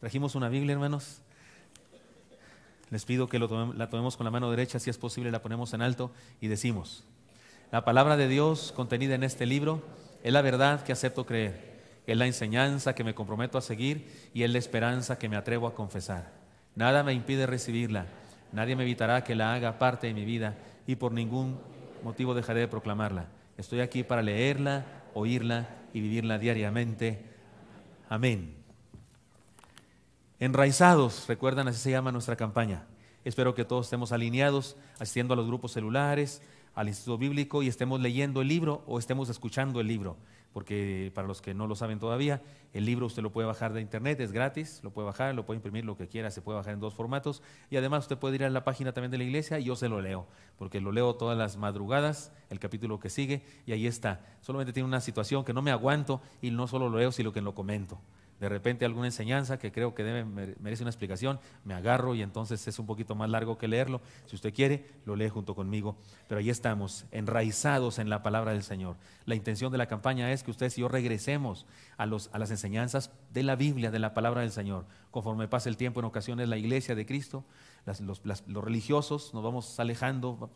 [0.00, 1.20] Trajimos una Biblia, hermanos.
[2.90, 5.82] Les pido que la tomemos con la mano derecha, si es posible la ponemos en
[5.82, 6.10] alto
[6.40, 7.04] y decimos,
[7.70, 9.82] la palabra de Dios contenida en este libro
[10.24, 14.42] es la verdad que acepto creer, es la enseñanza que me comprometo a seguir y
[14.42, 16.32] es la esperanza que me atrevo a confesar.
[16.74, 18.06] Nada me impide recibirla,
[18.50, 21.60] nadie me evitará que la haga parte de mi vida y por ningún
[22.02, 23.28] motivo dejaré de proclamarla.
[23.56, 24.84] Estoy aquí para leerla,
[25.14, 27.24] oírla y vivirla diariamente.
[28.08, 28.54] Amén.
[30.38, 32.86] Enraizados, recuerdan, así se llama nuestra campaña.
[33.24, 36.40] Espero que todos estemos alineados, asistiendo a los grupos celulares,
[36.74, 40.16] al Instituto Bíblico y estemos leyendo el libro o estemos escuchando el libro.
[40.52, 43.80] Porque para los que no lo saben todavía, el libro usted lo puede bajar de
[43.80, 46.74] internet, es gratis, lo puede bajar, lo puede imprimir lo que quiera, se puede bajar
[46.74, 49.60] en dos formatos y además usted puede ir a la página también de la iglesia
[49.60, 50.26] y yo se lo leo,
[50.58, 54.26] porque lo leo todas las madrugadas, el capítulo que sigue y ahí está.
[54.40, 57.40] Solamente tiene una situación que no me aguanto y no solo lo leo, sino que
[57.40, 58.00] lo comento
[58.40, 62.66] de repente alguna enseñanza que creo que debe, merece una explicación, me agarro y entonces
[62.66, 64.00] es un poquito más largo que leerlo.
[64.24, 65.96] Si usted quiere, lo lee junto conmigo.
[66.26, 68.96] Pero ahí estamos, enraizados en la palabra del Señor.
[69.26, 71.66] La intención de la campaña es que ustedes y yo regresemos
[71.98, 74.86] a, los, a las enseñanzas de la Biblia, de la palabra del Señor.
[75.10, 77.44] Conforme pasa el tiempo, en ocasiones la iglesia de Cristo,
[77.86, 80.50] los, religiosos, nos vamos alejando,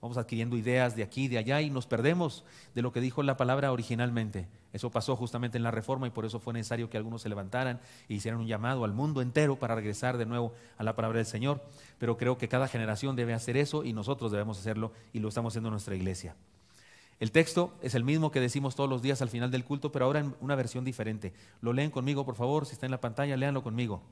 [0.00, 2.44] vamos adquiriendo ideas de aquí, de allá y nos perdemos
[2.74, 4.48] de lo que dijo la palabra originalmente.
[4.72, 7.80] Eso pasó justamente en la reforma y por eso fue necesario que algunos se levantaran
[8.08, 11.26] e hicieran un llamado al mundo entero para regresar de nuevo a la palabra del
[11.26, 11.62] Señor.
[11.98, 15.52] Pero creo que cada generación debe hacer eso y nosotros debemos hacerlo y lo estamos
[15.52, 16.34] haciendo en nuestra iglesia.
[17.20, 20.06] El texto es el mismo que decimos todos los días al final del culto, pero
[20.06, 21.32] ahora en una versión diferente.
[21.60, 24.02] Lo leen conmigo, por favor, si está en la pantalla, léanlo conmigo.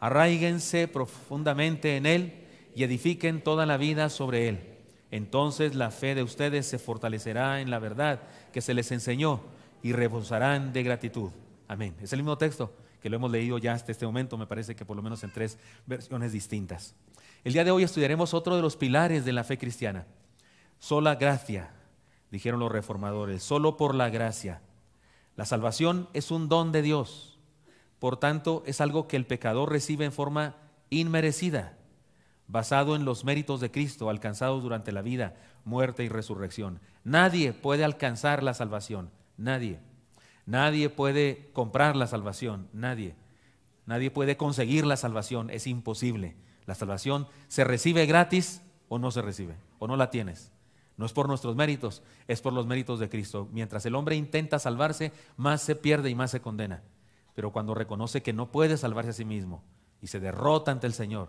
[0.00, 4.60] Arraíguense profundamente en Él y edifiquen toda la vida sobre Él.
[5.10, 8.20] Entonces la fe de ustedes se fortalecerá en la verdad
[8.52, 9.40] que se les enseñó
[9.82, 11.30] y rebosarán de gratitud.
[11.66, 11.94] Amén.
[12.00, 14.84] Es el mismo texto que lo hemos leído ya hasta este momento, me parece que
[14.84, 16.94] por lo menos en tres versiones distintas.
[17.44, 20.06] El día de hoy estudiaremos otro de los pilares de la fe cristiana.
[20.78, 21.70] Sola gracia,
[22.30, 24.60] dijeron los reformadores, solo por la gracia.
[25.36, 27.37] La salvación es un don de Dios,
[27.98, 30.56] por tanto es algo que el pecador recibe en forma
[30.90, 31.76] inmerecida,
[32.46, 36.80] basado en los méritos de Cristo alcanzados durante la vida, muerte y resurrección.
[37.04, 39.78] Nadie puede alcanzar la salvación Nadie.
[40.44, 43.14] Nadie puede comprar la salvación, nadie.
[43.86, 46.36] Nadie puede conseguir la salvación, es imposible.
[46.66, 50.50] La salvación se recibe gratis o no se recibe, o no la tienes.
[50.96, 53.48] No es por nuestros méritos, es por los méritos de Cristo.
[53.52, 56.82] Mientras el hombre intenta salvarse, más se pierde y más se condena.
[57.38, 59.62] Pero cuando reconoce que no puede salvarse a sí mismo
[60.02, 61.28] y se derrota ante el Señor,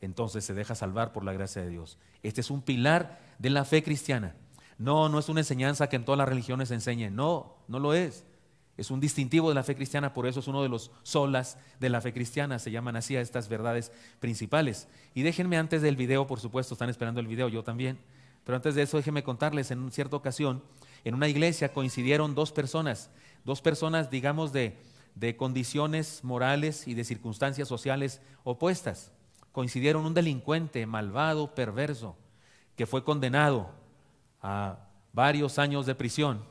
[0.00, 1.98] entonces se deja salvar por la gracia de Dios.
[2.22, 4.36] Este es un pilar de la fe cristiana.
[4.78, 7.10] No, no es una enseñanza que en todas las religiones se enseñe.
[7.10, 8.24] No, no lo es.
[8.76, 11.88] Es un distintivo de la fe cristiana, por eso es uno de los solas de
[11.88, 13.90] la fe cristiana, se llaman así a estas verdades
[14.20, 14.86] principales.
[15.14, 17.98] Y déjenme antes del video, por supuesto, están esperando el video, yo también,
[18.44, 20.62] pero antes de eso déjenme contarles, en cierta ocasión,
[21.02, 23.10] en una iglesia coincidieron dos personas,
[23.44, 24.78] dos personas, digamos, de,
[25.14, 29.12] de condiciones morales y de circunstancias sociales opuestas.
[29.52, 32.16] Coincidieron un delincuente malvado, perverso,
[32.76, 33.70] que fue condenado
[34.42, 34.78] a
[35.12, 36.44] varios años de prisión,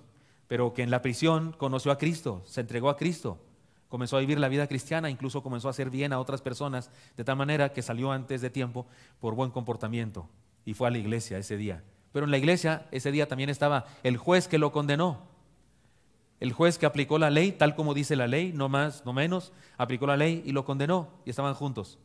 [0.47, 3.39] pero que en la prisión conoció a Cristo, se entregó a Cristo,
[3.87, 7.23] comenzó a vivir la vida cristiana, incluso comenzó a hacer bien a otras personas, de
[7.23, 8.85] tal manera que salió antes de tiempo
[9.19, 10.29] por buen comportamiento
[10.65, 11.83] y fue a la iglesia ese día.
[12.11, 15.28] Pero en la iglesia ese día también estaba el juez que lo condenó.
[16.39, 19.51] El juez que aplicó la ley, tal como dice la ley, no más, no menos,
[19.77, 21.99] aplicó la ley y lo condenó y estaban juntos.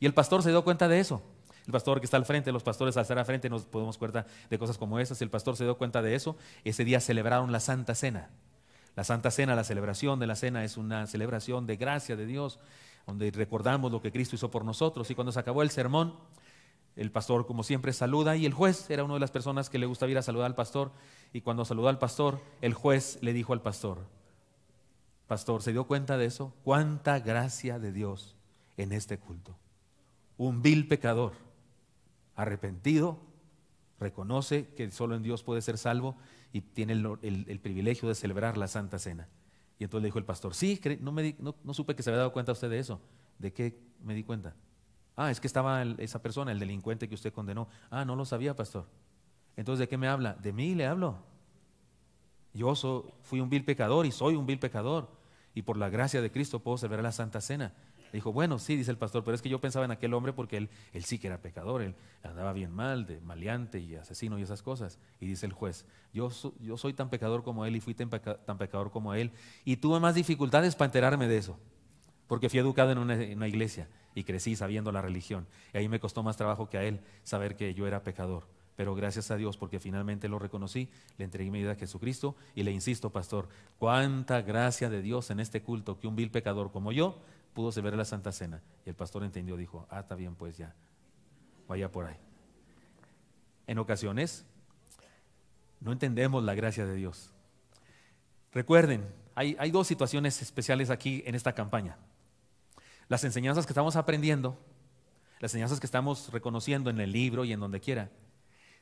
[0.00, 1.22] Y el pastor se dio cuenta de eso.
[1.66, 4.26] El pastor que está al frente, los pastores al estar al frente nos podemos cuenta
[4.48, 5.20] de cosas como esas.
[5.22, 6.36] El pastor se dio cuenta de eso.
[6.64, 8.30] Ese día celebraron la Santa Cena.
[8.96, 12.58] La Santa Cena, la celebración de la cena es una celebración de gracia de Dios,
[13.06, 15.10] donde recordamos lo que Cristo hizo por nosotros.
[15.10, 16.16] Y cuando se acabó el sermón,
[16.96, 19.86] el pastor, como siempre, saluda y el juez era una de las personas que le
[19.86, 20.92] gustaba ir a saludar al pastor.
[21.32, 24.06] Y cuando saludó al pastor, el juez le dijo al pastor,
[25.26, 26.52] pastor, ¿se dio cuenta de eso?
[26.64, 28.36] ¿Cuánta gracia de Dios
[28.76, 29.56] en este culto?
[30.36, 31.32] Un vil pecador
[32.34, 33.18] arrepentido,
[34.00, 36.16] reconoce que solo en Dios puede ser salvo
[36.52, 39.28] y tiene el, privilegio de celebrar la Santa Cena.
[39.78, 42.32] Y entonces le dijo el pastor, sí, no, me no, supe que se había dado
[42.32, 43.00] cuenta usted de eso.
[43.38, 44.54] ¿De qué me di cuenta?
[45.16, 47.68] Ah, es que estaba esa persona, el delincuente que usted condenó.
[47.90, 48.86] Ah, no lo sabía, pastor.
[49.56, 50.34] Entonces, ¿de qué me habla?
[50.34, 51.18] De mí le hablo.
[52.54, 52.74] Yo
[53.22, 55.08] fui un vil pecador y soy un vil pecador.
[55.54, 57.74] Y por la gracia de Cristo puedo celebrar la Santa Cena.
[58.12, 60.56] Dijo, bueno, sí, dice el pastor, pero es que yo pensaba en aquel hombre porque
[60.56, 64.42] él, él sí que era pecador, él andaba bien mal, de maleante y asesino y
[64.42, 64.98] esas cosas.
[65.20, 66.30] Y dice el juez, yo,
[66.60, 69.30] yo soy tan pecador como él y fui tan, pecador como él
[69.64, 71.56] y tuve más dificultades para enterarme de eso,
[72.26, 75.46] porque fui educado en una iglesia y crecí sabiendo la religión.
[75.72, 78.46] Y ahí me costó más trabajo que a él saber que yo era pecador.
[78.76, 82.62] Pero gracias a Dios, porque finalmente lo reconocí, le entregué mi vida a Jesucristo y
[82.62, 83.48] le insisto, pastor,
[83.78, 87.20] cuánta gracia de Dios en este culto que un vil pecador como yo
[87.52, 88.62] pudo celebrar la Santa Cena.
[88.86, 90.74] Y el pastor entendió, dijo, ah, está bien, pues ya,
[91.68, 92.16] vaya por ahí.
[93.66, 94.46] En ocasiones
[95.80, 97.32] no entendemos la gracia de Dios.
[98.52, 101.98] Recuerden, hay, hay dos situaciones especiales aquí en esta campaña.
[103.10, 104.56] Las enseñanzas que estamos aprendiendo,
[105.40, 108.08] las enseñanzas que estamos reconociendo en el libro y en donde quiera,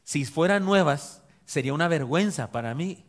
[0.04, 3.06] si fueran nuevas, sería una vergüenza para mí.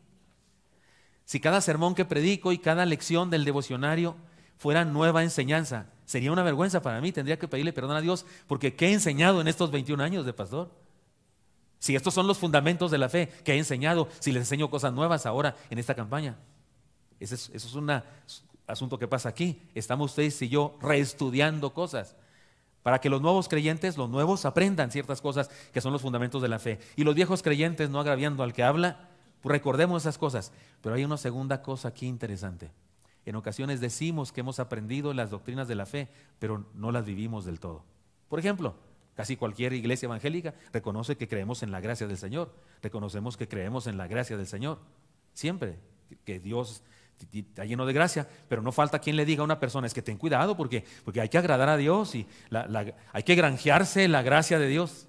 [1.25, 4.15] Si cada sermón que predico y cada lección del devocionario
[4.57, 5.87] fuera nueva enseñanza.
[6.05, 9.41] Sería una vergüenza para mí, tendría que pedirle perdón a Dios, porque ¿qué he enseñado
[9.41, 10.71] en estos 21 años de pastor?
[11.79, 14.93] Si estos son los fundamentos de la fe que he enseñado, si les enseño cosas
[14.93, 16.37] nuevas ahora en esta campaña.
[17.19, 17.91] Eso es, eso es un
[18.69, 19.61] asunto que pasa aquí.
[19.73, 22.15] Estamos ustedes y yo reestudiando cosas
[22.83, 26.47] para que los nuevos creyentes, los nuevos, aprendan ciertas cosas que son los fundamentos de
[26.47, 26.79] la fe.
[26.95, 29.09] Y los viejos creyentes, no agraviando al que habla,
[29.41, 30.51] pues recordemos esas cosas.
[30.81, 32.71] Pero hay una segunda cosa aquí interesante.
[33.25, 36.07] En ocasiones decimos que hemos aprendido las doctrinas de la fe,
[36.39, 37.83] pero no las vivimos del todo.
[38.29, 38.75] Por ejemplo,
[39.15, 43.87] casi cualquier iglesia evangélica reconoce que creemos en la gracia del Señor, reconocemos que creemos
[43.87, 44.79] en la gracia del Señor,
[45.33, 45.77] siempre,
[46.25, 46.81] que Dios
[47.31, 50.01] está lleno de gracia, pero no falta quien le diga a una persona, es que
[50.01, 52.27] ten cuidado porque, porque hay que agradar a Dios y
[53.11, 55.07] hay que granjearse la gracia de Dios.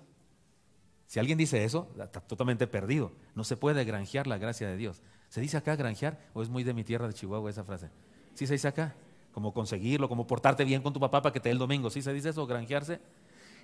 [1.07, 3.13] Si alguien dice eso, está totalmente perdido.
[3.35, 5.03] No se puede granjear la gracia de Dios.
[5.29, 7.89] ¿Se dice acá granjear o es muy de mi tierra de Chihuahua esa frase?
[8.35, 8.95] ¿Sí se dice acá?
[9.33, 11.91] Como conseguirlo, como portarte bien con tu papá para que te dé el domingo.
[11.91, 13.01] ¿Sí se dice eso, granjearse?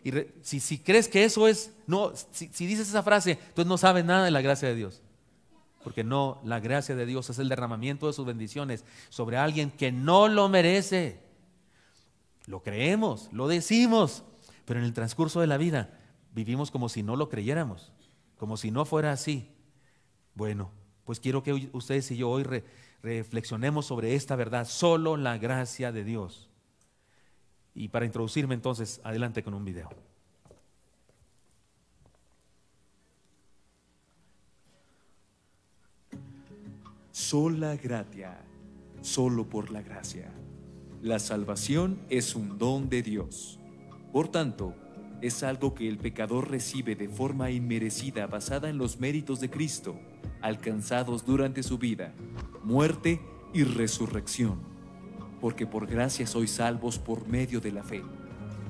[0.02, 0.12] Y
[0.42, 4.04] si, si, crees que eso es, no, si, si dices esa frase, entonces no sabes
[4.04, 5.02] nada de la gracia de Dios.
[5.86, 9.92] Porque no, la gracia de Dios es el derramamiento de sus bendiciones sobre alguien que
[9.92, 11.22] no lo merece.
[12.46, 14.24] Lo creemos, lo decimos,
[14.64, 15.96] pero en el transcurso de la vida
[16.34, 17.92] vivimos como si no lo creyéramos,
[18.36, 19.48] como si no fuera así.
[20.34, 20.72] Bueno,
[21.04, 22.44] pues quiero que ustedes y yo hoy
[23.04, 26.48] reflexionemos sobre esta verdad, solo la gracia de Dios.
[27.76, 29.88] Y para introducirme entonces, adelante con un video.
[37.18, 38.36] Sola gratia,
[39.00, 40.30] solo por la gracia.
[41.00, 43.58] La salvación es un don de Dios.
[44.12, 44.74] Por tanto,
[45.22, 49.98] es algo que el pecador recibe de forma inmerecida basada en los méritos de Cristo,
[50.42, 52.12] alcanzados durante su vida,
[52.62, 53.22] muerte
[53.54, 54.60] y resurrección.
[55.40, 58.02] Porque por gracia sois salvos por medio de la fe.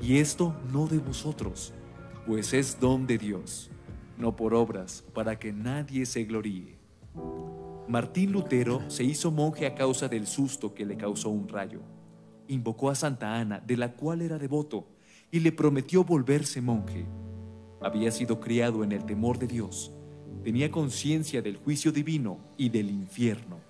[0.00, 1.72] Y esto no de vosotros,
[2.28, 3.72] pues es don de Dios,
[4.16, 6.76] no por obras, para que nadie se gloríe.
[7.88, 11.82] Martín Lutero se hizo monje a causa del susto que le causó un rayo.
[12.48, 14.88] Invocó a Santa Ana, de la cual era devoto,
[15.30, 17.06] y le prometió volverse monje.
[17.80, 19.92] Había sido criado en el temor de Dios,
[20.42, 23.60] tenía conciencia del juicio divino y del infierno.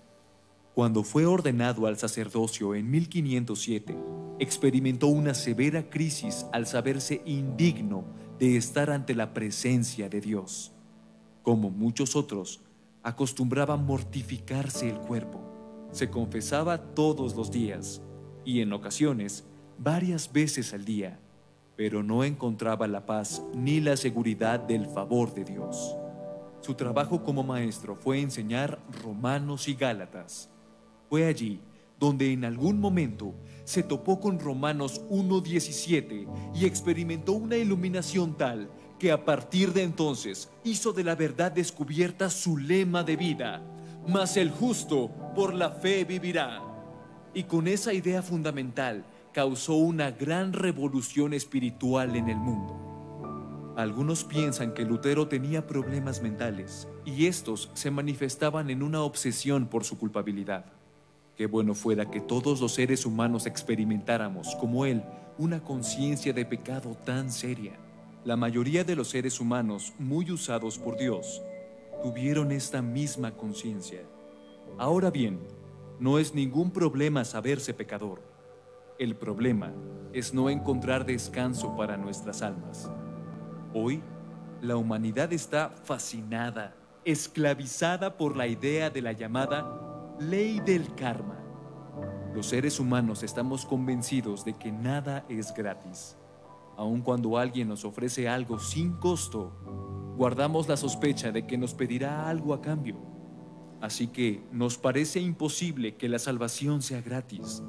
[0.75, 3.97] Cuando fue ordenado al sacerdocio en 1507,
[4.39, 8.05] experimentó una severa crisis al saberse indigno
[8.39, 10.73] de estar ante la presencia de Dios.
[11.43, 12.61] Como muchos otros,
[13.07, 15.41] acostumbraba mortificarse el cuerpo.
[15.93, 18.03] Se confesaba todos los días
[18.45, 19.47] y en ocasiones
[19.79, 21.21] varias veces al día
[21.77, 25.95] pero no encontraba la paz ni la seguridad del favor de Dios.
[26.63, 30.51] Su trabajo como maestro fue enseñar Romanos y Gálatas.
[31.09, 31.61] Fue allí
[32.01, 33.35] donde en algún momento
[33.65, 40.51] se topó con Romanos 1.17 y experimentó una iluminación tal que a partir de entonces
[40.65, 43.63] hizo de la verdad descubierta su lema de vida,
[44.07, 46.63] mas el justo por la fe vivirá.
[47.35, 53.75] Y con esa idea fundamental, causó una gran revolución espiritual en el mundo.
[53.77, 59.85] Algunos piensan que Lutero tenía problemas mentales y estos se manifestaban en una obsesión por
[59.85, 60.65] su culpabilidad.
[61.37, 65.05] Qué bueno fuera que todos los seres humanos experimentáramos, como él,
[65.37, 67.79] una conciencia de pecado tan seria.
[68.27, 71.43] La mayoría de los seres humanos, muy usados por Dios,
[72.03, 74.03] tuvieron esta misma conciencia.
[74.77, 75.41] Ahora bien,
[75.99, 78.37] no es ningún problema saberse pecador
[78.99, 79.73] el problema
[80.13, 82.91] es no encontrar descanso para nuestras almas.
[83.75, 84.03] Hoy,
[84.63, 91.37] la humanidad está fascinada, esclavizada por la idea de la llamada ley del karma.
[92.35, 96.17] Los seres humanos estamos convencidos de que nada es gratis.
[96.77, 99.53] Aun cuando alguien nos ofrece algo sin costo,
[100.17, 102.97] guardamos la sospecha de que nos pedirá algo a cambio.
[103.81, 107.63] Así que nos parece imposible que la salvación sea gratis.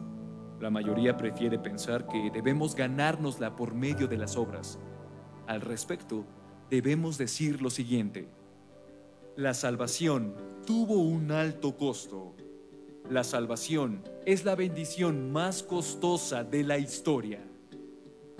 [0.59, 4.79] La mayoría prefiere pensar que debemos ganárnosla por medio de las obras.
[5.45, 6.25] Al respecto,
[6.69, 8.29] debemos decir lo siguiente.
[9.35, 10.35] La salvación
[10.65, 12.35] tuvo un alto costo.
[13.09, 17.46] La salvación es la bendición más costosa de la historia.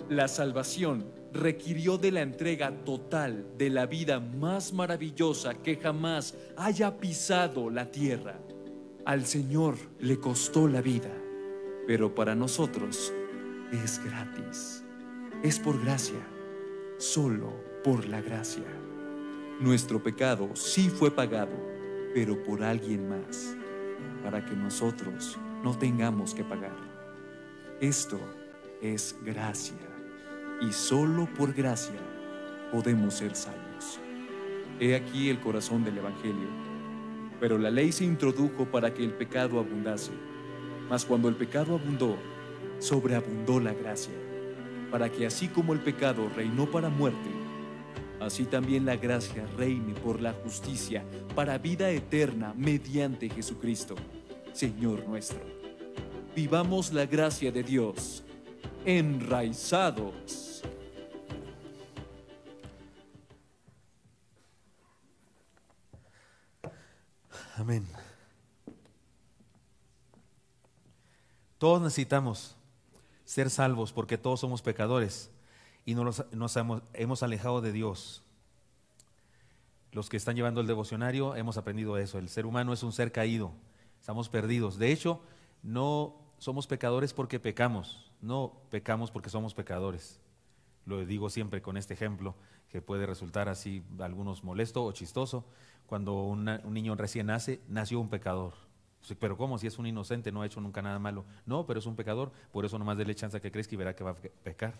[0.08, 6.98] La salvación requirió de la entrega total de la vida más maravillosa que jamás haya
[6.98, 8.38] pisado la tierra.
[9.04, 11.12] Al Señor le costó la vida,
[11.86, 13.12] pero para nosotros
[13.70, 14.82] es gratis.
[15.42, 16.26] Es por gracia,
[16.96, 17.52] solo
[17.84, 18.64] por la gracia.
[19.60, 21.52] Nuestro pecado sí fue pagado,
[22.14, 23.54] pero por alguien más,
[24.22, 26.76] para que nosotros no tengamos que pagar.
[27.80, 28.18] Esto
[28.80, 29.76] es gracia,
[30.60, 31.98] y solo por gracia
[32.72, 34.00] podemos ser salvos.
[34.80, 36.48] He aquí el corazón del Evangelio.
[37.40, 40.12] Pero la ley se introdujo para que el pecado abundase.
[40.88, 42.16] Mas cuando el pecado abundó,
[42.78, 44.14] sobreabundó la gracia,
[44.90, 47.30] para que así como el pecado reinó para muerte,
[48.20, 53.94] así también la gracia reine por la justicia para vida eterna mediante Jesucristo,
[54.52, 55.40] Señor nuestro.
[56.34, 58.24] Vivamos la gracia de Dios,
[58.84, 60.47] enraizados.
[67.58, 67.84] Amén.
[71.58, 72.54] Todos necesitamos
[73.24, 75.28] ser salvos porque todos somos pecadores
[75.84, 78.22] y nos, nos hemos, hemos alejado de Dios.
[79.90, 82.18] Los que están llevando el devocionario hemos aprendido eso.
[82.18, 83.50] El ser humano es un ser caído.
[83.98, 84.78] Estamos perdidos.
[84.78, 85.20] De hecho,
[85.64, 88.12] no somos pecadores porque pecamos.
[88.20, 90.20] No pecamos porque somos pecadores.
[90.86, 92.36] Lo digo siempre con este ejemplo
[92.68, 95.44] que puede resultar así algunos molesto o chistoso.
[95.88, 98.52] Cuando un niño recién nace, nació un pecador.
[99.18, 99.58] Pero ¿cómo?
[99.58, 101.24] Si es un inocente, no ha hecho nunca nada malo.
[101.46, 102.30] No, pero es un pecador.
[102.52, 104.74] Por eso nomás dele chance a que crezca y verá que va a pe- pecar.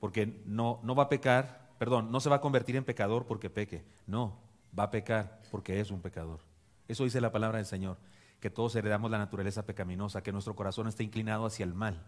[0.00, 3.50] Porque no, no va a pecar, perdón, no se va a convertir en pecador porque
[3.50, 3.84] peque.
[4.06, 4.38] No,
[4.76, 6.40] va a pecar porque es un pecador.
[6.88, 7.98] Eso dice la palabra del Señor,
[8.40, 12.02] que todos heredamos la naturaleza pecaminosa, que nuestro corazón está inclinado hacia el mal,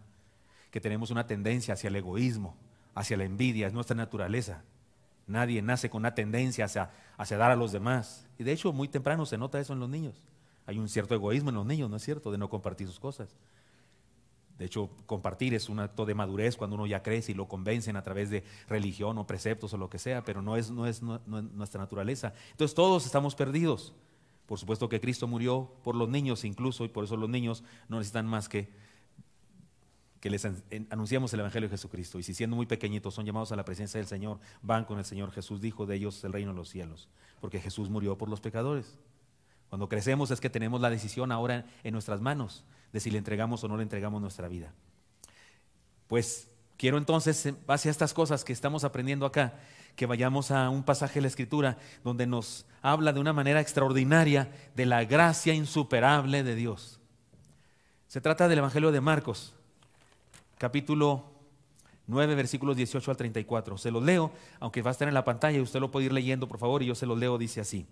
[0.71, 2.57] que tenemos una tendencia hacia el egoísmo,
[2.95, 4.63] hacia la envidia, es nuestra naturaleza.
[5.27, 8.27] Nadie nace con una tendencia hacia, hacia dar a los demás.
[8.37, 10.15] Y de hecho, muy temprano se nota eso en los niños.
[10.67, 12.31] Hay un cierto egoísmo en los niños, ¿no es cierto?
[12.31, 13.29] De no compartir sus cosas.
[14.57, 17.97] De hecho, compartir es un acto de madurez cuando uno ya crece y lo convencen
[17.97, 21.01] a través de religión o preceptos o lo que sea, pero no es, no es,
[21.03, 22.33] no- no es nuestra naturaleza.
[22.51, 23.93] Entonces todos estamos perdidos.
[24.45, 27.97] Por supuesto que Cristo murió por los niños incluso y por eso los niños no
[27.97, 28.69] necesitan más que
[30.25, 30.43] que les
[30.89, 32.17] anunciamos el Evangelio de Jesucristo.
[32.17, 35.05] Y si siendo muy pequeñitos son llamados a la presencia del Señor, van con el
[35.05, 38.41] Señor Jesús, dijo de ellos el reino de los cielos, porque Jesús murió por los
[38.41, 38.97] pecadores.
[39.69, 43.63] Cuando crecemos es que tenemos la decisión ahora en nuestras manos de si le entregamos
[43.63, 44.73] o no le entregamos nuestra vida.
[46.07, 49.59] Pues quiero entonces, en base a estas cosas que estamos aprendiendo acá,
[49.95, 54.51] que vayamos a un pasaje de la Escritura donde nos habla de una manera extraordinaria
[54.75, 56.99] de la gracia insuperable de Dios.
[58.07, 59.54] Se trata del Evangelio de Marcos,
[60.57, 61.35] capítulo
[62.07, 63.77] 9, versículos 18 al 34.
[63.77, 66.13] Se los leo, aunque va a estar en la pantalla y usted lo puede ir
[66.13, 67.87] leyendo, por favor, y yo se los leo, dice así.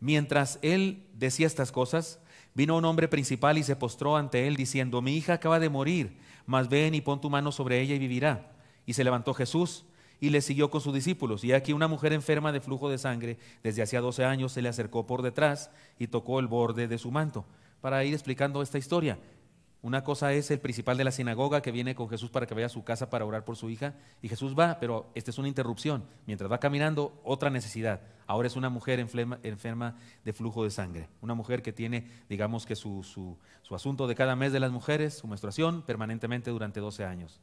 [0.00, 2.20] Mientras él decía estas cosas,
[2.54, 6.18] vino un hombre principal y se postró ante él, diciendo, mi hija acaba de morir,
[6.44, 8.52] mas ven y pon tu mano sobre ella y vivirá.
[8.84, 9.84] Y se levantó Jesús
[10.20, 11.44] y le siguió con sus discípulos.
[11.44, 14.68] Y aquí una mujer enferma de flujo de sangre, desde hacía 12 años, se le
[14.68, 17.44] acercó por detrás y tocó el borde de su manto.
[17.80, 19.18] Para ir explicando esta historia,
[19.82, 22.66] una cosa es el principal de la sinagoga que viene con Jesús para que vaya
[22.66, 23.94] a su casa para orar por su hija.
[24.20, 26.04] Y Jesús va, pero esta es una interrupción.
[26.26, 28.00] Mientras va caminando, otra necesidad.
[28.26, 31.08] Ahora es una mujer enferma, enferma de flujo de sangre.
[31.20, 34.72] Una mujer que tiene, digamos que su, su- su asunto de cada mes de las
[34.72, 37.40] mujeres, su menstruación, permanentemente durante 12 años.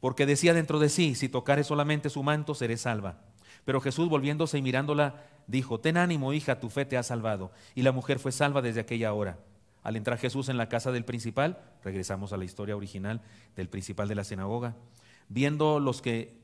[0.00, 3.18] Porque decía dentro de sí, si tocare solamente su manto, seré salva.
[3.64, 7.52] Pero Jesús, volviéndose y mirándola, dijo, ten ánimo, hija, tu fe te ha salvado.
[7.74, 9.38] Y la mujer fue salva desde aquella hora.
[9.82, 13.22] Al entrar Jesús en la casa del principal, regresamos a la historia original
[13.56, 14.76] del principal de la sinagoga,
[15.28, 16.38] viendo los que,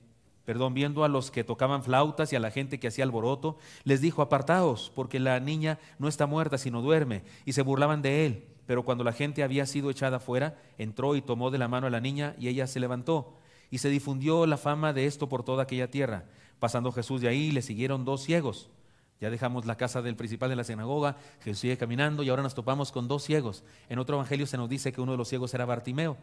[0.45, 4.01] perdón, viendo a los que tocaban flautas y a la gente que hacía alboroto, les
[4.01, 8.45] dijo, apartaos, porque la niña no está muerta, sino duerme, y se burlaban de él.
[8.67, 11.91] Pero cuando la gente había sido echada fuera, entró y tomó de la mano a
[11.91, 13.39] la niña, y ella se levantó.
[13.71, 16.25] Y se difundió la fama de esto por toda aquella tierra.
[16.59, 18.71] Pasando Jesús de ahí, le siguieron dos ciegos,
[19.21, 22.55] Ya dejamos la casa del principal de la sinagoga, Jesús sigue caminando y ahora nos
[22.55, 23.65] topamos con dos ciegos.
[23.89, 26.19] En otro evangelio se nos dice que uno de los ciegos era Bartimeo.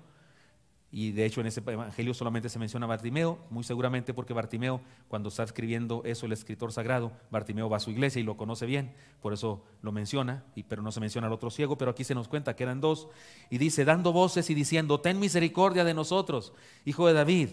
[0.96, 5.30] Y de hecho en ese evangelio solamente se menciona Bartimeo, muy seguramente porque Bartimeo, cuando
[5.30, 8.94] está escribiendo eso el escritor sagrado, Bartimeo va a su iglesia y lo conoce bien,
[9.20, 12.28] por eso lo menciona, pero no se menciona al otro ciego, pero aquí se nos
[12.28, 13.08] cuenta que eran dos.
[13.50, 16.54] Y dice, dando voces y diciendo, ten misericordia de nosotros,
[16.86, 17.50] hijo de David.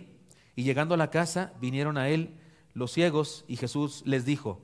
[0.55, 2.35] Y llegando a la casa, vinieron a él
[2.75, 4.61] los ciegos y Jesús les dijo,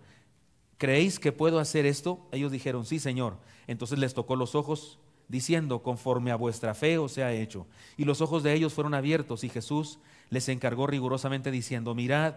[0.79, 2.27] ¿creéis que puedo hacer esto?
[2.33, 3.39] Ellos dijeron, sí, Señor.
[3.67, 7.67] Entonces les tocó los ojos diciendo, conforme a vuestra fe os sea hecho.
[7.97, 9.99] Y los ojos de ellos fueron abiertos y Jesús
[10.31, 12.35] les encargó rigurosamente diciendo, mirad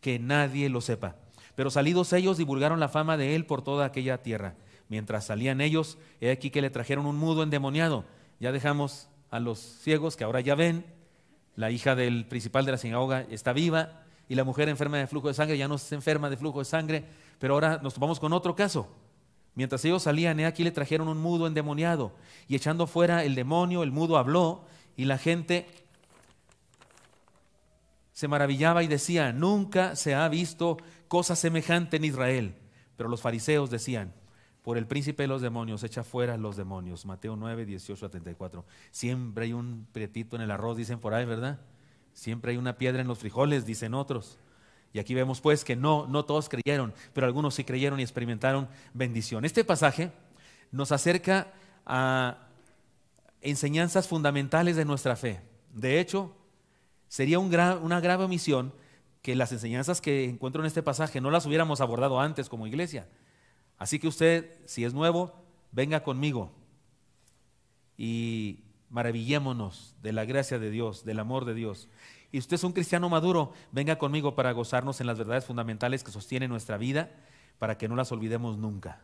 [0.00, 1.16] que nadie lo sepa.
[1.54, 4.54] Pero salidos ellos divulgaron la fama de él por toda aquella tierra.
[4.88, 8.04] Mientras salían ellos, he aquí que le trajeron un mudo endemoniado.
[8.40, 10.84] Ya dejamos a los ciegos que ahora ya ven.
[11.56, 15.28] La hija del principal de la sinagoga está viva y la mujer enferma de flujo
[15.28, 17.04] de sangre ya no se enferma de flujo de sangre.
[17.38, 18.88] Pero ahora nos tomamos con otro caso.
[19.54, 22.12] Mientras ellos salían, he aquí le trajeron un mudo endemoniado.
[22.46, 24.64] Y echando fuera el demonio, el mudo habló
[24.96, 25.66] y la gente
[28.12, 30.76] se maravillaba y decía, nunca se ha visto
[31.06, 32.54] cosa semejante en Israel.
[32.96, 34.12] Pero los fariseos decían,
[34.62, 37.06] por el príncipe de los demonios, echa fuera los demonios.
[37.06, 38.64] Mateo 9, 18 a 34.
[38.90, 41.60] Siempre hay un prietito en el arroz, dicen por ahí, ¿verdad?
[42.12, 44.38] Siempre hay una piedra en los frijoles, dicen otros.
[44.98, 48.66] Y aquí vemos pues que no, no todos creyeron, pero algunos sí creyeron y experimentaron
[48.94, 49.44] bendición.
[49.44, 50.10] Este pasaje
[50.72, 51.52] nos acerca
[51.86, 52.48] a
[53.40, 55.40] enseñanzas fundamentales de nuestra fe.
[55.72, 56.34] De hecho,
[57.06, 58.74] sería una grave omisión
[59.22, 63.06] que las enseñanzas que encuentro en este pasaje no las hubiéramos abordado antes como iglesia.
[63.78, 65.32] Así que usted, si es nuevo,
[65.70, 66.50] venga conmigo
[67.96, 71.88] y maravillémonos de la gracia de Dios, del amor de Dios
[72.30, 76.10] y usted es un cristiano maduro, venga conmigo para gozarnos en las verdades fundamentales que
[76.10, 77.10] sostienen nuestra vida,
[77.58, 79.00] para que no las olvidemos nunca.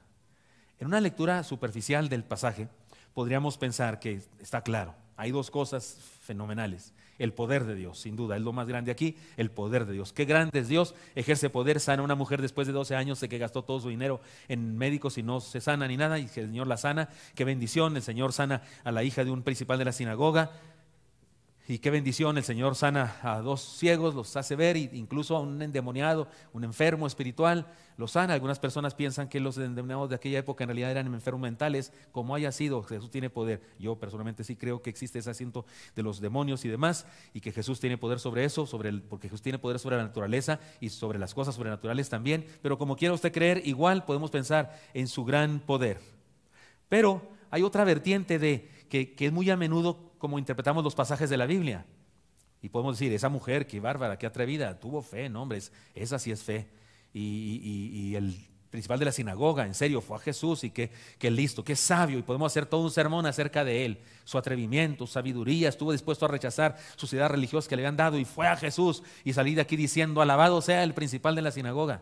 [0.78, 2.68] En una lectura superficial del pasaje,
[3.14, 6.92] podríamos pensar que está claro, hay dos cosas fenomenales.
[7.16, 10.12] El poder de Dios, sin duda, es lo más grande aquí, el poder de Dios.
[10.12, 13.28] Qué grande es Dios, ejerce poder, sana a una mujer después de 12 años de
[13.28, 16.40] que gastó todo su dinero en médicos y no se sana ni nada, y que
[16.40, 17.08] el Señor la sana.
[17.36, 20.50] Qué bendición, el Señor sana a la hija de un principal de la sinagoga,
[21.66, 25.62] y qué bendición, el Señor sana a dos ciegos, los hace ver, incluso a un
[25.62, 28.35] endemoniado, un enfermo espiritual, los sana.
[28.35, 32.35] Algunas personas piensan que los endemoniados de aquella época en realidad eran enfermos mentales, como
[32.35, 33.62] haya sido, Jesús tiene poder.
[33.79, 35.64] Yo personalmente sí creo que existe ese asiento
[35.96, 39.40] de los demonios y demás, y que Jesús tiene poder sobre eso, sobre porque Jesús
[39.40, 42.44] tiene poder sobre la naturaleza y sobre las cosas sobrenaturales también.
[42.61, 45.98] Pero como quiera usted creer, igual podemos pensar en su gran poder.
[46.90, 51.28] Pero hay otra vertiente de que, que es muy a menudo como interpretamos los pasajes
[51.28, 51.84] de la Biblia.
[52.62, 55.60] Y podemos decir, esa mujer, qué bárbara, qué atrevida, tuvo fe, no, hombre,
[55.94, 56.66] esa sí es fe.
[57.12, 58.34] Y, el
[58.70, 62.18] principal de la sinagoga, en serio, fue a Jesús y qué, qué listo, qué sabio.
[62.18, 66.24] Y podemos hacer todo un sermón acerca de él, su atrevimiento, su sabiduría, estuvo dispuesto
[66.24, 69.56] a rechazar su ciudad religiosa que le habían dado y fue a Jesús y salir
[69.56, 72.00] de aquí diciendo, alabado sea el principal de la sinagoga.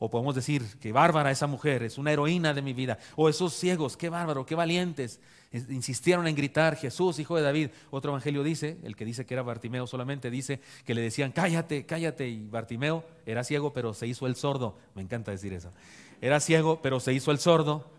[0.00, 2.98] O podemos decir, qué bárbara esa mujer, es una heroína de mi vida.
[3.16, 5.20] O esos ciegos, qué bárbaro, qué valientes.
[5.50, 7.70] Insistieron en gritar, Jesús, hijo de David.
[7.90, 11.84] Otro evangelio dice, el que dice que era Bartimeo solamente, dice que le decían, cállate,
[11.84, 12.28] cállate.
[12.28, 14.78] Y Bartimeo era ciego, pero se hizo el sordo.
[14.94, 15.72] Me encanta decir eso.
[16.20, 17.90] Era ciego, pero se hizo el sordo.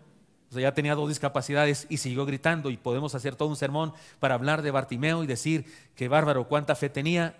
[0.48, 2.70] O sea, ya tenía dos discapacidades y siguió gritando.
[2.70, 6.74] Y podemos hacer todo un sermón para hablar de Bartimeo y decir, qué bárbaro, cuánta
[6.74, 7.36] fe tenía.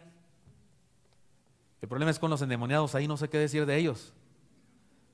[1.81, 4.13] El problema es con los endemoniados, ahí no sé qué decir de ellos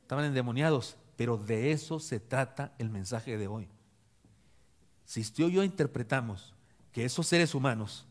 [0.07, 3.69] estaban endemoniados, pero de eso se trata el mensaje de hoy.
[5.05, 6.55] Si usted y yo interpretamos
[6.93, 8.07] que esos seres humanos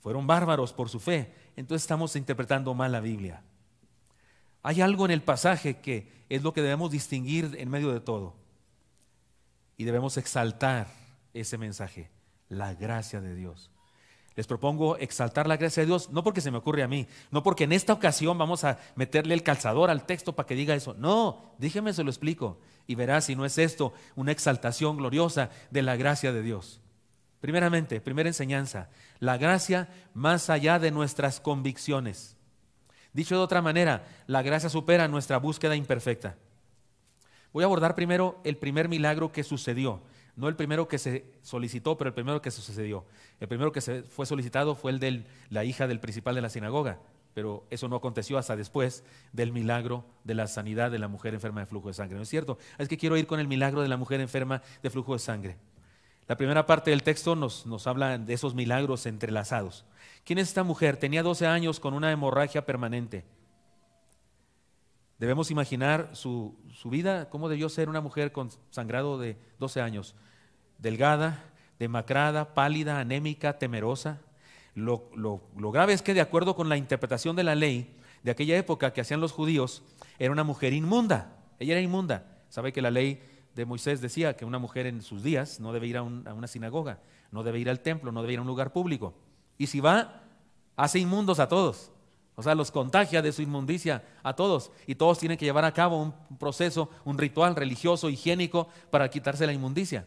[0.00, 3.42] fueron bárbaros por su fe, entonces estamos interpretando mal la Biblia.
[4.62, 8.34] Hay algo en el pasaje que es lo que debemos distinguir en medio de todo.
[9.76, 10.88] Y debemos exaltar
[11.34, 12.10] ese mensaje,
[12.48, 13.69] la gracia de Dios.
[14.40, 17.42] Les propongo exaltar la gracia de Dios, no porque se me ocurre a mí, no
[17.42, 20.94] porque en esta ocasión vamos a meterle el calzador al texto para que diga eso.
[20.94, 25.82] No, déjeme se lo explico y verá si no es esto una exaltación gloriosa de
[25.82, 26.80] la gracia de Dios.
[27.42, 32.38] Primeramente, primera enseñanza, la gracia más allá de nuestras convicciones.
[33.12, 36.38] Dicho de otra manera, la gracia supera nuestra búsqueda imperfecta.
[37.52, 40.00] Voy a abordar primero el primer milagro que sucedió.
[40.36, 43.04] No el primero que se solicitó, pero el primero que sucedió.
[43.40, 46.48] El primero que se fue solicitado fue el de la hija del principal de la
[46.48, 46.98] sinagoga,
[47.34, 51.60] pero eso no aconteció hasta después del milagro de la sanidad de la mujer enferma
[51.60, 52.16] de flujo de sangre.
[52.16, 52.58] ¿No es cierto?
[52.78, 55.56] Es que quiero ir con el milagro de la mujer enferma de flujo de sangre.
[56.28, 59.84] La primera parte del texto nos, nos habla de esos milagros entrelazados.
[60.24, 60.96] ¿Quién es esta mujer?
[60.96, 63.24] Tenía 12 años con una hemorragia permanente.
[65.20, 66.56] Debemos imaginar su,
[66.86, 70.14] vida, cómo debió ser una mujer con sangrado de 12 años,
[70.78, 71.44] delgada,
[71.78, 74.22] demacrada, pálida, anémica, temerosa.
[74.74, 78.56] Lo, lo, grave es que de acuerdo con la interpretación de la ley de aquella
[78.56, 79.82] época que hacían los judíos,
[80.18, 81.36] era una mujer inmunda.
[81.58, 82.38] Ella era inmunda.
[82.48, 83.22] Sabe que la ley
[83.54, 86.02] de Moisés decía que una mujer en sus días no debe ir a, a
[86.32, 86.98] una sinagoga,
[87.30, 89.12] no debe ir al templo, no debe ir a un lugar público.
[89.58, 90.22] Y si va,
[90.76, 91.92] hace inmundos a todos.
[92.36, 94.70] O sea, los contagia de su inmundicia a todos.
[94.86, 99.46] Y todos tienen que llevar a cabo un proceso, un ritual religioso, higiénico, para quitarse
[99.46, 100.06] la inmundicia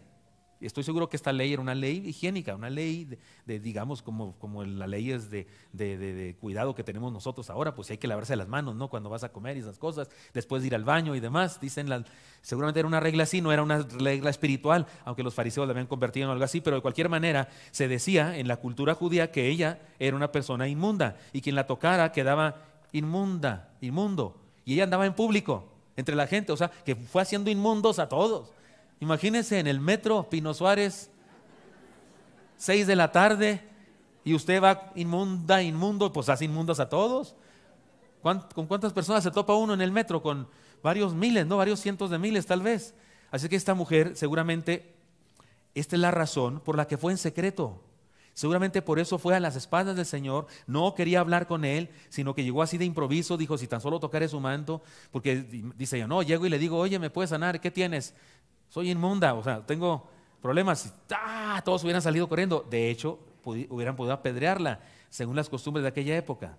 [0.66, 4.64] estoy seguro que esta ley era una ley higiénica, una ley de, digamos, como, como
[4.64, 8.48] la ley es de, de, cuidado que tenemos nosotros ahora, pues hay que lavarse las
[8.48, 8.90] manos, ¿no?
[8.90, 11.88] Cuando vas a comer y esas cosas, después de ir al baño y demás, dicen,
[12.42, 15.88] seguramente era una regla así, no era una regla espiritual, aunque los fariseos la habían
[15.88, 19.50] convertido en algo así, pero de cualquier manera se decía en la cultura judía que
[19.50, 25.06] ella era una persona inmunda y quien la tocara quedaba inmunda, inmundo, y ella andaba
[25.06, 28.52] en público entre la gente, o sea, que fue haciendo inmundos a todos.
[29.04, 31.10] Imagínense en el metro Pino Suárez,
[32.56, 33.62] 6 de la tarde,
[34.24, 37.36] y usted va inmunda, inmundo, pues hace inmundos a todos.
[38.22, 40.22] ¿Con cuántas personas se topa uno en el metro?
[40.24, 40.48] Con
[40.82, 41.58] varios miles, ¿no?
[41.58, 42.94] Varios cientos de miles tal vez.
[43.30, 44.96] Así que esta mujer seguramente,
[45.76, 47.82] esta es la razón por la que fue en secreto.
[48.34, 52.34] Seguramente por eso fue a las espaldas del Señor, no quería hablar con él, sino
[52.34, 55.44] que llegó así de improviso, dijo, si tan solo tocaré su manto, porque
[55.76, 57.60] dice yo, no, llego y le digo, oye, ¿me puedes sanar?
[57.60, 58.16] ¿Qué tienes?
[58.74, 60.10] Soy inmunda, o sea, tengo
[60.42, 60.92] problemas.
[61.12, 61.62] ¡Ah!
[61.64, 62.66] Todos hubieran salido corriendo.
[62.68, 64.80] De hecho, hubieran podido apedrearla,
[65.12, 66.58] según las costumbres de aquella época.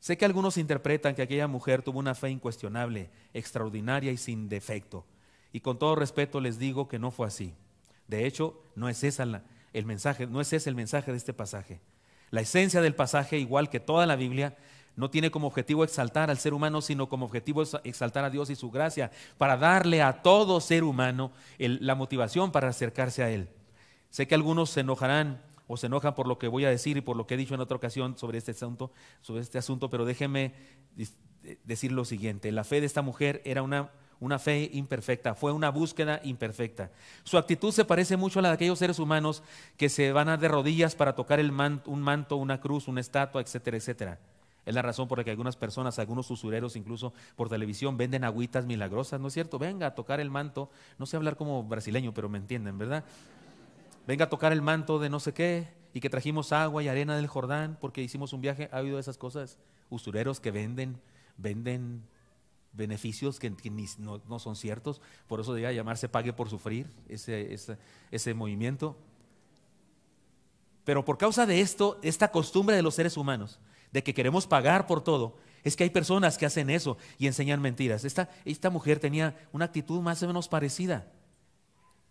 [0.00, 5.06] Sé que algunos interpretan que aquella mujer tuvo una fe incuestionable, extraordinaria y sin defecto.
[5.52, 7.54] Y con todo respeto les digo que no fue así.
[8.08, 9.22] De hecho, no es esa
[9.72, 11.80] el mensaje, no es ese el mensaje de este pasaje.
[12.30, 14.56] La esencia del pasaje, igual que toda la Biblia,
[14.98, 18.56] no tiene como objetivo exaltar al ser humano, sino como objetivo exaltar a Dios y
[18.56, 23.48] su gracia, para darle a todo ser humano la motivación para acercarse a Él.
[24.10, 27.00] Sé que algunos se enojarán o se enojan por lo que voy a decir y
[27.00, 28.90] por lo que he dicho en otra ocasión sobre este asunto,
[29.22, 30.54] sobre este asunto pero déjenme
[31.62, 32.50] decir lo siguiente.
[32.50, 36.90] La fe de esta mujer era una, una fe imperfecta, fue una búsqueda imperfecta.
[37.22, 39.44] Su actitud se parece mucho a la de aquellos seres humanos
[39.76, 43.40] que se van a de rodillas para tocar el un manto, una cruz, una estatua,
[43.40, 44.18] etcétera, etcétera.
[44.68, 48.66] Es la razón por la que algunas personas, algunos usureros incluso por televisión venden agüitas
[48.66, 49.58] milagrosas, ¿no es cierto?
[49.58, 53.02] Venga a tocar el manto, no sé hablar como brasileño, pero me entienden, ¿verdad?
[54.06, 57.16] Venga a tocar el manto de no sé qué y que trajimos agua y arena
[57.16, 58.68] del Jordán porque hicimos un viaje.
[58.70, 59.56] ¿Ha habido esas cosas?
[59.88, 61.00] Usureros que venden,
[61.38, 62.02] venden
[62.74, 63.50] beneficios que,
[63.98, 65.00] no, son ciertos.
[65.28, 67.78] Por eso debía llamarse pague por sufrir ese, ese,
[68.10, 68.98] ese movimiento.
[70.84, 73.58] Pero por causa de esto, esta costumbre de los seres humanos,
[73.92, 77.60] de que queremos pagar por todo, es que hay personas que hacen eso y enseñan
[77.60, 78.04] mentiras.
[78.04, 81.10] Esta, esta mujer tenía una actitud más o menos parecida.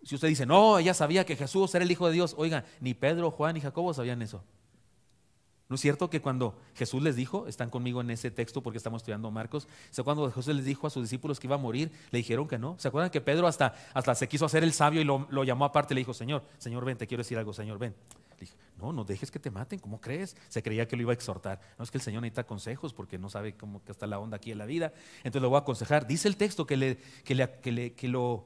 [0.04, 2.94] Si usted dice, no, ella sabía que Jesús era el Hijo de Dios, oiga, ni
[2.94, 4.44] Pedro, Juan ni Jacobo sabían eso.
[5.70, 9.02] ¿No es cierto que cuando Jesús les dijo, están conmigo en ese texto porque estamos
[9.02, 12.20] estudiando Marcos, ¿se cuando Jesús les dijo a sus discípulos que iba a morir, le
[12.20, 12.76] dijeron que no?
[12.80, 15.66] ¿Se acuerdan que Pedro hasta, hasta se quiso hacer el sabio y lo, lo llamó
[15.66, 17.94] aparte y le dijo, Señor, Señor, ven, te quiero decir algo, Señor, ven.
[18.78, 20.36] No, no dejes que te maten, ¿cómo crees?
[20.50, 21.60] Se creía que lo iba a exhortar.
[21.78, 24.52] No es que el Señor necesita consejos porque no sabe cómo está la onda aquí
[24.52, 24.94] en la vida.
[25.20, 26.06] Entonces lo voy a aconsejar.
[26.06, 28.46] Dice el texto que, le, que, le, que, lo,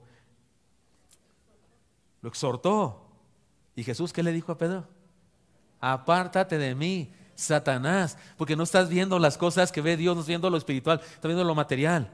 [2.21, 3.09] lo exhortó.
[3.75, 4.87] ¿Y Jesús qué le dijo a Pedro?
[5.81, 10.29] Apártate de mí, Satanás, porque no estás viendo las cosas que ve Dios, no estás
[10.29, 12.09] viendo lo espiritual, estás viendo lo material.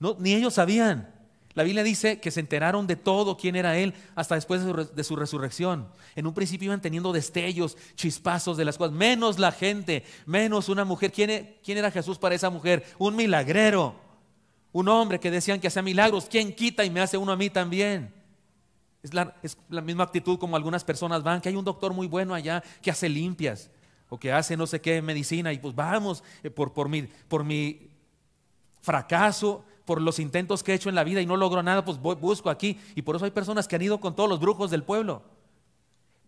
[0.00, 1.17] No, ni ellos sabían.
[1.58, 4.62] La Biblia dice que se enteraron de todo quién era Él hasta después
[4.94, 5.88] de su resurrección.
[6.14, 10.84] En un principio iban teniendo destellos, chispazos de las cosas, menos la gente, menos una
[10.84, 11.10] mujer.
[11.10, 12.84] ¿Quién, e-, era Jesús para esa mujer?
[12.96, 13.96] Un milagrero,
[14.70, 16.28] un hombre que decían que hacía milagros.
[16.30, 18.14] ¿Quién quita y me hace uno a mí también?
[19.02, 19.34] Es la,
[19.82, 23.08] misma actitud como algunas personas van, que hay un doctor muy bueno allá que hace
[23.08, 23.68] limpias
[24.08, 26.88] o que hace no sé qué medicina y pues vamos, eh, por
[27.44, 27.90] mi
[28.80, 31.98] fracaso por los intentos que he hecho en la vida y no logro nada, pues
[31.98, 32.78] busco aquí.
[32.94, 35.22] Y por eso hay personas que han ido con todos los brujos del pueblo.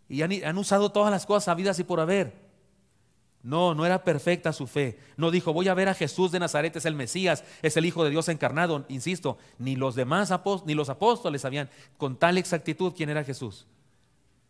[0.08, 2.32] Y han, usado todas las cosas sabidas y por haber.
[3.42, 4.98] No, no era perfecta su fe.
[5.18, 8.02] No dijo, voy a ver a Jesús de Nazaret, es el Mesías, es el Hijo
[8.02, 8.86] de Dios encarnado.
[8.88, 11.68] Insisto, ni los demás apóstoles, ni los apóstoles sabían
[11.98, 13.66] con tal exactitud quién era Jesús.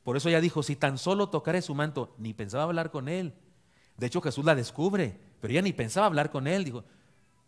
[0.05, 3.35] Por eso ella dijo, si tan solo tocaré su manto, ni pensaba hablar con él.
[3.97, 6.63] De hecho, Jesús la descubre, pero ella ni pensaba hablar con él.
[6.65, 6.85] Dijo,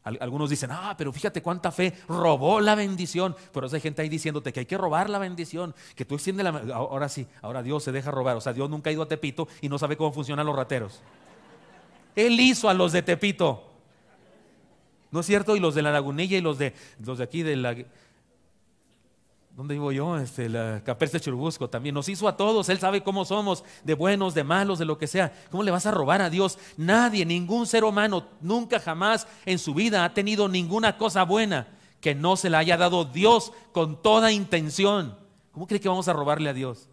[0.04, 3.36] algunos dicen, ah, pero fíjate cuánta fe robó la bendición.
[3.52, 6.50] Pero hay gente ahí diciéndote que hay que robar la bendición, que tú extiendes la...
[6.74, 8.36] Ahora sí, ahora Dios se deja robar.
[8.36, 11.00] O sea, Dios nunca ha ido a Tepito y no sabe cómo funcionan los rateros.
[12.16, 13.68] Él hizo a los de Tepito.
[15.12, 15.54] ¿No es cierto?
[15.56, 17.76] Y los de la lagunilla y los de, los de aquí de la...
[19.54, 20.16] ¿Dónde vivo yo?
[20.16, 21.94] Este, la Caperce Churubusco también.
[21.94, 22.70] Nos hizo a todos.
[22.70, 25.32] Él sabe cómo somos, de buenos, de malos, de lo que sea.
[25.50, 26.58] ¿Cómo le vas a robar a Dios?
[26.78, 31.68] Nadie, ningún ser humano, nunca jamás en su vida ha tenido ninguna cosa buena
[32.00, 35.18] que no se la haya dado Dios con toda intención.
[35.52, 36.88] ¿Cómo cree que vamos a robarle a Dios?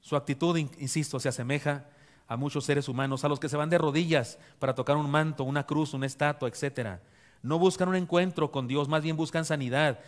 [0.00, 1.90] Su actitud, insisto, se asemeja
[2.26, 5.44] a muchos seres humanos, a los que se van de rodillas para tocar un manto,
[5.44, 7.00] una cruz, una estatua, etc.
[7.42, 10.00] No buscan un encuentro con Dios, más bien buscan sanidad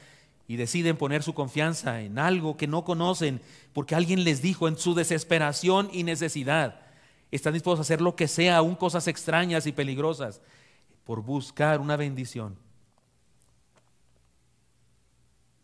[0.50, 3.40] y deciden poner su confianza en algo que no conocen
[3.72, 6.80] porque alguien les dijo en su desesperación y necesidad.
[7.30, 10.40] Están dispuestos a hacer lo que sea, aún cosas extrañas y peligrosas,
[11.04, 12.56] por buscar una bendición.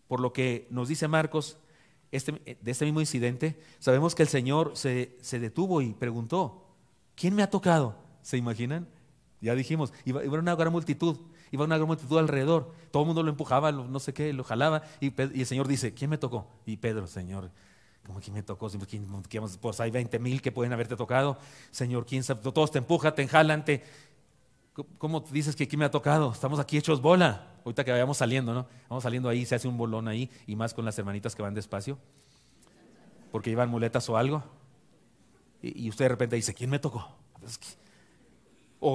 [0.07, 1.59] Por lo que nos dice Marcos
[2.13, 6.65] este, de este mismo incidente, sabemos que el Señor se, detuvo y preguntó,
[7.17, 7.97] ¿quién me ha tocado?
[8.23, 8.87] ¿Se imaginan?
[9.41, 11.19] Ya dijimos, iba, iba una gran multitud,
[11.51, 14.83] iba una gran multitud alrededor, todo el mundo lo empujaba, no sé qué, lo jalaba,
[15.01, 16.49] y, el Señor dice, ¿quién me tocó?
[16.67, 17.51] Y Pedro, Señor,
[18.07, 18.69] ¿cómo quién me tocó?
[19.61, 21.39] Pues hay 20 mil que pueden haberte tocado,
[21.71, 22.41] Señor, ¿quién sabe?
[22.53, 23.83] Todos te empujan, te enjalan, te,
[24.99, 26.31] ¿Cómo dices que quién me ha tocado?
[26.33, 27.47] Estamos aquí hechos bola.
[27.65, 28.67] Ahorita que vayamos saliendo, ¿no?
[28.89, 31.55] Vamos saliendo ahí, se hace un bolón ahí, y más con las hermanitas que van
[31.55, 31.99] despacio,
[33.33, 34.45] porque llevan muletas o algo.
[35.63, 37.09] Y, usted de repente dice, ¿quién me tocó?
[37.43, 37.49] O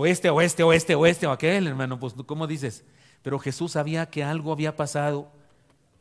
[0.05, 1.99] este, o este, o este, o este, o aquel, hermano.
[1.99, 2.83] Pues, ¿cómo dices?
[3.21, 5.31] Pero Jesús sabía que algo había pasado.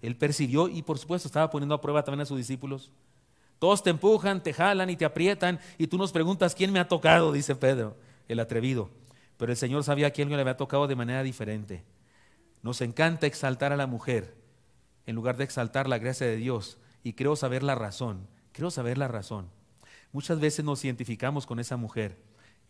[0.02, 2.90] Él percibió y, por supuesto, estaba poniendo a prueba también a sus discípulos.
[3.58, 6.88] Todos te empujan, te jalan y te aprietan, y tú nos preguntas, ¿quién me ha
[6.88, 7.30] tocado?
[7.30, 7.94] Dice Pedro,
[8.26, 8.88] el atrevido.
[9.36, 11.84] Pero el Señor sabía que alguien le había tocado de manera diferente.
[12.62, 14.34] Nos encanta exaltar a la mujer
[15.06, 16.78] en lugar de exaltar la gracia de Dios.
[17.02, 18.26] Y creo saber la razón.
[18.52, 19.48] Creo saber la razón.
[20.12, 22.18] Muchas veces nos identificamos con esa mujer,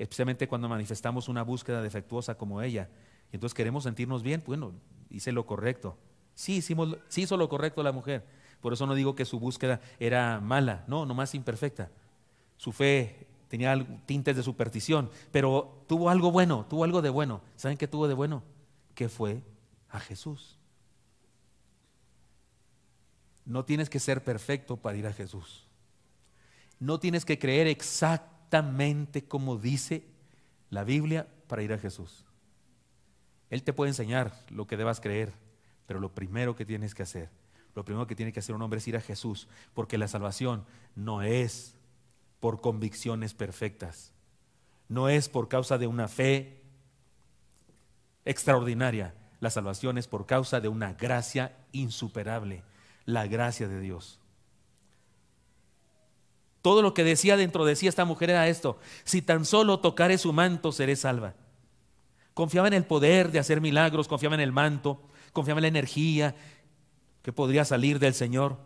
[0.01, 2.89] especialmente cuando manifestamos una búsqueda defectuosa como ella.
[3.31, 4.43] Y entonces queremos sentirnos bien.
[4.47, 4.73] Bueno,
[5.11, 5.99] hice lo correcto.
[6.35, 8.25] Sí, hicimos, sí hizo lo correcto la mujer.
[8.63, 11.91] Por eso no digo que su búsqueda era mala, no, nomás imperfecta.
[12.57, 17.43] Su fe tenía tintes de superstición, pero tuvo algo bueno, tuvo algo de bueno.
[17.57, 18.43] ¿Saben qué tuvo de bueno?
[18.95, 19.43] Que fue
[19.91, 20.59] a Jesús.
[23.45, 25.67] No tienes que ser perfecto para ir a Jesús.
[26.79, 28.40] No tienes que creer exactamente
[29.29, 30.05] como dice
[30.71, 32.25] la Biblia para ir a Jesús.
[33.49, 35.33] Él te puede enseñar lo que debas creer,
[35.87, 37.31] pero lo primero que tienes que hacer,
[37.75, 40.65] lo primero que tiene que hacer un hombre es ir a Jesús, porque la salvación
[40.95, 41.75] no es
[42.39, 44.13] por convicciones perfectas.
[44.89, 46.63] No es por causa de una fe
[48.25, 49.15] extraordinaria.
[49.41, 52.63] La salvación es por causa de una gracia insuperable,
[53.05, 54.20] la gracia de Dios.
[56.63, 60.19] Todo lo que decía dentro de sí esta mujer era esto, si tan solo tocare
[60.19, 61.35] su manto seré salva.
[62.35, 66.35] Confiaba en el poder de hacer milagros, confiaba en el manto, confiaba en la energía
[67.23, 68.59] que podría salir del Señor,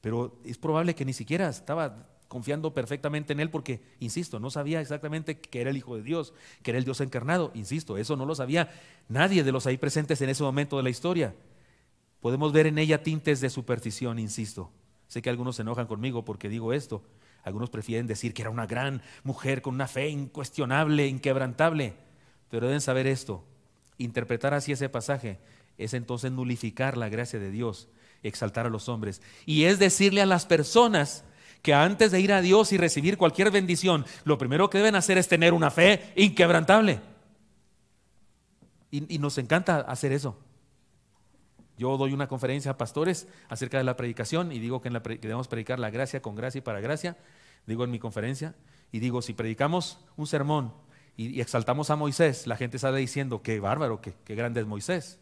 [0.00, 4.80] pero es probable que ni siquiera estaba confiando perfectamente en Él porque, insisto, no sabía
[4.80, 7.52] exactamente que era el Hijo de Dios, que era el Dios encarnado.
[7.54, 8.70] Insisto, eso no lo sabía
[9.08, 11.34] nadie de los ahí presentes en ese momento de la historia.
[12.20, 14.70] Podemos ver en ella tintes de superstición, insisto.
[15.14, 17.00] Sé que algunos se enojan conmigo porque digo esto.
[17.44, 21.94] Algunos prefieren decir que era una gran mujer con una fe incuestionable, inquebrantable.
[22.50, 23.44] Pero deben saber esto.
[23.96, 25.38] Interpretar así ese pasaje
[25.78, 27.86] es entonces nulificar la gracia de Dios,
[28.24, 29.22] exaltar a los hombres.
[29.46, 31.22] Y es decirle a las personas
[31.62, 35.16] que antes de ir a Dios y recibir cualquier bendición, lo primero que deben hacer
[35.16, 37.00] es tener una fe inquebrantable.
[38.90, 40.36] Y, nos encanta hacer eso.
[41.76, 45.78] Yo doy una conferencia a pastores acerca de la predicación y digo que, debemos predicar
[45.78, 47.16] la gracia con gracia y para gracia.
[47.66, 48.54] Digo en mi conferencia
[48.92, 50.72] y digo, si predicamos un sermón
[51.16, 55.18] y, exaltamos a Moisés, la gente sale diciendo, qué bárbaro, qué, qué grande es Moisés.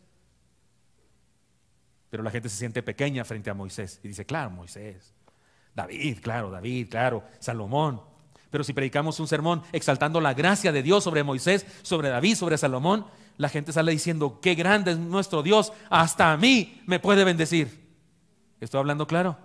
[2.10, 5.14] Pero la gente se siente pequeña frente a Moisés y dice, claro, Moisés.
[5.74, 8.02] David, claro, David, claro, Salomón.
[8.50, 12.58] Pero si predicamos un sermón exaltando la gracia de Dios sobre Moisés, sobre David, sobre
[12.58, 17.24] Salomón, la gente sale diciendo, qué grande es nuestro Dios, hasta a mí me puede
[17.24, 17.82] bendecir.
[18.60, 19.36] ¿Estoy hablando claro?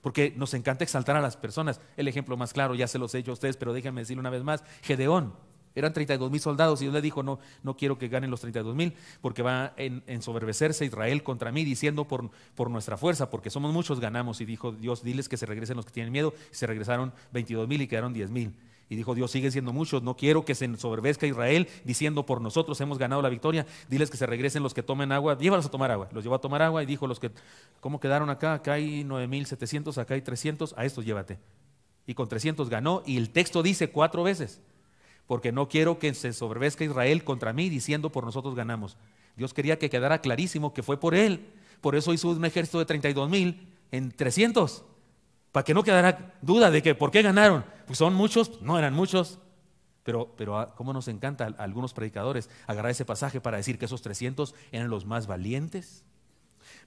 [0.00, 1.80] Porque nos encanta exaltar a las personas.
[1.96, 4.30] El ejemplo más claro, ya se los he hecho a ustedes, pero déjenme decirlo una
[4.30, 5.32] vez más, Gedeón.
[5.74, 8.76] Eran 32 mil soldados y Dios le dijo, no, no quiero que ganen los 32
[8.76, 13.50] mil porque va en, en soberbecerse Israel contra mí diciendo por, por nuestra fuerza, porque
[13.50, 14.40] somos muchos ganamos.
[14.40, 16.32] Y dijo Dios, diles que se regresen los que tienen miedo.
[16.52, 18.54] Y se regresaron 22 mil y quedaron 10 mil.
[18.88, 22.80] Y dijo Dios, sigue siendo muchos, no quiero que se soberbezca Israel diciendo por nosotros
[22.80, 23.66] hemos ganado la victoria.
[23.88, 26.08] Diles que se regresen los que tomen agua, llévalos a tomar agua.
[26.12, 27.30] Los llevó a tomar agua y dijo los que,
[27.80, 28.54] ¿cómo quedaron acá?
[28.54, 31.38] Acá hay 9700, acá hay 300, a estos llévate.
[32.06, 34.60] Y con 300 ganó y el texto dice cuatro veces
[35.26, 38.96] porque no quiero que se sobrevezca Israel contra mí diciendo por nosotros ganamos.
[39.36, 41.46] Dios quería que quedara clarísimo que fue por él.
[41.80, 44.84] Por eso hizo un ejército de 32 mil en 300.
[45.54, 47.64] Para que no quedara duda de que por qué ganaron.
[47.86, 49.38] Pues son muchos, no eran muchos.
[50.02, 53.84] Pero, pero ah, cómo nos encanta a algunos predicadores agarrar ese pasaje para decir que
[53.84, 56.04] esos 300 eran los más valientes,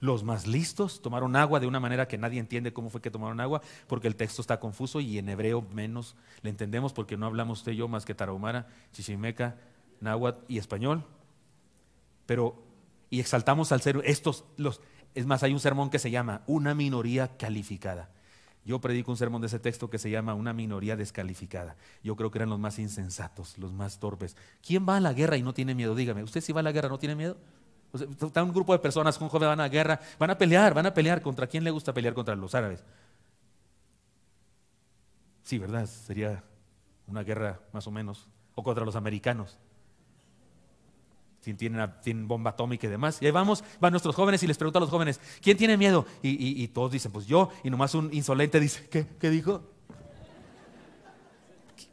[0.00, 3.40] los más listos, tomaron agua de una manera que nadie entiende cómo fue que tomaron
[3.40, 7.60] agua, porque el texto está confuso y en hebreo menos le entendemos porque no hablamos
[7.60, 9.56] usted y yo más que tarahumara, chichimeca,
[10.02, 11.06] náhuatl y español.
[12.26, 12.62] Pero,
[13.08, 14.82] y exaltamos al ser estos, los,
[15.14, 18.10] es más, hay un sermón que se llama Una minoría calificada.
[18.68, 21.74] Yo predico un sermón de ese texto que se llama Una minoría descalificada.
[22.04, 24.36] Yo creo que eran los más insensatos, los más torpes.
[24.60, 25.94] ¿Quién va a la guerra y no tiene miedo?
[25.94, 27.38] Dígame, ¿usted si va a la guerra no tiene miedo?
[27.94, 30.84] está un grupo de personas, un joven van a la guerra, van a pelear, van
[30.84, 31.22] a pelear.
[31.22, 32.12] ¿Contra quién le gusta pelear?
[32.12, 32.84] Contra los árabes.
[35.44, 35.86] Sí, ¿verdad?
[35.86, 36.44] Sería
[37.06, 38.28] una guerra más o menos.
[38.54, 39.58] O contra los americanos
[41.40, 43.18] tienen, bomba atómica y demás.
[43.20, 46.06] Y ahí vamos, van nuestros jóvenes y les pregunto a los jóvenes, ¿quién tiene miedo?
[46.22, 47.50] Y, todos dicen, pues yo.
[47.64, 49.62] Y nomás un insolente dice, ¿qué, qué dijo?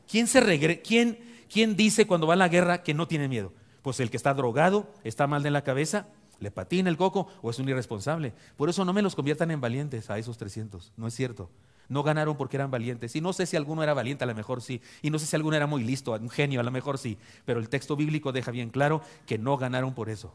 [0.08, 1.19] ¿Quién, se regre ¿Quién,
[1.51, 3.53] ¿Quién dice cuando va a la guerra que no tiene miedo?
[3.81, 6.08] Pues el que está drogado, está mal de la cabeza,
[6.39, 8.34] le patina el coco o es un irresponsable.
[8.58, 10.93] Por eso no me los conviertan en valientes a esos 300.
[10.97, 11.49] No es cierto.
[11.89, 13.15] No ganaron porque eran valientes.
[13.15, 14.82] Y no sé si alguno era valiente, a lo mejor sí.
[15.02, 17.17] Y no sé si alguno era muy listo, un genio, a lo mejor sí.
[17.45, 20.34] Pero el texto bíblico deja bien claro que no ganaron por eso.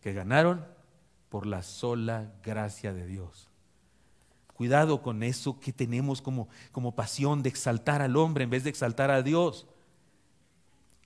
[0.00, 0.64] Que ganaron
[1.28, 3.48] por la sola gracia de Dios.
[4.54, 8.70] Cuidado con eso que tenemos como, como pasión de exaltar al hombre en vez de
[8.70, 9.66] exaltar a Dios.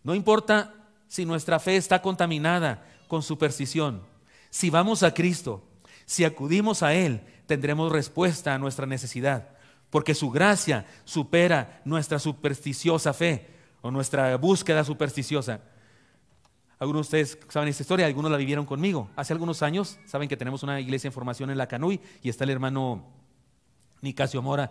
[0.02, 0.74] No importa
[1.06, 4.02] si nuestra fe está contaminada con superstición.
[4.48, 5.62] Si vamos a Cristo,
[6.06, 9.48] si acudimos a Él, tendremos respuesta a nuestra necesidad,
[9.90, 13.48] porque su gracia supera nuestra supersticiosa fe
[13.82, 15.60] o nuestra búsqueda supersticiosa.
[16.78, 19.08] Algunos de ustedes saben esta historia, algunos la vivieron conmigo.
[19.14, 22.44] Hace algunos años, saben que tenemos una iglesia en formación en la Canuy y está
[22.44, 23.04] el hermano
[24.00, 24.70] Nicasio Mora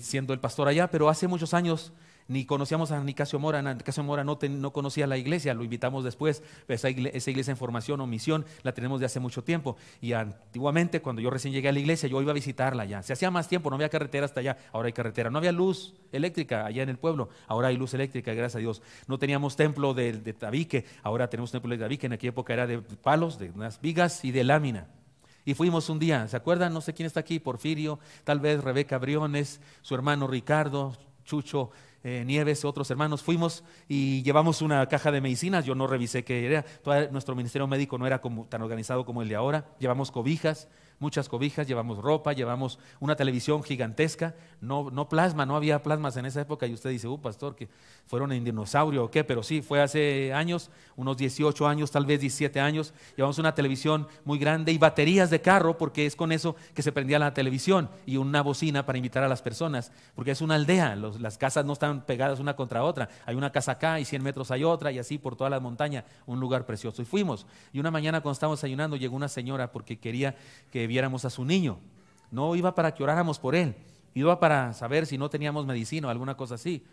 [0.00, 1.92] siendo el pastor allá, pero hace muchos años
[2.30, 6.44] ni conocíamos a Nicasio Mora, Nicasio Mora no, no conocía la iglesia, lo invitamos después,
[6.68, 9.76] esa iglesia, esa iglesia, en formación o misión la tenemos de hace mucho tiempo.
[10.00, 13.02] Y antiguamente, cuando yo recién llegué a la iglesia, yo iba a visitarla ya.
[13.02, 15.28] Se hacía más tiempo, no había carretera hasta allá, ahora hay carretera.
[15.28, 18.80] No había luz eléctrica allá en el pueblo, ahora hay luz eléctrica, gracias a Dios.
[19.08, 22.68] No teníamos templo de, de tabique, ahora tenemos templo de tabique, en aquella época era
[22.68, 24.86] de palos, de unas vigas y de lámina.
[25.44, 26.72] Y fuimos un día, ¿se acuerdan?
[26.72, 31.70] No sé quién está aquí, Porfirio, tal vez Rebeca Briones, su hermano Ricardo, Chucho
[32.02, 35.64] eh, Nieves, otros hermanos, fuimos y llevamos una caja de medicinas.
[35.64, 36.62] Yo no revisé qué era.
[36.62, 39.74] Todo nuestro ministerio médico no era como, tan organizado como el de ahora.
[39.78, 40.68] Llevamos cobijas,
[41.00, 46.26] muchas cobijas, llevamos ropa, llevamos una televisión gigantesca, no, no plasma, no había plasmas en
[46.26, 46.66] esa época.
[46.66, 47.68] Y usted dice, uh, pastor, que
[48.06, 52.20] fueron en dinosaurio o qué, pero sí, fue hace años, unos 18 años, tal vez
[52.20, 56.54] 17 años, llevamos una televisión muy grande y baterías de carro, porque es con eso
[56.74, 60.42] que se prendía la televisión y una bocina para invitar a las personas, porque es
[60.42, 64.04] una aldea, las casas no están pegadas una contra otra, hay una casa acá y
[64.04, 67.00] 100 metros hay otra y así por toda la montaña, un lugar precioso.
[67.00, 70.36] Y fuimos, y una mañana cuando estábamos ayunando llegó una señora porque quería
[70.70, 71.78] que viéramos a su niño.
[72.32, 73.76] No iba para que oráramos por él,
[74.12, 76.84] iba para saber si no teníamos medicina o alguna cosa así.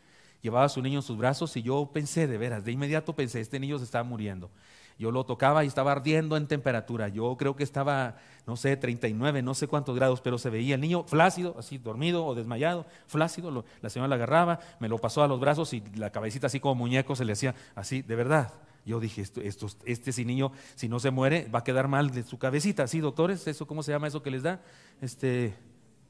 [0.43, 3.41] Llevaba a su niño en sus brazos y yo pensé, de veras, de inmediato pensé,
[3.41, 4.51] este niño se estaba muriendo.
[4.99, 7.07] Yo lo tocaba y estaba ardiendo en temperatura.
[7.07, 10.81] Yo creo que estaba, no sé, 39, no sé cuántos grados, pero se veía el
[10.81, 13.65] niño flácido, así dormido o desmayado, flácido.
[13.81, 16.75] la señora lo agarraba, me lo pasó a los brazos y la cabecita así como
[16.75, 18.53] muñeco se le hacía así, de verdad.
[18.87, 22.09] Yo dije, esto, esto, este si niño, si no se muere, va a quedar mal
[22.09, 22.87] de su cabecita.
[22.87, 23.45] ¿Sí, doctores?
[23.45, 24.61] ¿Eso cómo se llama eso que les da?
[25.01, 25.53] Este,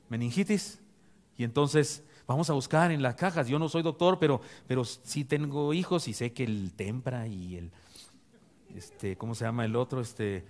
[0.10, 0.80] meningitis.
[1.38, 3.48] Y entonces vamos a buscar en las cajas.
[3.48, 7.56] Yo no soy doctor, pero, pero sí tengo hijos y sé que el tempra y
[7.56, 7.72] el,
[8.76, 10.00] este, ¿cómo se llama el otro?
[10.00, 10.46] Este,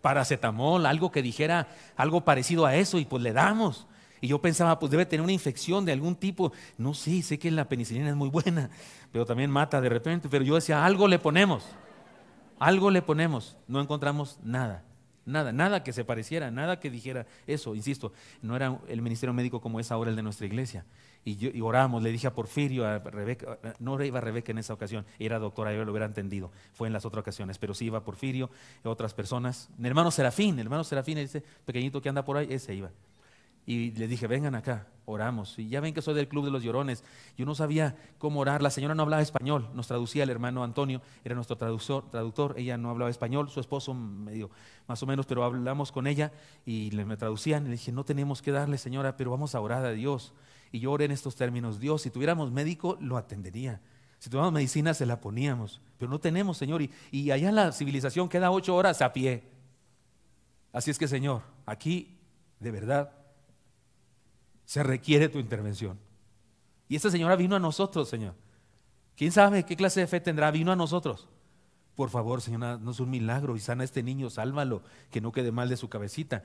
[0.00, 3.86] paracetamol, algo que dijera algo parecido a eso y pues le damos.
[4.24, 6.50] Y yo pensaba, pues debe tener una infección de algún tipo.
[6.78, 8.70] No sé, sé que la penicilina es muy buena,
[9.12, 10.30] pero también mata de repente.
[10.30, 11.62] Pero yo decía, algo le ponemos,
[12.58, 13.58] algo le ponemos.
[13.68, 14.82] No encontramos nada,
[15.26, 17.74] nada, nada que se pareciera, nada que dijera eso.
[17.74, 20.86] Insisto, no era el ministerio médico como es ahora el de nuestra iglesia.
[21.26, 25.38] Y, oramos, le dije a Porfirio, a Rebeca, no iba Rebeca en esa ocasión, era
[25.38, 28.48] doctora, yo lo hubiera entendido, fue en las otras ocasiones, pero sí iba Porfirio,
[28.84, 29.68] otras personas.
[29.76, 32.90] Mi hermano Serafín, el hermano Serafín, ese pequeñito que anda por ahí, ese iba.
[33.66, 35.58] Y le dije, vengan acá, oramos.
[35.58, 37.02] Y ya ven que soy del Club de los Llorones.
[37.36, 38.62] Yo no sabía cómo orar.
[38.62, 39.68] La señora no hablaba español.
[39.74, 42.10] Nos traducía el hermano Antonio, era nuestro traductor.
[42.10, 42.54] traductor.
[42.58, 44.50] Ella no hablaba español, su esposo medio,
[44.86, 46.32] más o menos, pero hablamos con ella
[46.66, 47.64] y le me traducían.
[47.64, 50.34] Y le dije, no tenemos que darle, señora, pero vamos a orar a Dios.
[50.70, 53.80] Y yo oré en estos términos, Dios, si tuviéramos médico, lo atendería.
[54.18, 55.80] Si tuviéramos medicina, se la poníamos.
[55.98, 56.82] Pero no tenemos, Señor.
[56.82, 59.44] Y, y allá la civilización queda ocho horas a pie.
[60.72, 62.18] Así es que, Señor, aquí,
[62.58, 63.12] de verdad,
[64.74, 66.00] se requiere tu intervención.
[66.88, 68.34] Y esta señora vino a nosotros, Señor.
[69.16, 70.50] ¿Quién sabe qué clase de fe tendrá?
[70.50, 71.28] Vino a nosotros.
[71.94, 75.30] Por favor, Señor, no es un milagro y sana a este niño, sálvalo, que no
[75.30, 76.42] quede mal de su cabecita.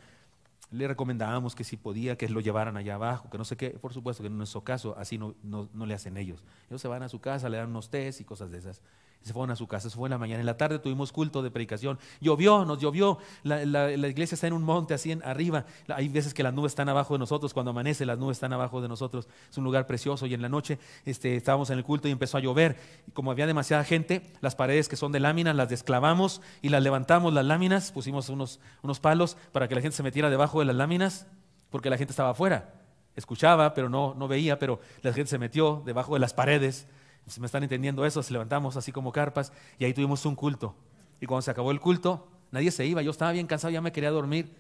[0.70, 3.72] Le recomendábamos que si podía, que lo llevaran allá abajo, que no sé qué.
[3.72, 6.44] Por supuesto que en nuestro caso, así no, no le hacen ellos.
[6.70, 8.84] Ellos se van a su casa, le dan unos tés y cosas de esas
[9.22, 10.40] se fueron a su casa, se fue en la mañana.
[10.40, 12.00] En la tarde tuvimos culto de predicación.
[12.22, 13.18] Llovió, nos llovió.
[13.44, 15.66] La, iglesia está en un monte así en, arriba.
[15.90, 17.54] Hay veces que las nubes están abajo de nosotros.
[17.54, 19.28] Cuando amanece, las nubes están abajo de nosotros.
[19.50, 20.26] Es un lugar precioso.
[20.26, 22.78] Y en la noche este, estábamos en el culto y empezó a llover.
[23.08, 26.82] Y como había demasiada gente, las paredes que son de láminas las desclavamos y las
[26.82, 27.92] levantamos, las láminas.
[27.92, 31.28] Pusimos unos, unos palos para que la gente se metiera debajo de las láminas,
[31.70, 32.74] porque la gente estaba afuera.
[33.16, 36.88] Escuchaba, pero no, no veía, pero la gente se metió debajo de las paredes
[37.30, 40.76] si me están entendiendo eso, se levantamos así como carpas y ahí tuvimos un culto.
[41.22, 43.02] Y cuando se acabó el culto, nadie se iba.
[43.02, 44.54] Yo estaba bien cansado, ya me quería dormir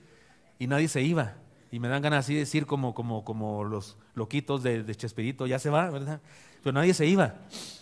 [0.57, 1.35] y nadie se iba.
[1.71, 5.45] Y me dan ganas así de decir como, como, como los loquitos de, de Chespirito,
[5.47, 6.21] ya se va, ¿verdad?
[6.63, 7.35] Pero nadie se iba.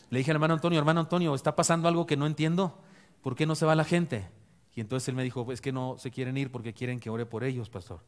[0.09, 2.77] Le dije al hermano Antonio, hermano Antonio, está pasando algo que no entiendo.
[3.21, 4.27] ¿Por qué no se va la gente?
[4.75, 7.25] Y entonces él me dijo, es que no se quieren ir porque quieren que ore
[7.25, 7.99] por ellos, pastor.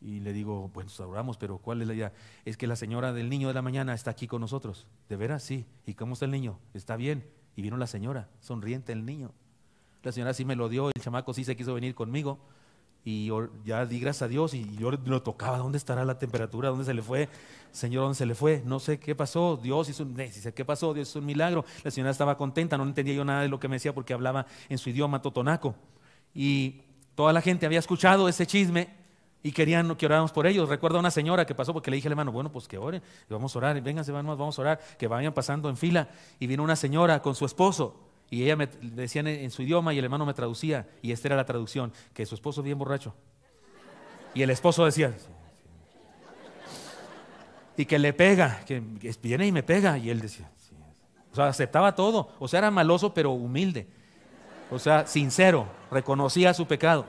[0.00, 2.12] Y le digo, bueno, oramos, pero ¿cuál es la idea?
[2.44, 4.86] Es que la señora del niño de la mañana está aquí con nosotros.
[5.08, 5.42] ¿De veras?
[5.42, 5.66] Sí.
[5.86, 6.58] ¿Y cómo está el niño?
[6.72, 7.28] Está bien.
[7.56, 9.32] Y vino la señora, sonriente el niño.
[10.04, 12.38] La señora sí me lo dio, el chamaco sí se quiso venir conmigo.
[13.04, 13.30] Y
[13.64, 15.58] ya di gracias a Dios y yo lo tocaba.
[15.58, 16.68] ¿Dónde estará la temperatura?
[16.68, 17.28] ¿Dónde se le fue?
[17.72, 18.62] Señor, ¿dónde se le fue?
[18.64, 19.58] No sé qué pasó.
[19.60, 20.94] Dios hizo un, ¿qué pasó?
[20.94, 21.64] Dios hizo un milagro.
[21.82, 24.46] La señora estaba contenta, no entendía yo nada de lo que me decía porque hablaba
[24.68, 25.74] en su idioma totonaco.
[26.34, 26.82] Y
[27.14, 28.97] toda la gente había escuchado ese chisme
[29.48, 30.68] y querían que oráramos por ellos.
[30.68, 33.02] Recuerdo a una señora que pasó porque le dije al hermano, bueno, pues que oren,
[33.30, 36.10] vamos a orar, vénganse, vamos a orar, que vayan pasando en fila.
[36.38, 37.96] Y vino una señora con su esposo
[38.28, 41.36] y ella me decía en, su idioma y el hermano me traducía y esta era
[41.36, 43.14] la traducción, que su esposo bien borracho.
[44.34, 45.16] Y el esposo decía,
[47.74, 48.80] y que le pega, que
[49.22, 49.96] viene y me pega.
[49.96, 50.50] Y él decía,
[51.32, 52.32] o sea, aceptaba todo.
[52.38, 53.86] O sea, era maloso pero humilde.
[54.70, 57.06] O sea, sincero, reconocía su pecado.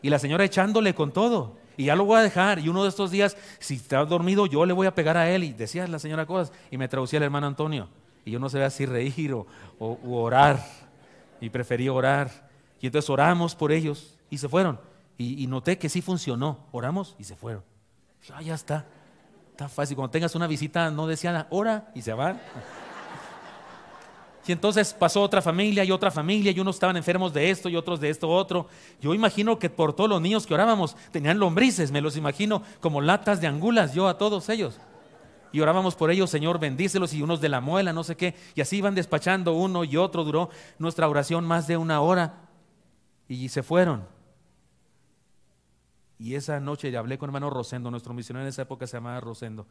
[0.00, 1.62] Y la señora echándole con todo.
[1.76, 2.58] Y ya lo voy a dejar.
[2.58, 5.44] Y uno de estos días, si está dormido, yo le voy a pegar a él.
[5.44, 6.52] Y decía la señora cosas.
[6.70, 7.88] Y me traducía el hermano Antonio.
[8.24, 9.46] Y yo no sabía si reír o,
[9.78, 10.64] orar.
[11.40, 12.48] Y preferí orar.
[12.80, 14.18] Y entonces oramos por ellos.
[14.30, 14.80] Y se fueron.
[15.18, 16.66] Y, noté que sí funcionó.
[16.72, 17.62] Oramos y se fueron.
[18.32, 18.86] ah, ya está.
[19.52, 19.96] Está fácil.
[19.96, 22.40] Cuando tengas una visita no deseada, ora y se van.
[24.46, 27.76] Y entonces pasó otra familia y otra familia y unos estaban enfermos de esto y
[27.76, 28.68] otros de esto otro.
[29.00, 33.00] Yo imagino que por todos los niños que orábamos tenían lombrices, me los imagino como
[33.00, 34.78] latas de angulas, yo a todos ellos.
[35.50, 38.34] Y orábamos por ellos, Señor, bendícelos y unos de la muela, no sé qué.
[38.54, 40.24] Y así iban despachando uno y otro.
[40.24, 42.48] Duró nuestra oración más de una hora
[43.28, 44.04] y se fueron.
[46.18, 49.20] Y esa noche le hablé con hermano Rosendo, nuestro misionero en esa época se llamaba
[49.20, 49.66] Rosendo,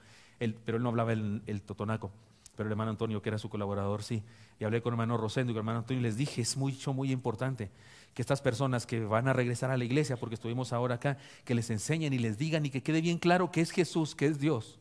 [0.66, 2.12] pero él no hablaba el totonaco
[2.56, 4.24] pero el hermano Antonio, que era su colaborador, sí.
[4.60, 6.56] Y hablé con el hermano Rosendo y con el hermano Antonio y les dije, es
[6.56, 7.72] mucho, muy importante
[8.14, 11.56] que estas personas que van a regresar a la iglesia, porque estuvimos ahora acá, que
[11.56, 14.39] les enseñen y les digan y que quede bien claro que es Jesús, que es
[14.39, 14.80] Dios.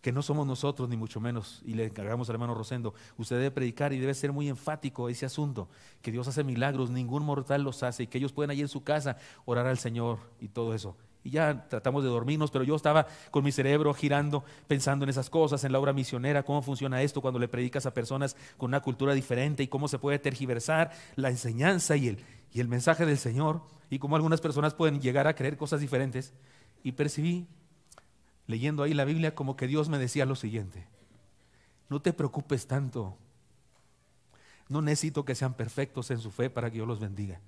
[0.00, 1.60] Que no somos nosotros, ni mucho menos.
[1.66, 5.26] Y le encargamos al hermano Rosendo, usted debe predicar y debe ser muy enfático ese
[5.26, 5.68] asunto,
[6.00, 8.82] que Dios hace milagros, ningún mortal los hace, y que ellos pueden allí en su
[8.82, 10.96] casa orar al Señor y todo eso
[11.26, 15.28] y ya tratamos de dormirnos, pero yo estaba con mi cerebro girando, pensando en esas
[15.28, 18.80] cosas, en la obra misionera, cómo funciona esto cuando le predicas a personas con una
[18.80, 23.18] cultura diferente y cómo se puede tergiversar la enseñanza y el, y el mensaje del
[23.18, 26.32] Señor y cómo algunas personas pueden llegar a creer cosas diferentes.
[26.84, 27.48] Y percibí,
[28.46, 30.86] leyendo ahí la Biblia, como que Dios me decía lo siguiente,
[31.88, 33.16] no te preocupes tanto,
[34.68, 37.40] no necesito que sean perfectos en su fe para que yo los bendiga,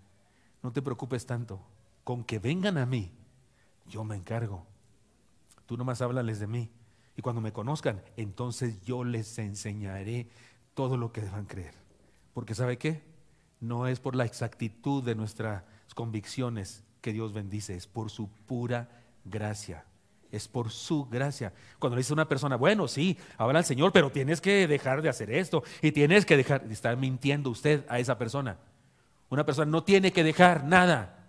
[0.64, 1.60] no te preocupes tanto,
[2.02, 3.12] con que vengan a mí
[3.88, 4.66] yo me encargo.
[5.66, 6.70] Tú nomás háblales de mí.
[7.16, 10.28] Y cuando me conozcan, entonces yo les enseñaré
[10.74, 11.74] todo lo que deban creer.
[12.32, 13.02] Porque ¿sabe qué?
[13.60, 15.64] No es por la exactitud de nuestras
[15.96, 18.88] convicciones que Dios bendice, es por su pura
[19.24, 19.84] gracia.
[20.30, 21.52] Es por su gracia.
[21.80, 25.02] Cuando le dice a una persona, bueno, sí, habla al Señor, pero tienes que dejar
[25.02, 28.58] de hacer esto y tienes que dejar de estar mintiendo usted a esa persona.
[29.30, 31.26] Una persona no tiene que dejar nada.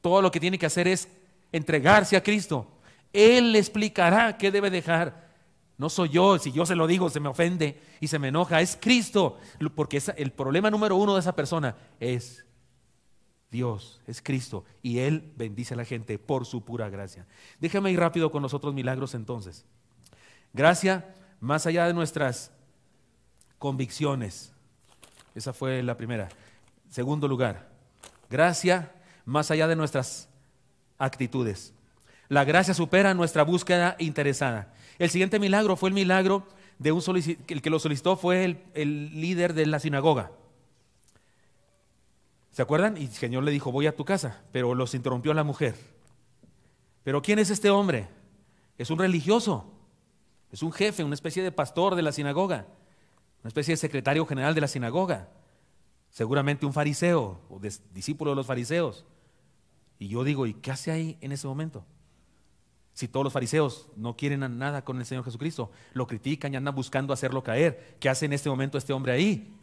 [0.00, 1.08] Todo lo que tiene que hacer es
[1.52, 2.66] entregarse a Cristo.
[3.12, 5.28] Él le explicará qué debe dejar.
[5.76, 8.60] No soy yo, si yo se lo digo, se me ofende y se me enoja.
[8.60, 9.38] Es Cristo,
[9.74, 12.44] porque el problema número uno de esa persona es
[13.50, 17.26] Dios, es Cristo, y Él bendice a la gente por su pura gracia.
[17.60, 19.64] Déjame ir rápido con los otros milagros entonces.
[20.52, 22.50] Gracia más allá de nuestras
[23.58, 24.52] convicciones.
[25.34, 26.28] Esa fue la primera.
[26.90, 27.68] Segundo lugar,
[28.28, 28.92] gracia
[29.24, 30.28] más allá de nuestras
[30.98, 31.72] actitudes.
[32.28, 34.74] La gracia supera nuestra búsqueda interesada.
[34.98, 36.46] El siguiente milagro fue el milagro
[36.78, 37.02] de un
[37.48, 40.30] el que lo solicitó fue el, el líder de la sinagoga.
[42.52, 42.96] ¿Se acuerdan?
[42.96, 45.74] Y el Señor le dijo, voy a tu casa, pero los interrumpió la mujer.
[47.04, 48.08] ¿Pero quién es este hombre?
[48.76, 49.72] Es un religioso,
[50.52, 52.66] es un jefe, una especie de pastor de la sinagoga,
[53.42, 55.28] una especie de secretario general de la sinagoga,
[56.10, 57.60] seguramente un fariseo o
[57.92, 59.04] discípulo de los fariseos.
[59.98, 61.84] Y yo digo, ¿y qué hace ahí en ese momento?
[62.92, 66.74] Si todos los fariseos no quieren nada con el Señor Jesucristo, lo critican y andan
[66.74, 69.54] buscando hacerlo caer, ¿qué hace en este momento este hombre ahí?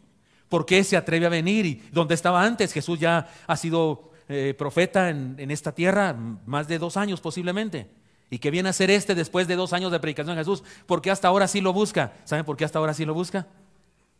[0.48, 1.66] ¿Por qué se atreve a venir?
[1.66, 2.72] ¿Y dónde estaba antes?
[2.72, 6.14] Jesús ya ha sido eh, profeta en, esta tierra
[6.46, 7.90] más de dos años posiblemente.
[8.30, 10.64] ¿Y qué viene a hacer este después de dos años de predicación de Jesús?
[10.86, 12.14] Porque hasta ahora sí lo busca.
[12.24, 13.46] ¿Saben por qué hasta ahora sí lo busca?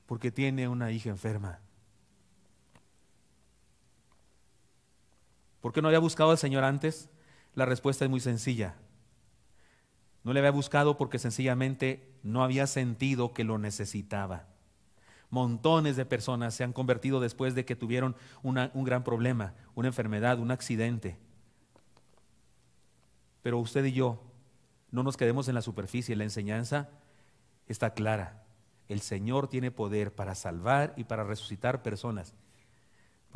[0.07, 1.59] Porque tiene una hija enferma.
[5.67, 7.11] ¿Por qué no había buscado al Señor antes?
[7.57, 8.77] La respuesta es muy sencilla.
[10.23, 14.47] No le había buscado porque sencillamente no había sentido que lo necesitaba.
[15.29, 18.15] Montones de personas se han convertido después de que tuvieron
[18.45, 21.19] un gran problema, una enfermedad, un accidente.
[23.43, 24.23] Pero usted y yo
[24.93, 26.91] no nos quedemos en la superficie, la enseñanza
[27.67, 28.45] está clara.
[28.87, 32.35] El Señor tiene poder para salvar y para resucitar personas.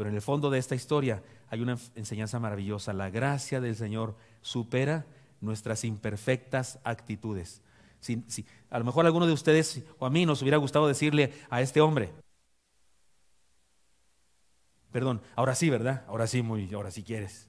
[0.01, 2.95] Pero en el fondo de esta historia hay una enseñanza maravillosa.
[2.95, 5.05] La gracia del Señor supera
[5.43, 7.61] nuestras imperfectas actitudes.
[8.01, 8.25] Si,
[8.71, 11.61] a lo mejor a alguno de ustedes o a mí nos hubiera gustado decirle a
[11.61, 12.15] este hombre,
[14.91, 16.03] perdón, ahora sí, ¿verdad?
[16.09, 17.47] Ahora sí, muy, ahora sí quieres.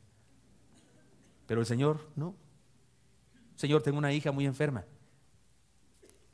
[1.48, 2.36] Pero el Señor no.
[3.56, 4.84] Señor, tengo una hija muy enferma.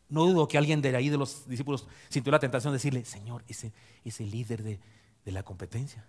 [0.10, 3.44] No dudo que alguien de ahí de los discípulos sintió la tentación de decirle, Señor,
[3.48, 3.72] ese
[4.04, 4.80] es el líder de,
[5.28, 6.06] de la competencia.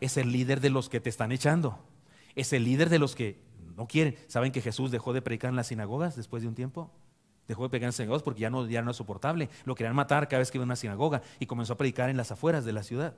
[0.00, 1.76] Es el líder de los que te están echando.
[2.36, 3.42] Es el líder de los que
[3.76, 4.14] no quieren.
[4.28, 6.88] ¿Saben que Jesús dejó de predicar en las sinagogas después de un tiempo?
[7.48, 9.50] Dejó de predicar en las sinagogas porque ya no, ya no es soportable.
[9.64, 12.16] Lo querían matar cada vez que iba a una sinagoga y comenzó a predicar en
[12.16, 13.16] las afueras de la ciudad,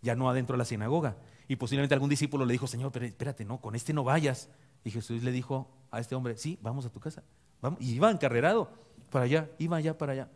[0.00, 1.18] ya no adentro de la sinagoga.
[1.46, 4.48] Y posiblemente algún discípulo le dijo, Señor, pero espérate, no, con este no vayas.
[4.84, 7.24] Y Jesús le dijo a este hombre, sí, vamos a tu casa.
[7.60, 7.78] Vamos.
[7.82, 8.70] Y iba encarrerado
[9.10, 10.30] para allá, iba allá para allá.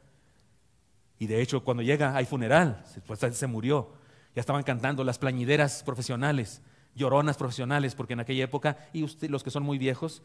[1.20, 3.92] Y de hecho, cuando llega, hay funeral, pues se murió.
[4.34, 6.62] Ya estaban cantando las plañideras profesionales,
[6.94, 10.22] lloronas profesionales, porque en aquella época, y usted, los que son muy viejos,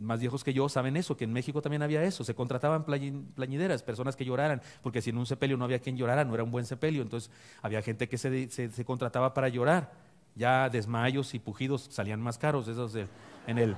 [0.00, 3.84] más viejos que yo, saben eso, que en México también había eso, se contrataban plañideras,
[3.84, 6.50] personas que lloraran, porque si en un sepelio no había quien llorara, no era un
[6.50, 7.30] buen sepelio, entonces
[7.62, 9.92] había gente que se, se contrataba para llorar.
[10.34, 12.96] Ya desmayos y pujidos salían más caros, esos
[13.46, 13.76] en, el,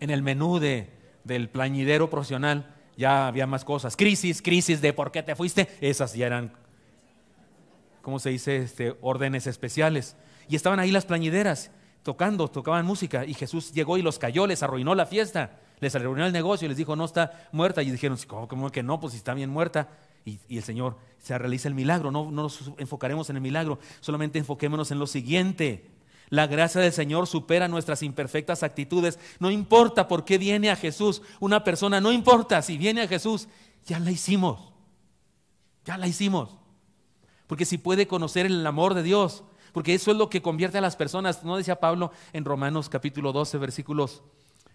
[0.00, 0.90] en el menú de,
[1.22, 3.96] del plañidero profesional ya había más cosas.
[3.96, 6.52] Crisis, crisis de por qué te fuiste, esas ya eran,
[8.02, 8.56] ¿cómo se dice?
[8.56, 10.16] Este, órdenes especiales.
[10.48, 11.70] Y estaban ahí las plañideras
[12.02, 16.24] tocando, tocaban música y Jesús llegó y los cayó, les arruinó la fiesta, les arruinó
[16.24, 17.82] el negocio y les dijo, no está muerta.
[17.82, 19.00] Y dijeron, ¿cómo, que no?
[19.00, 19.88] Pues si está bien muerta.
[20.24, 22.10] Y, y, el Señor se realiza el milagro.
[22.10, 25.95] No, no nos enfocaremos en el milagro, solamente enfoquémonos en lo siguiente.
[26.28, 29.18] La gracia del Señor supera nuestras imperfectas actitudes.
[29.38, 33.48] No importa por qué viene a Jesús una persona, no importa si viene a Jesús,
[33.84, 34.72] ya la hicimos.
[35.84, 36.50] Ya la hicimos.
[37.46, 40.80] Porque si puede conocer el amor de Dios, porque eso es lo que convierte a
[40.80, 41.44] las personas.
[41.44, 44.22] ¿No decía Pablo en Romanos capítulo 12, versículos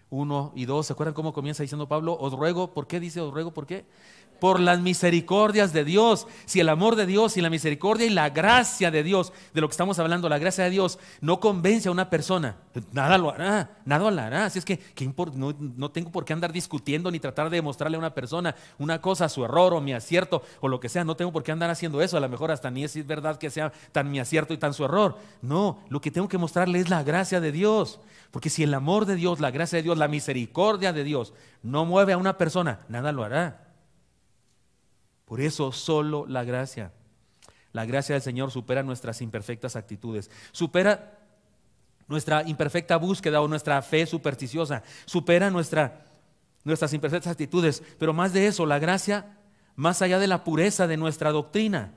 [0.08, 0.86] 1 y 2?
[0.86, 2.16] ¿Se acuerdan cómo comienza diciendo Pablo?
[2.18, 3.52] Os ruego, ¿por qué dice os ruego?
[3.52, 3.84] ¿Por qué?
[4.42, 6.26] Por las misericordias de Dios.
[6.46, 9.68] Si el amor de Dios y la misericordia y la gracia de Dios, de lo
[9.68, 12.56] que estamos hablando, la gracia de Dios, no convence a una persona,
[12.90, 14.46] nada lo hará, nada lo hará.
[14.46, 14.80] Así es que,
[15.36, 19.28] no, tengo por qué andar discutiendo ni tratar de demostrarle a una persona una cosa,
[19.28, 21.04] su error o mi acierto o lo que sea.
[21.04, 22.16] No tengo por qué andar haciendo eso.
[22.16, 24.84] A lo mejor hasta ni es verdad que sea tan mi acierto y tan su
[24.84, 25.18] error.
[25.40, 28.00] No, lo que tengo que mostrarle es la gracia de Dios.
[28.32, 31.32] Porque si el amor de Dios, la gracia de Dios, la misericordia de Dios
[31.62, 33.71] no mueve a una persona, nada lo hará.
[35.32, 36.92] Por eso solo la gracia.
[37.72, 41.20] La gracia del Señor supera nuestras imperfectas actitudes, supera
[42.06, 46.04] nuestra imperfecta búsqueda o nuestra fe supersticiosa, supera nuestra,
[46.64, 49.38] nuestras imperfectas actitudes, pero más de eso, la gracia,
[49.74, 51.94] más allá de la pureza de nuestra doctrina,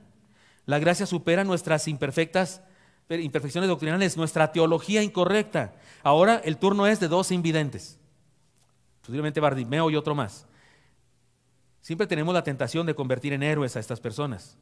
[0.64, 2.62] la gracia supera nuestras imperfectas
[3.10, 5.74] imperfecciones doctrinales, nuestra teología incorrecta.
[6.02, 7.98] Ahora el turno es de dos invidentes,
[9.02, 10.46] posiblemente Bardimeo y otro más.
[11.86, 14.58] Siempre tenemos la tentación de convertir en héroes a estas personas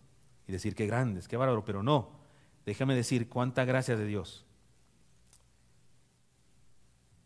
[0.47, 2.20] y decir qué grandes, qué bárbaro, pero no.
[2.66, 4.45] déjame decir cuánta gracia de Dios.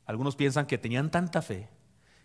[0.07, 1.69] Algunos piensan que tenían tanta fe,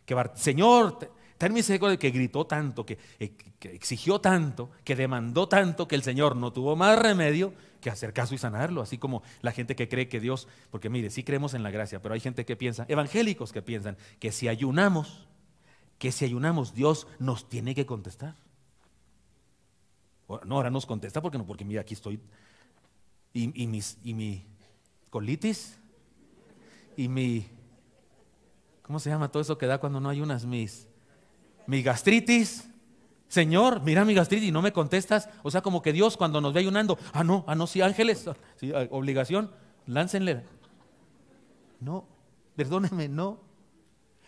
[0.05, 0.99] que Señor,
[1.39, 6.03] ten misericordia, que gritó tanto, que, eh, que, exigió tanto, que demandó tanto, que el
[6.03, 8.83] Señor no tuvo más remedio que hacer caso y sanarlo.
[8.83, 12.03] Así como la gente que cree que Dios, porque mire, sí creemos en la gracia,
[12.03, 15.27] pero hay gente que piensa, evangélicos que piensan, que si ayunamos,
[16.03, 18.35] que si ayunamos, Dios nos tiene que contestar.
[20.43, 22.19] No, ahora nos contesta porque no, porque mira, aquí estoy.
[23.31, 24.45] Y, mis, y mi
[25.09, 25.79] colitis,
[26.97, 27.47] y mi,
[28.81, 30.45] ¿cómo se llama todo eso que da cuando no ayunas?
[30.45, 30.89] Mis,
[31.67, 32.67] mi gastritis.
[33.29, 35.29] Señor, mira mi gastritis y no me contestas.
[35.41, 38.29] O sea, como que Dios cuando nos ve ayunando, ah, no, ah, no, sí, ángeles,
[38.57, 39.51] sí, obligación,
[39.87, 40.43] láncenle.
[41.79, 42.05] No,
[42.57, 43.39] perdóneme, no.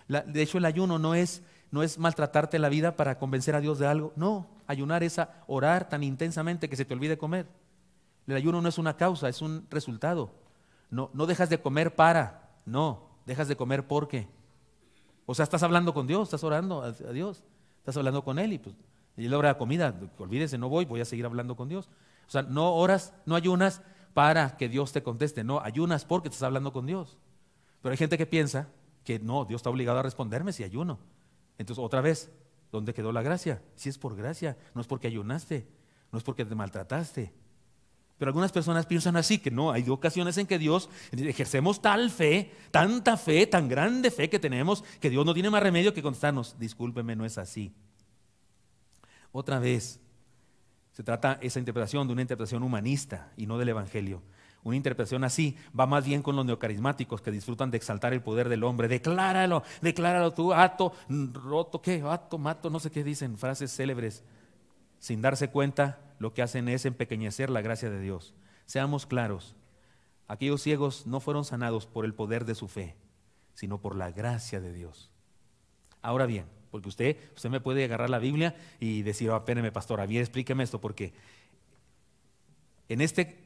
[0.08, 1.44] de hecho, el ayuno no es,
[1.76, 4.14] no es maltratarte la vida para convencer a Dios de algo.
[4.16, 7.48] No, ayunar es orar tan intensamente que se te olvide comer.
[8.28, 10.32] El ayuno no es una causa, es un resultado.
[10.90, 14.26] No, no dejas de comer para, no, dejas de comer porque.
[15.26, 17.44] O sea, estás hablando con Dios, estás orando a, Dios,
[17.80, 18.74] estás hablando con Él y pues
[19.18, 21.90] y la de comida, olvídese, no voy, voy a seguir hablando con Dios.
[22.26, 23.82] O sea, no oras, no ayunas
[24.14, 27.18] para que Dios te conteste, no, ayunas porque estás hablando con Dios.
[27.82, 28.70] Pero hay gente que piensa
[29.04, 31.00] que no, Dios está obligado a responderme si ayuno.
[31.58, 32.32] Entonces, otra vez,
[32.76, 33.62] ¿Dónde quedó la gracia?
[33.76, 35.66] Si es por gracia, no es porque ayunaste,
[36.12, 37.34] no es porque te maltrataste.
[38.18, 42.52] Pero algunas personas piensan así, que no, hay ocasiones en que Dios ejercemos tal fe,
[42.72, 46.60] tanta fe, tan grande fe que tenemos, que Dios no tiene más remedio que contestarnos,
[46.60, 47.74] discúlpeme, no es así.
[49.32, 50.02] Otra vez,
[50.92, 54.22] se trata esa interpretación de una interpretación humanista y no del Evangelio.
[54.66, 58.50] Una interpretación así va más bien con los neocarismáticos que disfrutan de exaltar el poder
[58.50, 58.88] del hombre.
[58.88, 62.02] Decláralo, decláralo tú, ato, roto, ¿qué?
[62.04, 64.24] Ato, mato, no sé qué dicen, frases célebres.
[64.98, 68.34] Sin darse cuenta, lo que hacen es empequeñecer la gracia de Dios.
[68.66, 69.56] Seamos claros,
[70.28, 72.96] aquellos ciegos no fueron sanados por el poder de su fe,
[73.54, 75.12] sino por la gracia de Dios.
[76.02, 80.08] Ahora bien, porque usted, usted me puede agarrar la Biblia y decir, oh, pastor, pastora,
[80.08, 81.14] bien, explíqueme esto, porque
[82.90, 83.45] en este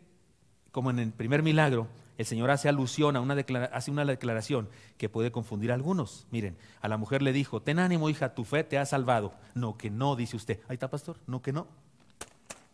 [0.72, 3.34] como en el primer milagro, el Señor hace alusión a una,
[3.72, 4.68] hace una declaración
[4.98, 6.28] que puede confundir a algunos.
[6.32, 9.34] Miren, a la mujer le dijo, ten ánimo hija, tu fe te ha salvado.
[9.56, 10.60] No, que no, dice usted.
[10.68, 11.18] Ahí está, pastor.
[11.28, 11.68] No, que no.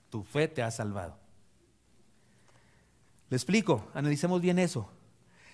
[0.10, 1.16] Tu fe te ha salvado.
[3.30, 4.90] Le explico, analicemos bien eso.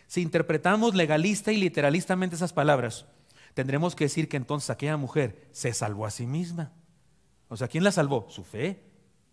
[0.08, 3.06] Si interpretamos legalista y literalistamente esas palabras,
[3.54, 6.72] tendremos que decir que entonces aquella mujer se salvó a sí misma.
[7.50, 8.26] O sea, ¿quién la salvó?
[8.30, 8.84] Su fe.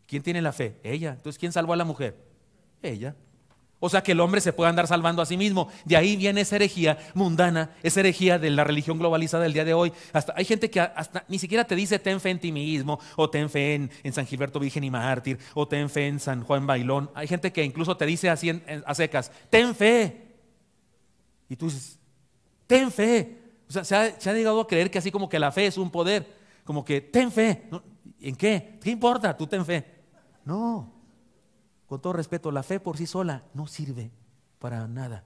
[0.09, 0.81] ¿Quién tiene la fe?
[0.83, 1.11] Ella.
[1.11, 2.28] Entonces, ¿quién salvó a la mujer?
[2.83, 3.15] Ella.
[3.81, 5.69] O sea que el hombre se puede andar salvando a sí mismo.
[5.85, 9.75] De ahí viene esa herejía mundana, esa herejía de la religión globalizada del día de
[9.75, 9.93] hoy.
[10.13, 13.31] Hasta, hay gente que hasta ni siquiera te dice ten fe en ti mismo, o
[13.31, 17.11] ten fe en, San Gilberto Virgen y Mártir, o ten fe en San Juan Bailón.
[17.15, 18.51] Hay gente que incluso te dice así
[18.85, 20.27] a secas, ten fe.
[21.49, 22.01] Y tú dices,
[22.67, 23.39] ten fe.
[23.69, 25.79] O sea, se se ha, llegado a creer que así como que la fe es
[25.79, 26.27] un poder,
[26.65, 27.69] como que ten fe.
[28.21, 28.79] ¿En qué?
[28.83, 29.37] ¿Qué importa?
[29.37, 29.85] Tú ten fe.
[30.45, 30.98] No
[31.89, 34.11] con todo respeto, la fe por sí sola no sirve
[34.59, 35.25] para nada.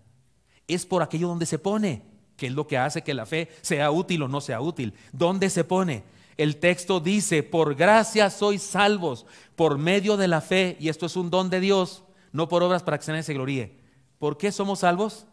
[0.68, 2.04] Es por aquello donde se pone,
[2.36, 4.94] que es lo que hace que la fe sea útil o no sea útil.
[5.12, 6.04] ¿Dónde se pone?
[6.36, 11.16] El texto dice, por gracia sois salvos, por medio de la fe, y esto es
[11.16, 13.76] un don de Dios, no por obras para que se nadie se gloríe.
[14.20, 15.26] ¿Por qué somos salvos?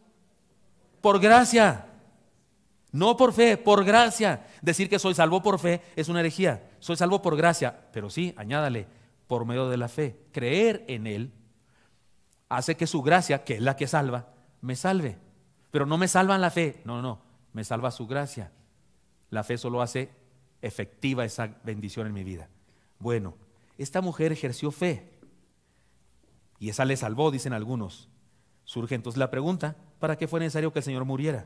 [1.00, 1.86] Por gracia,
[2.92, 4.48] no por fe, por gracia.
[4.64, 6.72] Decir que soy salvo por fe es una herejía.
[6.80, 8.88] Soy salvo por gracia, pero sí, añádale,
[9.30, 10.26] por medio de la fe.
[10.32, 11.32] Creer en Él
[12.50, 15.20] hace que su gracia, que es la que salva, me salve.
[15.70, 17.22] Pero no me salva en la fe, no, no,
[17.54, 18.52] me salva su gracia.
[19.30, 20.10] La fe solo hace
[20.64, 22.50] efectiva esa bendición en mi vida.
[22.98, 23.36] Bueno,
[23.78, 25.20] esta mujer ejerció fe
[26.58, 28.10] y esa le salvó, dicen algunos.
[28.64, 31.46] Surge entonces la pregunta, ¿para qué fue necesario que el Señor muriera?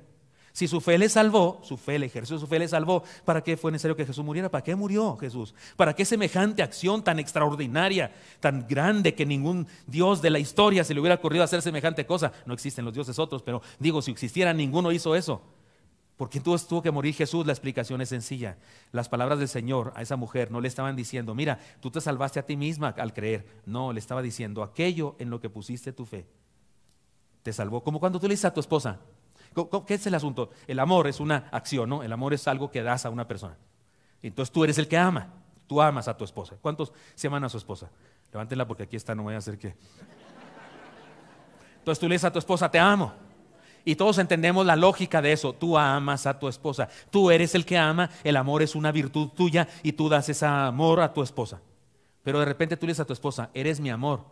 [0.54, 3.58] Si su fe le salvó, su fe le ejerció, su fe le salvó, ¿para qué
[3.58, 4.50] fue necesario que Jesús muriera?
[4.50, 5.56] ¿Para qué murió Jesús?
[5.76, 10.94] ¿Para qué semejante acción tan extraordinaria, tan grande que ningún Dios de la historia se
[10.94, 12.32] le hubiera ocurrido hacer semejante cosa?
[12.46, 15.42] No existen los dioses otros, pero digo, si existiera, ninguno hizo eso.
[16.18, 17.48] ¿Por qué tuvo que morir Jesús?
[17.48, 18.58] La explicación es sencilla.
[18.92, 22.40] Las palabras del Señor a esa mujer no le estaban diciendo, mira, tú te salvaste
[22.40, 23.48] a ti misma al creer.
[23.66, 26.28] No, le estaba diciendo, aquello en lo que pusiste tu fe
[27.42, 27.84] te salvó.
[27.84, 29.00] Como cuando tú le dices a tu esposa,
[29.86, 30.50] ¿Qué es el asunto?
[30.68, 32.04] El amor es una acción, ¿no?
[32.04, 33.58] El amor es algo que das a una persona.
[34.22, 35.28] Entonces tú eres el que ama.
[35.68, 36.56] Tú amas a tu esposa.
[36.62, 37.90] ¿Cuántos se aman a su esposa?
[38.32, 39.76] Levántenla porque aquí está, no voy a hacer que.
[41.80, 43.14] Entonces tú le dices a tu esposa, te amo.
[43.86, 45.54] Y todos entendemos la lógica de eso.
[45.54, 46.88] Tú amas a tu esposa.
[47.10, 48.10] Tú eres el que ama.
[48.24, 51.62] El amor es una virtud tuya y tú das ese amor a tu esposa.
[52.24, 54.24] Pero de repente tú le dices a tu esposa, eres mi amor.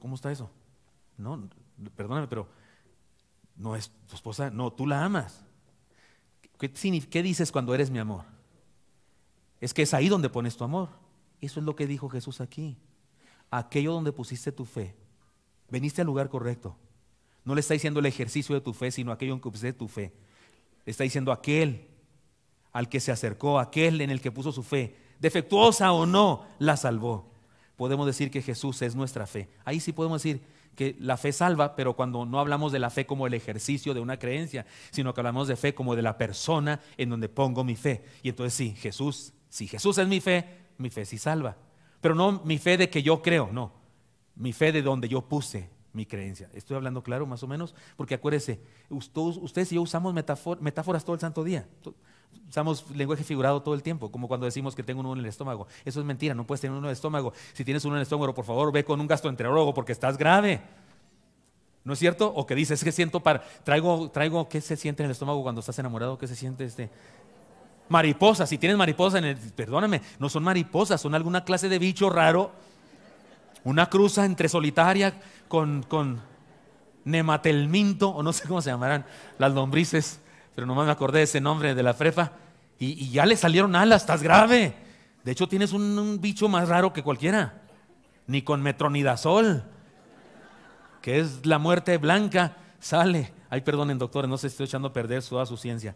[0.00, 0.50] ¿Cómo está eso?
[1.16, 1.48] No,
[1.94, 2.48] perdóname, pero
[3.56, 5.44] no es tu esposa, no, tú la amas.
[6.58, 8.24] ¿Qué, ¿Qué dices cuando eres mi amor?
[9.60, 10.88] Es que es ahí donde pones tu amor.
[11.40, 12.76] Eso es lo que dijo Jesús aquí.
[13.50, 14.94] Aquello donde pusiste tu fe.
[15.70, 16.76] Veniste al lugar correcto.
[17.44, 19.88] No le está diciendo el ejercicio de tu fe, sino aquello en que pusiste tu
[19.88, 20.12] fe.
[20.84, 21.88] Le está diciendo aquel
[22.72, 26.76] al que se acercó, aquel en el que puso su fe, defectuosa o no, la
[26.76, 27.30] salvó.
[27.76, 29.48] Podemos decir que Jesús es nuestra fe.
[29.64, 30.42] Ahí sí podemos decir
[30.74, 34.00] que la fe salva, pero cuando no hablamos de la fe como el ejercicio de
[34.00, 37.76] una creencia, sino que hablamos de fe como de la persona en donde pongo mi
[37.76, 38.04] fe.
[38.22, 40.44] Y entonces sí, Jesús, si Jesús es mi fe,
[40.78, 41.56] mi fe sí salva.
[42.00, 43.72] Pero no mi fe de que yo creo, no.
[44.34, 46.50] Mi fe de donde yo puse mi creencia.
[46.52, 48.60] Estoy hablando claro más o menos, porque acuérdese,
[48.90, 51.68] ustedes y yo usamos metáforas todo el santo día.
[52.48, 55.66] Usamos lenguaje figurado todo el tiempo, como cuando decimos que tengo uno en el estómago.
[55.84, 57.32] Eso es mentira, no puedes tener uno en el estómago.
[57.52, 60.60] Si tienes uno en el estómago, por favor, ve con un gastroenterólogo porque estás grave.
[61.84, 62.32] ¿No es cierto?
[62.34, 65.60] O que dices, que siento para, traigo, traigo, ¿qué se siente en el estómago cuando
[65.60, 66.16] estás enamorado?
[66.16, 66.90] ¿Qué se siente este?
[67.88, 72.08] Mariposas, si tienes mariposas en el, perdóname, no son mariposas, son alguna clase de bicho
[72.08, 72.52] raro.
[73.64, 76.22] Una cruza entre solitaria con, con
[77.04, 79.04] nematelminto, o no sé cómo se llamarán
[79.38, 80.20] las lombrices
[80.54, 82.32] pero nomás me acordé de ese nombre de la frefa.
[82.78, 84.74] Y, ya le salieron alas, estás grave.
[85.24, 87.62] De hecho, tienes un, bicho más raro que cualquiera.
[88.26, 89.64] Ni con metronidazol,
[91.02, 93.32] que es la muerte blanca, sale.
[93.50, 95.94] Ay, perdonen, doctores, no se estoy echando a perder toda su ciencia.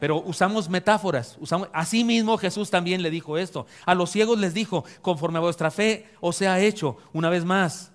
[0.00, 1.36] Pero usamos metáforas.
[1.40, 3.66] Usamos, así mismo Jesús también le dijo esto.
[3.86, 6.98] A los ciegos les dijo, conforme a vuestra fe os sea hecho.
[7.12, 7.90] Una vez más,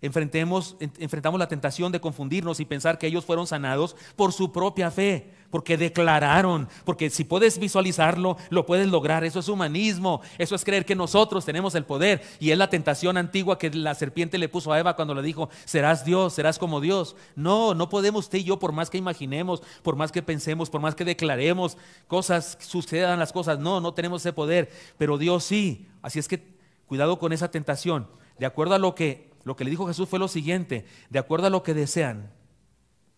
[0.00, 4.92] Enfrentemos, enfrentamos la tentación de confundirnos y pensar que ellos fueron sanados por su propia
[4.92, 9.24] fe, porque declararon, porque si puedes visualizarlo, lo puedes lograr.
[9.24, 13.16] Eso es humanismo, eso es creer que nosotros tenemos el poder y es la tentación
[13.16, 16.80] antigua que la serpiente le puso a Eva cuando le dijo, serás Dios, serás como
[16.80, 17.16] Dios.
[17.34, 20.80] No, no podemos usted y yo, por más que imaginemos, por más que pensemos, por
[20.80, 21.76] más que declaremos
[22.06, 23.58] cosas, sucedan las cosas.
[23.58, 25.88] No, no tenemos ese poder, pero Dios sí.
[26.02, 26.46] Así es que
[26.86, 28.06] cuidado con esa tentación.
[28.38, 31.46] De acuerdo a lo que lo que le dijo Jesús fue lo siguiente, de acuerdo
[31.46, 32.30] a lo que desean,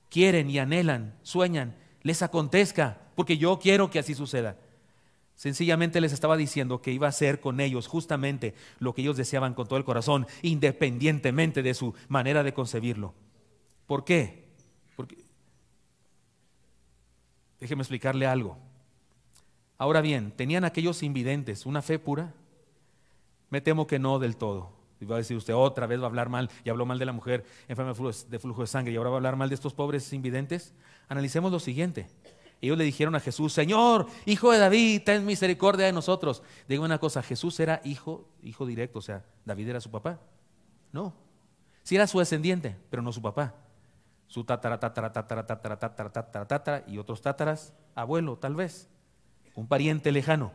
[0.09, 4.57] quieren y anhelan, sueñan, les acontezca, porque yo quiero que así suceda.
[5.35, 9.55] Sencillamente les estaba diciendo que iba a ser con ellos justamente lo que ellos deseaban
[9.55, 13.15] con todo el corazón, independientemente de su manera de concebirlo.
[13.87, 14.45] ¿Por qué?
[14.97, 15.17] Porque,
[17.59, 18.59] déjeme explicarle algo.
[19.79, 22.35] Ahora bien, ¿tenían aquellos invidentes una fe pura?
[23.49, 24.80] Me temo que no del todo.
[25.01, 27.07] Y va a decir usted, otra vez va a hablar mal, y habló mal de
[27.07, 27.95] la mujer enferma
[28.29, 30.75] de flujo de sangre, y ahora va a hablar mal de estos pobres invidentes.
[31.09, 32.07] Analicemos lo siguiente.
[32.61, 36.43] Ellos le dijeron a Jesús, Señor, hijo de David, ten misericordia de nosotros.
[36.69, 40.21] Digo una cosa, Jesús era hijo, hijo directo, o sea, David era su papá.
[40.93, 41.15] No.
[41.83, 43.55] Sí era su descendiente, pero no su papá.
[44.27, 48.89] Su tatara, tatara, tatara, tatara, tatara, tatara, tatara, y otros tátaras, abuelo, tal vez.
[49.55, 50.53] Un pariente lejano.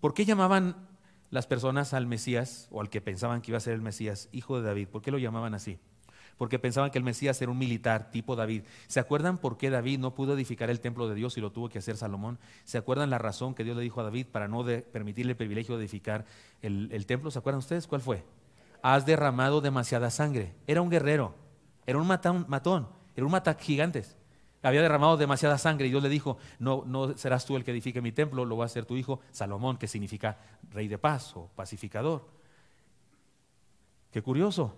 [0.00, 0.86] ¿Por qué llamaban
[1.34, 4.60] las personas al Mesías o al que pensaban que iba a ser el Mesías, hijo
[4.60, 4.86] de David.
[4.86, 5.80] ¿Por qué lo llamaban así?
[6.38, 8.62] Porque pensaban que el Mesías era un militar tipo David.
[8.86, 11.68] ¿Se acuerdan por qué David no pudo edificar el templo de Dios y lo tuvo
[11.68, 12.38] que hacer Salomón?
[12.62, 15.76] ¿Se acuerdan la razón que Dios le dijo a David para no permitirle el privilegio
[15.76, 16.24] de edificar
[16.62, 17.32] el, el templo?
[17.32, 18.22] ¿Se acuerdan ustedes cuál fue?
[18.80, 20.54] Has derramado demasiada sangre.
[20.68, 21.34] Era un guerrero,
[21.84, 24.16] era un matón, era un mata gigantes
[24.64, 28.00] había derramado demasiada sangre y Dios le dijo, no, no serás tú el que edifique
[28.00, 30.38] mi templo, lo va a hacer tu hijo Salomón, que significa
[30.70, 32.26] rey de paz o pacificador.
[34.10, 34.74] Qué curioso.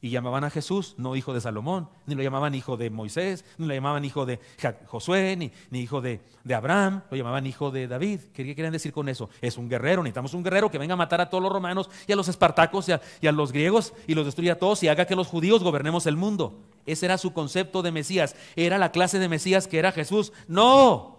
[0.00, 3.66] Y llamaban a Jesús no hijo de Salomón, ni lo llamaban hijo de Moisés, ni
[3.66, 4.38] lo llamaban hijo de
[4.86, 6.20] Josué, ni, hijo de,
[6.54, 8.20] Abraham, lo llamaban hijo de David.
[8.32, 9.28] ¿Qué querían decir con eso?
[9.40, 12.12] Es un guerrero, necesitamos un guerrero que venga a matar a todos los romanos y
[12.12, 14.88] a los espartacos y a, y a los griegos y los destruya a todos y
[14.88, 16.62] haga que los judíos gobernemos el mundo.
[16.86, 18.36] Ese era su concepto de Mesías.
[18.54, 20.32] Era la clase de Mesías que era Jesús.
[20.46, 21.18] No.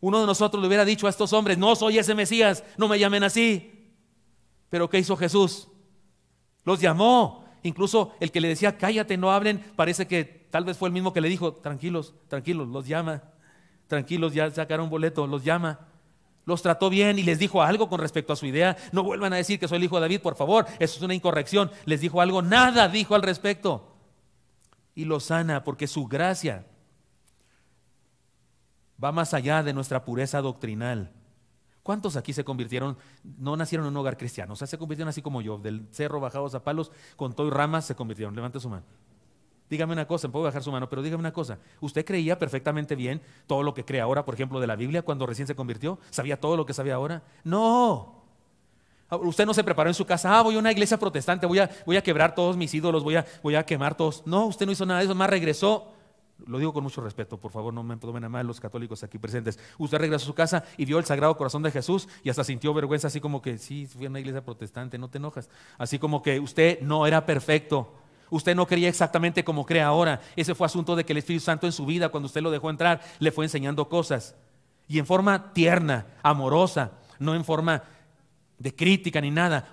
[0.00, 2.98] Uno de nosotros le hubiera dicho a estos hombres, no soy ese Mesías, no me
[2.98, 3.92] llamen así.
[4.70, 5.68] Pero ¿qué hizo Jesús?
[6.64, 7.44] Los llamó.
[7.62, 11.12] Incluso el que le decía, cállate, no hablen, parece que tal vez fue el mismo
[11.12, 13.22] que le dijo, tranquilos, tranquilos, los llama.
[13.86, 15.80] Tranquilos, ya sacaron boleto, los llama.
[16.46, 18.76] Los trató bien y les dijo algo con respecto a su idea.
[18.92, 20.66] No vuelvan a decir que soy el hijo de David, por favor.
[20.78, 21.70] Eso es una incorrección.
[21.84, 23.94] Les dijo algo, nada dijo al respecto.
[24.94, 26.66] Y lo sana porque su gracia
[29.02, 31.12] va más allá de nuestra pureza doctrinal.
[31.82, 32.96] ¿Cuántos aquí se convirtieron,
[33.38, 34.52] no nacieron en un hogar cristiano?
[34.52, 37.50] O sea, se convirtieron así como yo, del cerro bajados a palos, con todo y
[37.50, 38.34] ramas se convirtieron.
[38.34, 38.84] Levante su mano.
[39.70, 41.58] Dígame una cosa, puedo bajar su mano, pero dígame una cosa.
[41.80, 45.26] ¿Usted creía perfectamente bien todo lo que cree ahora, por ejemplo, de la Biblia cuando
[45.26, 45.98] recién se convirtió?
[46.10, 47.22] ¿Sabía todo lo que sabía ahora?
[47.44, 48.20] No.
[49.10, 51.70] Usted no se preparó en su casa, ah, voy a una iglesia protestante, voy a,
[51.86, 54.24] voy a quebrar todos mis ídolos, voy a, voy a quemar todos.
[54.26, 55.88] No, usted no hizo nada de eso, más regresó
[56.46, 59.18] lo digo con mucho respeto, por favor, no me tomen a mal los católicos aquí
[59.18, 59.58] presentes.
[59.78, 62.74] Usted regresó a su casa y vio el Sagrado Corazón de Jesús y hasta sintió
[62.74, 65.48] vergüenza, así como que, sí, fui a una iglesia protestante, no te enojas.
[65.78, 67.94] Así como que usted no era perfecto.
[68.30, 70.20] Usted no creía exactamente como cree ahora.
[70.36, 72.70] Ese fue asunto de que el Espíritu Santo en su vida, cuando usted lo dejó
[72.70, 74.36] entrar, le fue enseñando cosas.
[74.88, 77.82] Y en forma tierna, amorosa, no en forma
[78.58, 79.72] de crítica ni nada.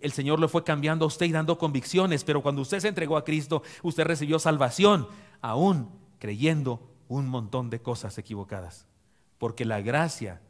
[0.00, 3.16] El Señor lo fue cambiando a usted y dando convicciones, pero cuando usted se entregó
[3.16, 5.06] a Cristo, usted recibió salvación,
[5.40, 8.86] aún creyendo un montón de cosas equivocadas.
[9.38, 10.40] Porque la gracia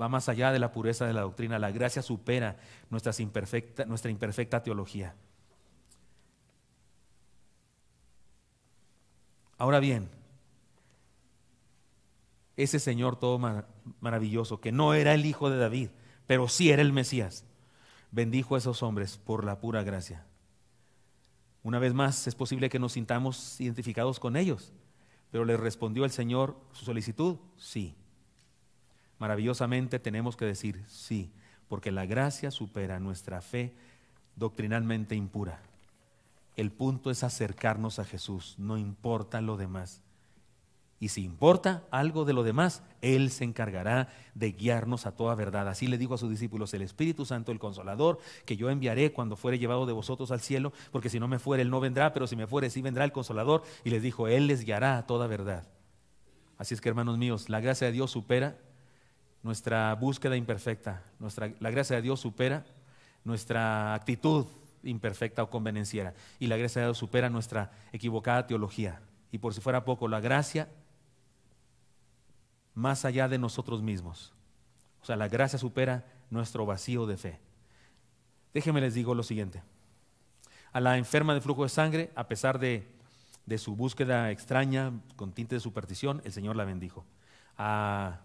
[0.00, 2.56] va más allá de la pureza de la doctrina, la gracia supera
[2.88, 5.16] nuestra imperfecta teología.
[9.58, 10.08] Ahora bien,
[12.56, 13.40] ese Señor todo
[13.98, 15.88] maravilloso, que no era el hijo de David,
[16.28, 17.44] pero sí era el Mesías,
[18.12, 20.24] bendijo a esos hombres por la pura gracia.
[21.66, 24.72] Una vez más, es posible que nos sintamos identificados con ellos,
[25.32, 27.96] pero le respondió el Señor su solicitud, sí.
[29.18, 31.32] Maravillosamente tenemos que decir sí,
[31.66, 33.74] porque la gracia supera nuestra fe
[34.36, 35.60] doctrinalmente impura.
[36.54, 40.02] El punto es acercarnos a Jesús, no importa lo demás.
[40.98, 45.68] Y si importa algo de lo demás, Él se encargará de guiarnos a toda verdad.
[45.68, 49.36] Así le dijo a sus discípulos, el Espíritu Santo, el Consolador, que yo enviaré cuando
[49.36, 52.26] fuere llevado de vosotros al cielo, porque si no me fuere, Él no vendrá, pero
[52.26, 53.62] si me fuere, sí vendrá el Consolador.
[53.84, 55.68] Y les dijo, Él les guiará a toda verdad.
[56.56, 58.56] Así es que, hermanos míos, la gracia de Dios supera
[59.42, 61.02] nuestra búsqueda imperfecta.
[61.18, 62.64] Nuestra, la gracia de Dios supera
[63.22, 64.46] nuestra actitud
[64.82, 66.14] imperfecta o convenenciera.
[66.38, 69.02] Y la gracia de Dios supera nuestra equivocada teología.
[69.30, 70.68] Y por si fuera poco, la gracia
[72.76, 74.32] más allá de nosotros mismos.
[75.02, 77.40] O sea, la gracia supera nuestro vacío de fe.
[78.54, 79.62] Déjenme les digo lo siguiente.
[80.72, 82.86] A la enferma de flujo de sangre, a pesar de,
[83.56, 87.04] su búsqueda extraña, con tinte de superstición, el Señor la bendijo.
[87.56, 88.20] A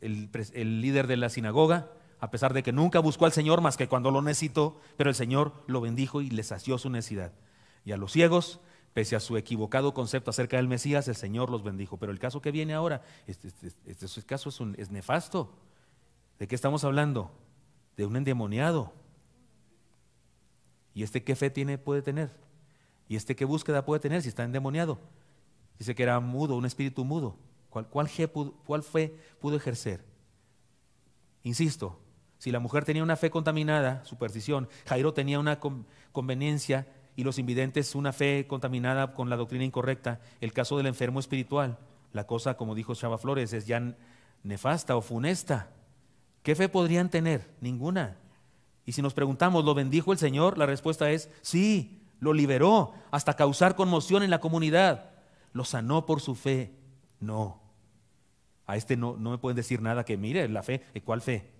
[0.00, 1.90] el, el líder de la sinagoga,
[2.20, 5.16] a pesar de que nunca buscó al Señor más que cuando lo necesitó, pero el
[5.16, 7.32] Señor lo bendijo y le sació su necesidad.
[7.84, 8.60] Y a los ciegos,
[8.94, 11.98] Pese a su equivocado concepto acerca del Mesías, el Señor los bendijo.
[11.98, 15.52] Pero el caso que viene ahora, este, este, este caso es, es nefasto.
[16.38, 17.30] ¿De qué estamos hablando?
[17.96, 18.92] De un endemoniado.
[20.94, 22.30] ¿Y este qué fe tiene, puede tener?
[23.08, 24.98] ¿Y este qué búsqueda puede tener si está endemoniado?
[25.78, 27.36] Dice que era mudo, un espíritu mudo.
[27.70, 28.08] ¿Cuál, cuál,
[28.66, 30.04] cuál fe pudo ejercer?
[31.42, 31.98] Insisto,
[32.38, 35.60] si la mujer tenía una fe contaminada, superstición, Jairo tenía una
[36.12, 36.86] conveniencia
[37.18, 40.20] y los invidentes una fe contaminada con la doctrina incorrecta.
[40.40, 41.76] El caso del enfermo espiritual,
[42.12, 43.96] la cosa, como dijo Chava Flores, es ya
[44.44, 45.68] nefasta o funesta.
[46.44, 47.50] ¿Qué fe podrían tener?
[47.60, 48.18] Ninguna.
[48.86, 50.58] Y si nos preguntamos, ¿lo bendijo el Señor?
[50.58, 55.10] La respuesta es sí, lo liberó hasta causar conmoción en la comunidad.
[55.52, 56.70] Lo sanó por su fe.
[57.18, 57.60] No.
[58.64, 61.50] A este no, no me pueden decir nada que mire la fe, ¿cuál fe?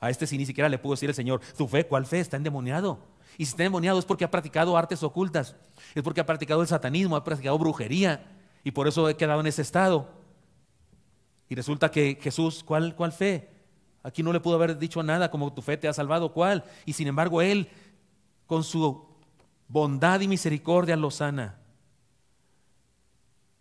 [0.00, 2.18] A este sí ni siquiera le puedo decir el Señor, tu fe, ¿cuál fe?
[2.18, 3.14] Está endemoniado.
[3.38, 5.56] Y si está endemoniado es porque ha practicado artes ocultas,
[5.94, 8.24] es porque ha practicado el satanismo, ha practicado brujería
[8.64, 10.08] y por eso he quedado en ese estado.
[11.48, 13.50] Y resulta que Jesús, ¿cuál, cuál fe?
[14.02, 16.64] Aquí no le pudo haber dicho nada como tu fe te ha salvado, ¿cuál?
[16.84, 17.68] Y sin embargo Él,
[18.46, 19.06] con su
[19.68, 21.58] bondad y misericordia, lo sana.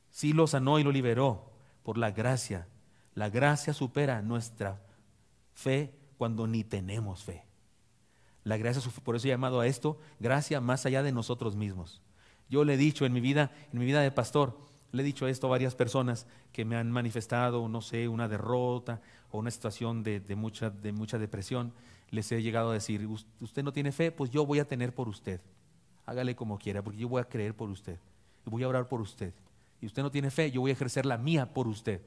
[0.10, 1.52] Sí lo sanó y lo liberó
[1.84, 2.68] por la gracia.
[3.14, 4.82] La gracia supera nuestra
[5.54, 7.44] fe cuando ni tenemos fe.
[8.46, 12.02] La gracia, por eso he llamado a esto, gracia más allá de nosotros mismos.
[12.48, 14.56] Yo le he dicho en mi vida, en mi vida de pastor,
[14.92, 19.02] le he dicho esto a varias personas que me han manifestado, no sé, una derrota
[19.32, 21.74] o una situación de, mucha, de mucha depresión.
[22.12, 23.08] Les he llegado a decir,
[23.42, 25.42] usted no tiene fe, pues yo voy a tener por usted.
[26.06, 27.98] Hágale como quiera, porque yo voy a creer por usted.
[28.46, 29.34] Y voy a orar por usted.
[29.82, 32.00] Y usted no tiene fe, yo voy a ejercer la mía por usted.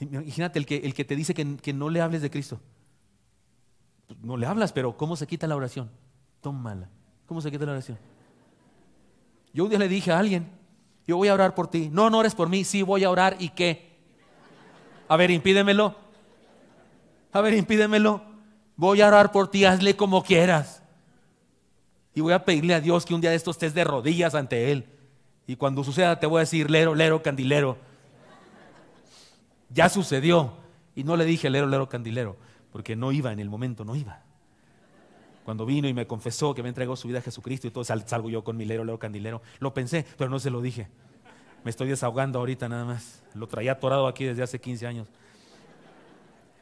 [0.00, 2.60] Imagínate el que, el que te dice que, que no le hables de Cristo.
[4.06, 5.90] Pues, no le hablas, pero ¿cómo se quita la oración?
[6.40, 6.88] Tómala.
[7.26, 7.98] ¿Cómo se quita la oración?
[9.52, 10.50] Yo un día le dije a alguien,
[11.06, 11.88] yo voy a orar por ti.
[11.90, 13.96] No, no ores por mí, sí voy a orar y qué.
[15.08, 15.94] A ver, impídemelo.
[17.32, 18.22] A ver, impídemelo.
[18.76, 20.82] Voy a orar por ti, hazle como quieras.
[22.14, 24.70] Y voy a pedirle a Dios que un día de estos estés de rodillas ante
[24.72, 24.86] Él.
[25.46, 27.78] Y cuando suceda te voy a decir, lero, lero, candilero.
[29.70, 30.52] Ya sucedió.
[30.94, 32.36] Y no le dije, lero, lero, candilero
[32.76, 34.20] porque no iba en el momento, no iba.
[35.46, 38.28] Cuando vino y me confesó que me entregó su vida a Jesucristo y todo, salgo
[38.28, 39.40] yo con mi lero, lero candilero.
[39.60, 40.86] Lo pensé, pero no se lo dije.
[41.64, 43.22] Me estoy desahogando ahorita nada más.
[43.32, 45.08] Lo traía atorado aquí desde hace 15 años.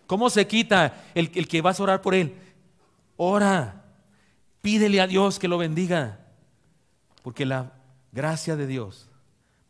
[0.07, 2.37] ¿Cómo se quita el, que vas a orar por él?
[3.17, 3.83] Ora,
[4.63, 6.21] pídele a Dios que lo bendiga,
[7.25, 7.73] porque la
[8.13, 9.11] gracia de Dios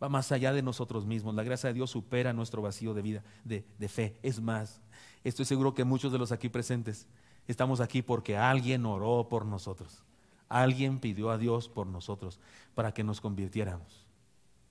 [0.02, 1.34] va más allá de nosotros mismos.
[1.34, 4.18] La gracia de Dios supera nuestro vacío de vida, de fe.
[4.22, 4.82] Es más,
[5.28, 7.06] estoy seguro que muchos de los aquí presentes
[7.48, 10.02] estamos aquí porque alguien oró por nosotros.
[10.48, 12.38] Alguien pidió a Dios por nosotros
[12.74, 14.04] para que nos convirtiéramos.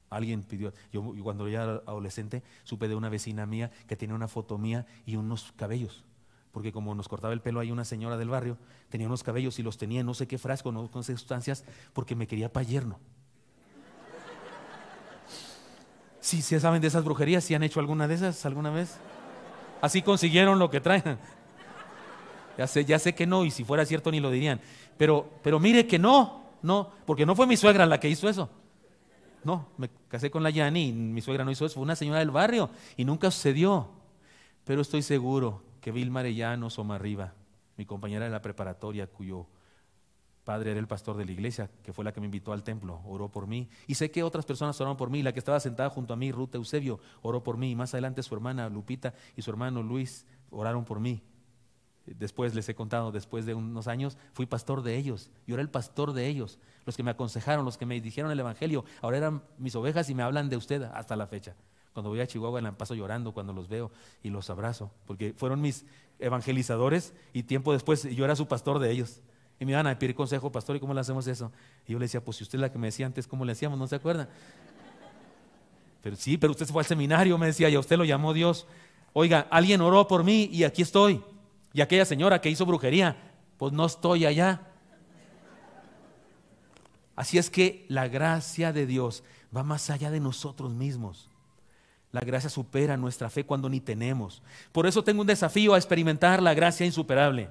[0.10, 0.74] Alguien pidió.
[0.92, 5.16] Yo cuando era adolescente supe de una vecina mía que tenía una foto mía y
[5.16, 6.04] unos cabellos.
[6.52, 8.58] Porque como nos cortaba el pelo ahí una señora del barrio,
[8.90, 12.16] tenía unos cabellos y los tenía en no sé qué frasco, no sé sustancias, porque
[12.16, 13.00] me quería para yerno.
[16.20, 18.98] Sí, sí saben de esas brujerías, si han hecho alguna de esas alguna vez.
[19.84, 21.18] Así consiguieron lo que traen.
[22.58, 24.62] Ya sé, que no, y si fuera cierto ni lo dirían.
[24.98, 28.50] Pero, pero mire que no, no, porque no fue mi suegra la que hizo eso.
[29.44, 32.20] No, me casé con la Yani y mi suegra no hizo eso, fue una señora
[32.20, 33.90] del barrio y nunca sucedió.
[34.64, 37.34] Pero estoy seguro que Vilma Arellano Somarriba,
[37.76, 39.48] mi compañera de la preparatoria, cuyo
[40.44, 43.02] padre era el pastor de la iglesia, que fue la que me invitó al templo,
[43.06, 43.70] oró por mí.
[43.88, 45.24] Y sé que otras personas oraron por mí.
[45.24, 47.72] La que estaba sentada junto a mí, Ruth Eusebio, oró por mí.
[47.72, 51.24] Y más adelante su hermana Lupita y su hermano Luis oraron por mí.
[52.06, 55.32] Después les he contado, después de unos años, fui pastor de ellos.
[55.48, 56.60] Yo era el pastor de ellos.
[56.86, 60.16] Los que me aconsejaron, los que me dijeron el Evangelio, ahora eran mis ovejas y
[60.16, 61.56] me hablan de usted hasta la fecha.
[61.94, 63.92] Cuando voy a Chihuahua la paso llorando cuando los veo
[64.24, 65.86] y los abrazo, porque fueron mis
[66.20, 69.22] evangelizadores y tiempo después yo era su pastor de ellos.
[69.60, 71.52] Y me iban a pedir consejo, pastor, ¿y cómo le hacemos eso?
[71.88, 73.54] Y yo le decía, pues si usted es la que me decía antes cómo le
[73.54, 74.28] hacíamos, ¿no se acuerda?
[76.02, 78.68] Pero sí, pero usted fue al seminario, me decía, y a usted lo llamó Dios.
[79.14, 81.24] Oiga, alguien oró por mí y aquí estoy.
[81.72, 83.16] Y aquella señora que hizo brujería,
[83.58, 84.62] pues no estoy allá.
[87.16, 89.24] Así es que la gracia de Dios
[89.56, 91.30] va más allá de nosotros mismos.
[92.12, 94.44] La gracia supera nuestra fe cuando ni tenemos.
[94.72, 97.50] Por eso tengo un desafío a experimentar la gracia insuperable.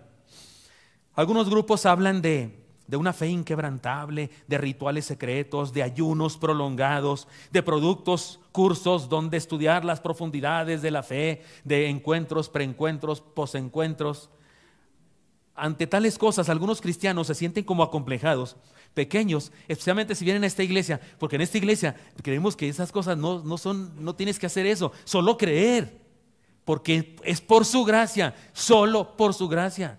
[1.15, 2.59] Algunos grupos hablan de,
[2.91, 10.01] una fe inquebrantable, de rituales secretos, de ayunos prolongados, de productos, cursos donde estudiar las
[10.01, 14.31] profundidades de la fe, de encuentros, preencuentros, posencuentros.
[15.55, 18.57] Ante tales cosas, algunos cristianos se sienten como acomplejados,
[18.95, 23.19] pequeños, especialmente si vienen a esta iglesia, porque en esta iglesia creemos que esas cosas
[23.19, 26.01] no, no son, no tienes que hacer eso, solo creer,
[26.65, 29.99] porque es por su gracia, solo por su gracia.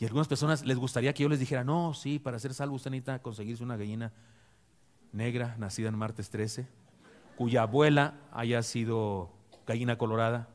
[0.00, 2.90] Y algunas personas les gustaría que yo les dijera, no, sí, para ser salvo usted
[2.90, 4.12] necesita conseguirse una gallina
[5.12, 6.66] negra, nacida en martes 13,
[7.36, 9.30] cuya abuela haya sido
[9.66, 10.48] gallina colorada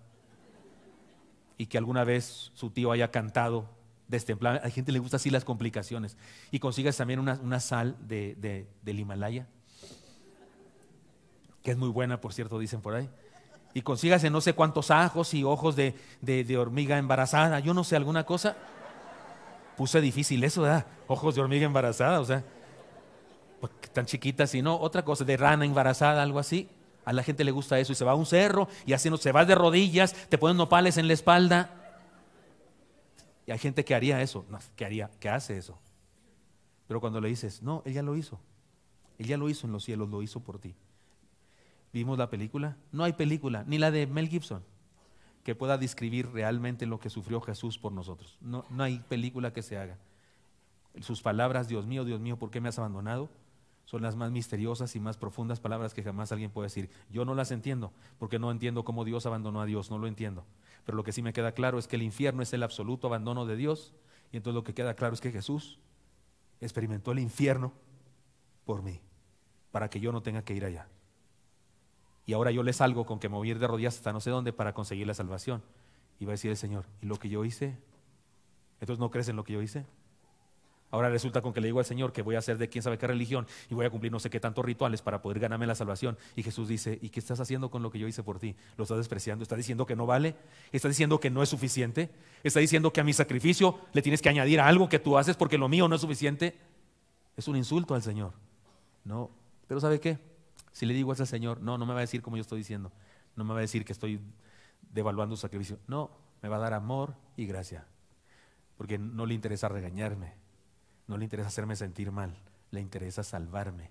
[1.59, 3.69] y que alguna vez su tío haya cantado
[4.07, 4.61] destemplada.
[4.65, 6.17] A gente le gusta así las complicaciones.
[6.49, 9.45] Y consigas también una, sal de, del Himalaya,
[11.61, 13.07] que es muy buena, por cierto, dicen por ahí.
[13.75, 17.95] Y consigas no sé cuántos ajos y ojos de, de hormiga embarazada, yo no sé,
[17.95, 18.57] alguna cosa
[19.75, 20.85] puse difícil eso, ¿verdad?
[21.07, 22.43] Ojos de hormiga embarazada, o sea,
[23.59, 26.69] pues, tan chiquitas y no, otra cosa, de rana embarazada, algo así.
[27.03, 29.17] A la gente le gusta eso y se va a un cerro y así no,
[29.17, 31.69] se va de rodillas, te ponen nopales en la espalda.
[33.45, 35.77] Y hay gente que haría eso, no, que haría, que hace eso.
[36.87, 38.39] Pero cuando le dices, no, ella lo hizo.
[39.19, 40.75] Ella lo hizo en los cielos, lo hizo por ti.
[41.93, 42.75] ¿Vimos la película?
[42.91, 44.63] No hay película, ni la de Mel Gibson
[45.45, 48.35] que pueda describir realmente lo que sufrió Jesús por nosotros.
[48.41, 49.99] No, no hay película que se haga.
[51.01, 53.29] Sus palabras, Dios mío, Dios mío, ¿por qué me has abandonado?
[53.85, 56.89] Son las más misteriosas y más profundas palabras que jamás alguien puede decir.
[57.11, 60.43] Yo no las entiendo, porque no entiendo cómo Dios abandonó a Dios, no lo entiendo.
[60.83, 63.45] Pero lo que sí me queda claro es que el infierno es el absoluto abandono
[63.45, 63.93] de Dios,
[64.31, 65.77] y entonces lo que queda claro es que Jesús
[66.59, 67.71] experimentó el infierno
[68.65, 68.99] por mí,
[69.71, 70.87] para que yo no tenga que ir allá
[72.25, 74.73] y ahora yo le salgo con que me de rodillas hasta no sé dónde para
[74.73, 75.61] conseguir la salvación.
[76.19, 77.77] Y va a decir el Señor, ¿y lo que yo hice?
[78.79, 79.85] Entonces no crees en lo que yo hice.
[80.91, 82.97] Ahora resulta con que le digo al Señor que voy a hacer de quién sabe
[82.97, 85.75] qué religión y voy a cumplir no sé qué tantos rituales para poder ganarme la
[85.75, 86.17] salvación.
[86.35, 88.55] Y Jesús dice, ¿y qué estás haciendo con lo que yo hice por ti?
[88.77, 89.43] ¿Lo estás despreciando?
[89.43, 90.35] ¿Estás diciendo que no vale?
[90.71, 92.09] ¿Estás diciendo que no es suficiente?
[92.43, 95.57] ¿Estás diciendo que a mi sacrificio le tienes que añadir algo que tú haces porque
[95.57, 96.55] lo mío no es suficiente?
[97.35, 98.31] Es un insulto al Señor.
[99.03, 99.29] No,
[99.67, 100.17] pero ¿sabe qué?
[100.75, 102.57] Si le digo eso al Señor, no, no me va a decir como yo estoy
[102.57, 102.91] diciendo.
[103.37, 104.19] No me va a decir que estoy
[104.91, 105.79] devaluando su sacrificio.
[105.87, 106.11] No,
[106.41, 107.87] me va a dar amor y gracia.
[108.75, 110.33] Porque no le interesa regañarme.
[111.07, 112.35] No le interesa hacerme sentir mal.
[112.71, 113.89] Le interesa salvarme.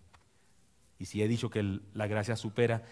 [0.98, 2.82] Y si he dicho que la gracia supera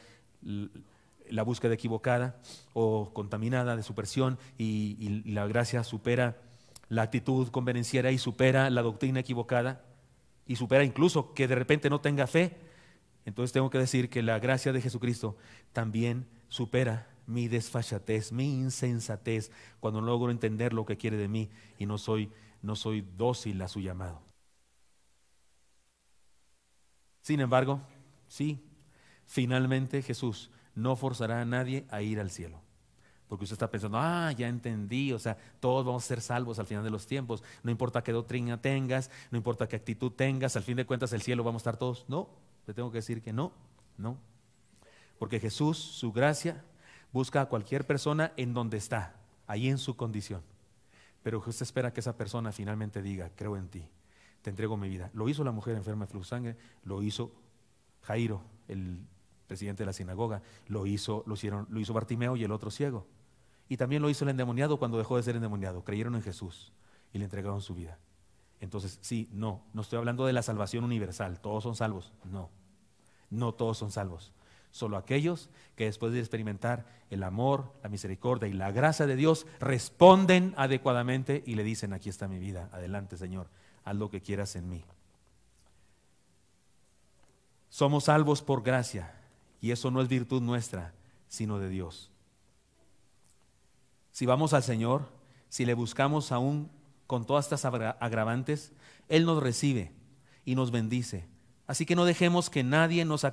[1.28, 2.40] la búsqueda equivocada
[2.72, 6.38] o contaminada de supersión y, y la gracia supera
[6.88, 9.84] la actitud convenenciera y supera la doctrina equivocada
[10.46, 12.71] y supera incluso que de repente no tenga fe,
[13.24, 15.36] entonces tengo que decir que la gracia de Jesucristo
[15.72, 19.50] también supera mi desfachatez, mi insensatez,
[19.80, 22.30] cuando no logro entender lo que quiere de mí y no soy,
[22.62, 24.20] no soy dócil a su llamado.
[27.20, 27.80] Sin embargo,
[28.26, 28.64] sí,
[29.26, 32.60] finalmente Jesús no forzará a nadie a ir al cielo.
[33.28, 36.66] Porque usted está pensando, ah, ya entendí, o sea, todos vamos a ser salvos al
[36.66, 37.42] final de los tiempos.
[37.62, 41.22] No importa qué doctrina tengas, no importa qué actitud tengas, al fin de cuentas el
[41.22, 42.04] cielo vamos a estar todos.
[42.08, 42.28] No,
[42.66, 43.52] le tengo que decir que no,
[43.98, 44.16] no.
[45.18, 46.64] Porque Jesús, su gracia,
[47.12, 49.14] busca a cualquier persona en donde está,
[49.46, 50.42] ahí en su condición.
[51.22, 53.88] Pero Jesús espera que esa persona finalmente diga, creo en ti,
[54.42, 55.10] te entrego mi vida.
[55.14, 57.32] Lo hizo la mujer enferma de flujo sangre, lo hizo
[58.02, 58.98] Jairo, el
[59.46, 63.06] presidente de la sinagoga, lo hizo, lo hicieron, lo hizo Bartimeo y el otro ciego.
[63.68, 65.84] Y también lo hizo el endemoniado cuando dejó de ser endemoniado.
[65.84, 66.72] Creyeron en Jesús
[67.12, 67.98] y le entregaron su vida.
[68.62, 71.38] Entonces, sí, no, no estoy hablando de la salvación universal.
[71.38, 72.14] Todos son salvos.
[72.24, 72.48] No,
[73.28, 74.32] no todos son salvos.
[74.70, 79.46] Solo aquellos que después de experimentar el amor, la misericordia y la gracia de Dios
[79.60, 83.50] responden adecuadamente y le dicen, aquí está mi vida, adelante Señor,
[83.84, 84.82] haz lo que quieras en mí.
[87.68, 89.14] Somos salvos por gracia
[89.60, 90.94] y eso no es virtud nuestra,
[91.28, 92.12] sino de Dios
[94.12, 95.08] si vamos al Señor,
[95.48, 96.70] si le buscamos aún
[97.12, 98.72] con todas estas agravantes,
[99.10, 99.92] Él nos recibe
[100.46, 101.26] y nos bendice.
[101.66, 103.26] Así que no dejemos que nadie nos,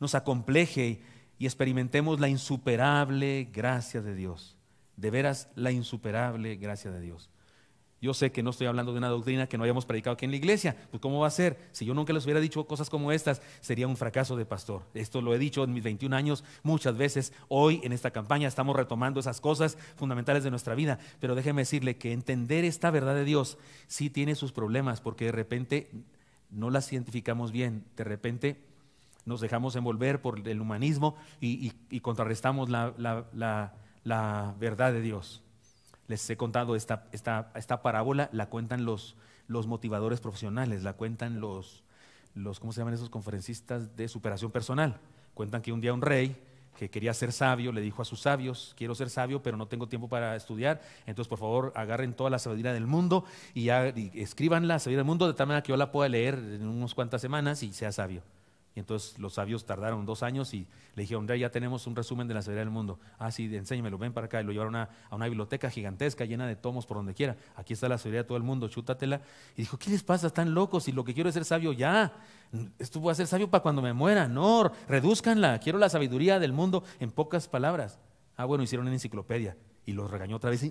[0.00, 1.02] nos acompleje
[1.38, 4.56] y experimentemos la insuperable gracia de Dios.
[4.96, 7.28] De veras, la insuperable gracia de Dios.
[8.00, 10.30] Yo sé que no estoy hablando de una doctrina que no hayamos predicado aquí en
[10.30, 10.76] la iglesia.
[10.90, 11.58] Pues ¿cómo va a ser?
[11.72, 14.82] Si yo nunca les hubiera dicho cosas como estas, sería un fracaso de pastor.
[14.92, 17.32] Esto lo he dicho en mis 21 años muchas veces.
[17.48, 20.98] Hoy en esta campaña estamos retomando esas cosas fundamentales de nuestra vida.
[21.20, 25.32] Pero déjeme decirle que entender esta verdad de Dios sí tiene sus problemas porque de
[25.32, 25.90] repente
[26.50, 27.84] no las identificamos bien.
[27.96, 28.60] De repente
[29.24, 31.70] nos dejamos envolver por el humanismo y,
[32.02, 33.72] contrarrestamos la
[34.60, 35.42] verdad de Dios
[36.08, 39.16] les he contado esta, esta, esta parábola, la cuentan los,
[39.48, 41.84] los motivadores profesionales, la cuentan los,
[42.34, 44.98] los, ¿cómo se llaman esos conferencistas de superación personal?
[45.34, 46.36] Cuentan que un día un rey
[46.76, 49.88] que quería ser sabio le dijo a sus sabios, quiero ser sabio, pero no tengo
[49.88, 54.78] tiempo para estudiar, entonces por favor agarren toda la sabiduría del mundo y, escriban la
[54.78, 57.62] sabiduría del mundo de tal manera que yo la pueda leer en unas cuantas semanas
[57.62, 58.22] y sea sabio.
[58.76, 62.34] Y entonces los sabios tardaron dos años y le dijeron, ya tenemos un resumen de
[62.34, 63.00] la sabiduría del mundo.
[63.18, 64.42] Ah, sí, enséñamelo, ven para acá.
[64.42, 67.36] Y lo llevaron a, una biblioteca gigantesca llena de tomos por donde quiera.
[67.56, 69.22] Aquí está la sabiduría de todo el mundo, chútatela.
[69.56, 70.26] Y dijo, ¿qué les pasa?
[70.26, 72.12] Están locos y lo que quiero es ser sabio ya.
[72.78, 74.28] Esto voy a ser sabio para cuando me muera.
[74.28, 75.58] No, reduzcanla.
[75.58, 77.98] Quiero la sabiduría del mundo en pocas palabras.
[78.36, 79.56] Ah, bueno, hicieron una enciclopedia
[79.86, 80.70] y los regañó otra vez.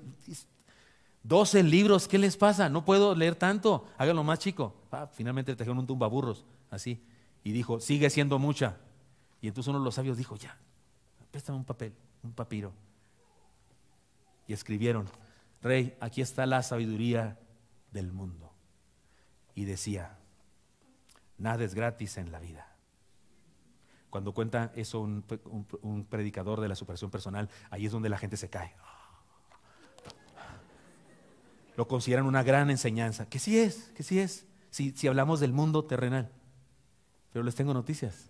[1.24, 2.70] 12 libros, ¿qué les pasa?
[2.70, 3.88] No puedo leer tanto.
[3.98, 4.76] Háganlo más chico.
[4.92, 7.02] Ah, finalmente trajeron un tumbaburros, así
[7.46, 8.76] y dijo, sigue siendo mucha.
[9.40, 10.58] Y entonces uno de los sabios dijo, ya,
[11.30, 11.94] préstame un papel,
[12.24, 12.74] un papiro.
[14.48, 15.08] Y escribieron,
[15.62, 17.38] Rey, aquí está la sabiduría
[17.92, 18.52] del mundo.
[19.54, 20.18] Y decía,
[21.38, 22.76] nada es gratis en la vida.
[24.10, 25.24] Cuando cuenta eso un,
[25.84, 28.74] un, predicador de la superación personal, ahí es donde la gente se cae.
[31.78, 35.54] Lo consideran una gran enseñanza, que sí es, que sí es, si, si hablamos del
[35.54, 36.32] mundo terrenal.
[37.36, 38.30] Pero les tengo noticias.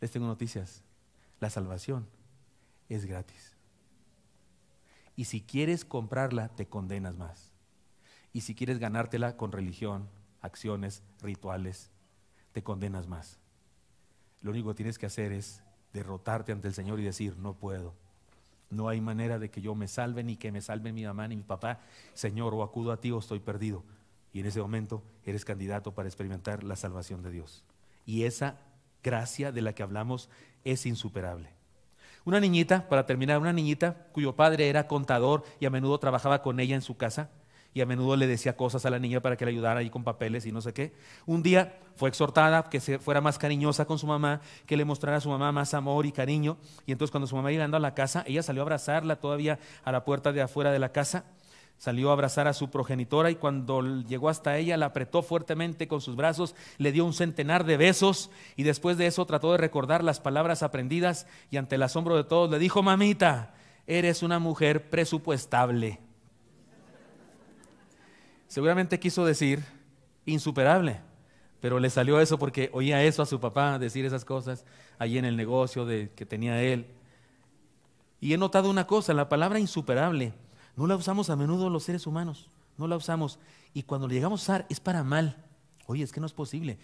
[0.00, 0.84] Les tengo noticias.
[1.40, 2.06] La salvación
[2.88, 3.56] es gratis.
[5.16, 7.50] Y si quieres comprarla, te condenas más.
[8.32, 10.08] Y si quieres ganártela con religión,
[10.40, 11.90] acciones, rituales,
[12.52, 13.40] te condenas más.
[14.40, 15.60] Lo único que tienes que hacer es
[15.92, 17.92] derrotarte ante el Señor y decir, no puedo.
[18.70, 21.34] No hay manera de que yo me salve, ni que me salve mi mamá ni
[21.34, 21.80] mi papá.
[22.14, 23.82] Señor, o acudo a ti o estoy perdido.
[24.32, 27.64] Y en ese momento eres candidato para experimentar la salvación de Dios.
[28.06, 28.56] Y esa
[29.02, 30.28] gracia de la que hablamos
[30.64, 31.50] es insuperable.
[32.24, 36.60] Una niñita, para terminar, una niñita cuyo padre era contador y a menudo trabajaba con
[36.60, 37.30] ella en su casa
[37.74, 40.04] y a menudo le decía cosas a la niña para que le ayudara ahí con
[40.04, 40.92] papeles y no sé qué.
[41.26, 45.20] Un día fue exhortada que fuera más cariñosa con su mamá, que le mostrara a
[45.20, 46.58] su mamá más amor y cariño.
[46.86, 49.90] Y entonces cuando su mamá andando a la casa, ella salió a abrazarla todavía a
[49.92, 51.24] la puerta de afuera de la casa
[51.82, 56.00] Salió a abrazar a su progenitora y cuando llegó hasta ella la apretó fuertemente con
[56.00, 60.04] sus brazos, le dio un centenar de besos y después de eso trató de recordar
[60.04, 63.54] las palabras aprendidas y ante el asombro de todos le dijo, mamita,
[63.88, 65.98] eres una mujer presupuestable.
[68.46, 69.64] Seguramente quiso decir
[70.24, 71.00] insuperable,
[71.58, 74.64] pero le salió eso porque oía eso a su papá decir esas cosas
[75.00, 76.86] allí en el negocio de, que tenía él.
[78.20, 80.32] Y he notado una cosa, la palabra insuperable
[80.76, 83.38] no la usamos a menudo los seres humanos, no la usamos.
[83.74, 85.44] Y cuando la llegamos a usar es para mal.
[85.86, 86.78] Oye, es que no es posible.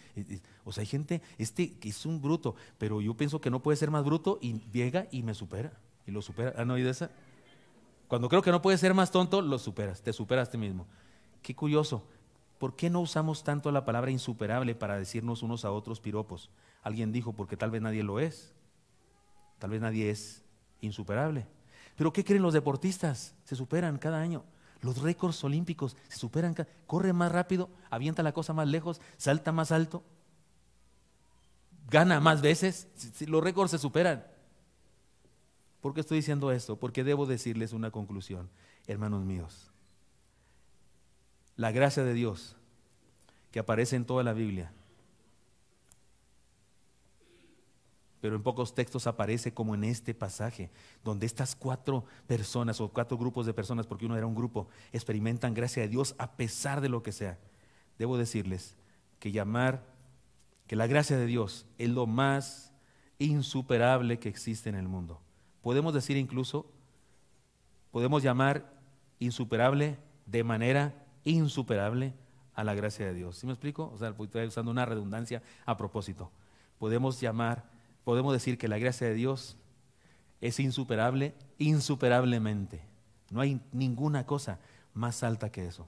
[0.65, 3.90] O sea, hay gente, este es un bruto, pero yo pienso que no puede ser
[3.90, 5.73] más bruto y llega y me supera.
[6.06, 6.59] y lo superas.
[6.59, 7.10] ¿Han oído esa?
[8.09, 10.86] Cuando creo que no puedes ser más tonto, lo superas, te superas a ti mismo.
[11.43, 12.02] Qué curioso.
[12.59, 16.51] ¿Por qué no usamos tanto la palabra insuperable para decirnos unos a otros piropos?
[16.82, 18.52] Alguien dijo, porque tal vez nadie lo es.
[19.59, 20.43] Tal vez nadie es
[20.81, 21.47] insuperable.
[21.99, 23.35] Pero ¿qué creen los deportistas?
[23.43, 24.45] Se superan cada año.
[24.83, 26.55] Los récords olímpicos se superan,
[26.87, 30.05] corre más rápido, avienta la cosa más lejos, salta más alto,
[31.91, 32.87] gana más veces.
[33.27, 34.25] Los récords se superan.
[35.81, 36.77] ¿Por qué estoy diciendo esto?
[36.77, 38.49] Porque debo decirles una conclusión,
[38.87, 39.73] hermanos míos.
[41.57, 42.55] La gracia de Dios
[43.51, 44.73] que aparece en toda la Biblia
[48.20, 50.70] pero en pocos textos aparece como en este pasaje,
[51.05, 55.55] donde estas cuatro personas o cuatro grupos de personas, porque uno era un grupo, experimentan
[55.55, 57.39] gracia de Dios a pesar de lo que sea.
[57.99, 58.77] Debo decirles
[59.19, 59.85] que llamar,
[60.66, 62.73] que la gracia de Dios es lo más
[63.19, 65.20] insuperable que existe en el mundo.
[65.62, 66.66] Podemos decir incluso,
[67.90, 68.78] podemos llamar
[69.19, 72.15] insuperable de manera insuperable
[72.55, 73.36] a la gracia de Dios.
[73.36, 73.90] ¿Sí me explico?
[73.95, 76.31] O sea, estoy usando una redundancia a propósito.
[76.78, 77.77] Podemos llamar
[78.09, 79.59] podemos decir que la gracia de Dios
[80.40, 82.80] es insuperable, insuperablemente.
[83.28, 84.60] No hay ninguna cosa
[84.94, 85.86] más alta que eso.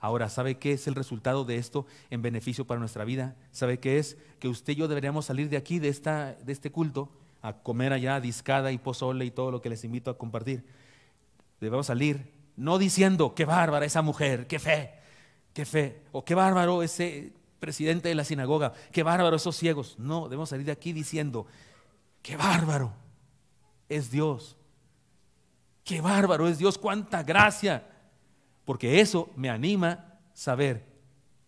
[0.00, 3.36] Ahora, ¿sabe qué es el resultado de esto en beneficio para nuestra vida?
[3.52, 4.16] ¿Sabe qué es?
[4.40, 7.08] Que usted y yo deberíamos salir de aquí, de, esta, de este culto,
[7.40, 10.64] a comer allá discada y pozole y todo lo que les invito a compartir.
[11.60, 14.90] Debemos salir no diciendo, qué bárbara esa mujer, qué fe,
[15.54, 19.98] qué fe, o qué bárbaro ese presidente de la sinagoga, qué bárbaro esos ciegos.
[19.98, 21.46] No, debemos salir de aquí diciendo,
[22.22, 22.92] qué bárbaro
[23.88, 24.56] es Dios.
[25.84, 27.86] Qué bárbaro es Dios, cuánta gracia.
[28.64, 30.86] Porque eso me anima saber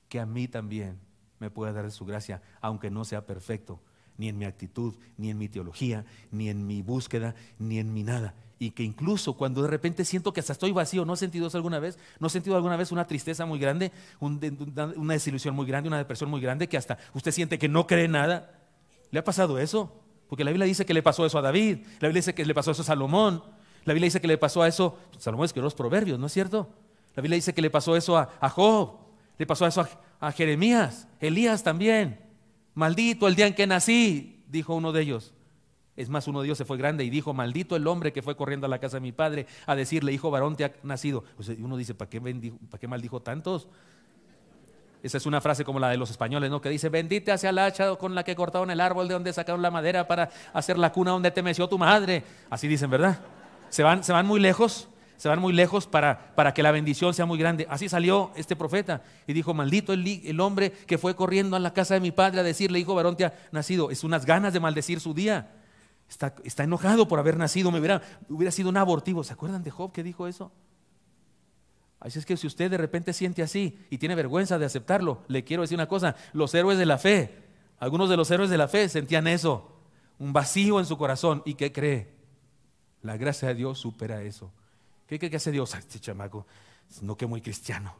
[0.08, 0.98] que a mí también
[1.38, 3.80] me puede dar su gracia, aunque no sea perfecto,
[4.16, 8.02] ni en mi actitud, ni en mi teología, ni en mi búsqueda, ni en mi
[8.02, 11.46] nada y que incluso cuando de repente siento que hasta estoy vacío, ¿no has sentido
[11.46, 11.98] eso alguna vez?
[12.18, 16.28] ¿No has sentido alguna vez una tristeza muy grande, una desilusión muy grande, una depresión
[16.28, 18.60] muy grande que hasta usted siente que no cree nada?
[19.10, 20.02] ¿Le ha pasado eso?
[20.28, 22.52] Porque la Biblia dice que le pasó eso a David, la Biblia dice que le
[22.52, 23.42] pasó eso a Salomón,
[23.86, 26.68] la Biblia dice que le pasó a eso, Salomón escribió los proverbios, ¿no es cierto?
[27.16, 28.90] La Biblia dice que le pasó eso a, Job,
[29.38, 29.88] le pasó eso a,
[30.28, 32.20] a Jeremías, Elías también.
[32.74, 35.32] Maldito el día en que nací, dijo uno de ellos.
[36.00, 38.36] Es más, uno de ellos se fue grande y dijo, maldito el hombre que fue
[38.36, 41.24] corriendo a la casa de mi padre a decirle, hijo varón, te ha nacido.
[41.58, 43.68] uno dice, ¿para qué, ¿para qué maldijo tantos?
[45.02, 46.60] Esa es una frase como la de los españoles, ¿no?
[46.60, 49.62] Que dice, bendite hacia el hacha con la que cortaron el árbol de donde sacaron
[49.62, 52.22] la madera para hacer la cuna donde te meció tu madre.
[52.50, 53.18] Así dicen, ¿verdad?
[53.70, 57.14] Se van, se van muy lejos, se van muy lejos para, para, que la bendición
[57.14, 57.66] sea muy grande.
[57.70, 61.72] Así salió este profeta y dijo, maldito el, el, hombre que fue corriendo a la
[61.72, 63.90] casa de mi padre a decirle, hijo varón, te ha nacido.
[63.90, 65.48] Es unas ganas de maldecir su día.
[66.10, 69.22] Está, enojado por haber nacido, me hubiera, hubiera sido un abortivo.
[69.22, 70.50] ¿Se acuerdan de Job que dijo eso?
[72.00, 75.44] Así es que si usted de repente siente así y tiene vergüenza de aceptarlo, le
[75.44, 77.44] quiero decir una cosa, los héroes de la fe,
[77.78, 79.70] algunos de los héroes de la fe sentían eso,
[80.18, 81.42] un vacío en su corazón.
[81.44, 82.12] ¿Y qué cree?
[83.02, 84.50] La gracia de Dios supera eso.
[85.06, 85.74] ¿Qué cree que hace Dios?
[85.74, 86.46] este chamaco,
[87.02, 87.94] no que muy cristiano,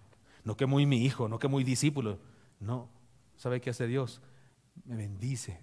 [0.44, 2.18] no que muy mi hijo, no que muy discípulo.
[2.58, 2.88] No,
[3.36, 4.20] ¿sabe qué hace Dios?
[4.84, 5.60] Me bendice,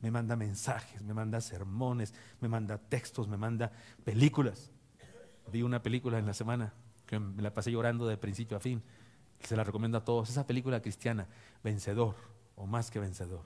[0.00, 3.72] me manda mensajes, me manda sermones, me manda textos, me manda
[4.04, 4.70] películas.
[5.52, 6.72] Vi una película en la semana
[7.06, 8.82] que me la pasé llorando de principio a fin,
[9.40, 10.30] se la recomiendo a todos.
[10.30, 11.28] Esa película cristiana,
[11.62, 12.16] vencedor
[12.56, 13.42] o más que vencedor.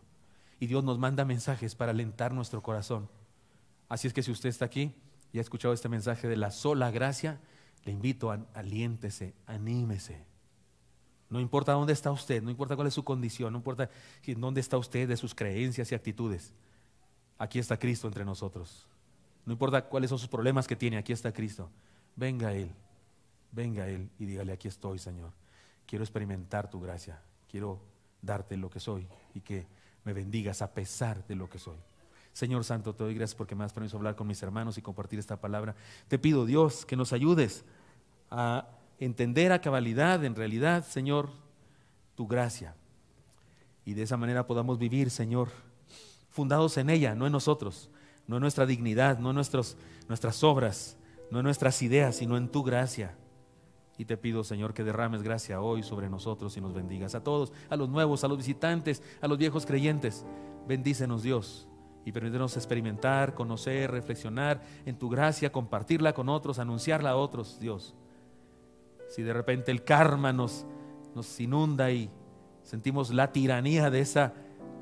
[0.59, 3.09] Y Dios nos manda mensajes para alentar nuestro corazón.
[3.89, 4.95] Así es que si usted está aquí
[5.33, 7.41] y ha escuchado este mensaje de la sola gracia,
[7.85, 10.30] le invito a aliéntese, anímese.
[11.31, 13.89] No importa dónde está usted, no importa cuál es su condición, no importa
[14.37, 16.53] dónde está usted de sus creencias y actitudes.
[17.39, 18.87] Aquí está Cristo entre nosotros.
[19.47, 21.71] No importa cuáles son sus problemas que tiene, aquí está Cristo.
[22.17, 22.71] Venga Él,
[23.53, 25.33] venga Él y dígale, aquí estoy, Señor.
[25.87, 27.81] Quiero experimentar tu gracia, quiero
[28.21, 29.67] darte lo que soy y que
[30.05, 31.79] me bendigas a pesar de lo que soy.
[32.33, 35.19] Señor Santo, te doy gracias porque me has permitido hablar con mis hermanos y compartir
[35.19, 35.77] esta palabra.
[36.09, 37.65] Te pido, Dios, que nos ayudes
[38.31, 38.69] a
[39.01, 41.31] entender a cabalidad, en realidad, Señor,
[42.15, 42.77] tu gracia.
[43.85, 45.49] Y de esa manera podamos vivir, Señor,
[46.29, 47.91] fundados en ella, no en nosotros,
[48.27, 50.99] no en nuestra dignidad, no en nuestros, nuestras obras,
[51.31, 53.17] no en nuestras ideas, sino en tu gracia.
[53.97, 57.53] Y te pido, Señor, que derrames gracia hoy sobre nosotros y nos bendigas a todos,
[57.71, 60.27] a los nuevos, a los visitantes, a los viejos creyentes.
[60.69, 61.67] Bendícenos, Dios,
[62.05, 67.95] y permítenos experimentar, conocer, reflexionar en tu gracia, compartirla con otros, anunciarla a otros, Dios
[69.11, 70.65] si de repente el karma nos,
[71.15, 72.11] nos inunda y
[72.63, 74.33] sentimos la tiranía de esa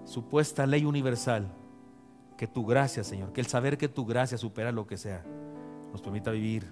[0.05, 1.51] supuesta ley universal,
[2.37, 5.25] que tu gracia, Señor, que el saber que tu gracia supera lo que sea,
[5.91, 6.71] nos permita vivir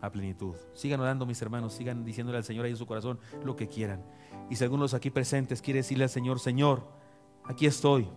[0.00, 0.54] a plenitud.
[0.74, 4.04] Sigan orando, mis hermanos, sigan diciéndole al Señor ahí en su corazón lo que quieran.
[4.48, 6.86] Y si algunos aquí presentes quiere decirle al Señor, Señor,
[7.44, 8.08] aquí estoy,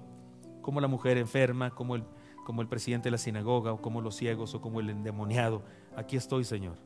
[0.61, 2.03] como la mujer enferma, como el,
[2.45, 5.63] como el presidente de la sinagoga, o como los ciegos, o como el endemoniado,
[5.95, 6.77] aquí estoy, Señor,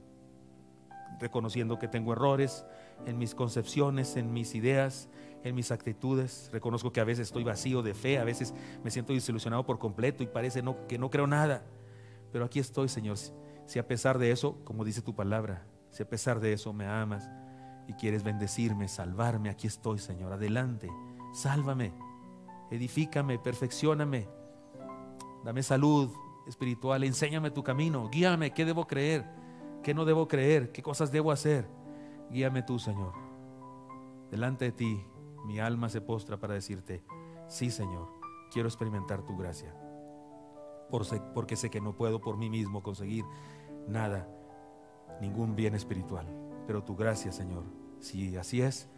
[1.20, 2.66] reconociendo que tengo errores
[3.06, 5.10] en mis concepciones, en mis ideas,
[5.44, 6.50] en mis actitudes.
[6.52, 10.24] Reconozco que a veces estoy vacío de fe, a veces me siento desilusionado por completo
[10.24, 11.64] y parece no, que no creo nada.
[12.32, 13.18] Pero aquí estoy, Señor.
[13.66, 16.86] Si a pesar de eso, como dice tu palabra, si a pesar de eso me
[16.86, 17.30] amas
[17.88, 20.34] y quieres bendecirme, salvarme, aquí estoy, Señor.
[20.34, 20.90] Adelante,
[21.34, 21.94] sálvame,
[22.72, 24.28] edifícame, perfeccioname,
[25.44, 26.12] dame salud
[26.48, 29.26] espiritual, enséñame tu camino, guíame, qué debo creer,
[29.84, 31.68] qué no debo creer, qué cosas debo hacer.
[32.30, 33.14] Guíame tú, Señor.
[34.32, 35.06] Delante de ti
[35.46, 37.04] mi alma se postra para decirte,
[37.48, 38.08] sí Señor,
[38.52, 39.74] quiero experimentar tu gracia,
[41.34, 43.26] porque sé que no puedo por mí mismo conseguir
[43.88, 44.28] nada,
[45.22, 46.28] ningún bien espiritual,
[46.68, 47.64] pero tu gracia Señor,
[48.00, 48.90] si así es,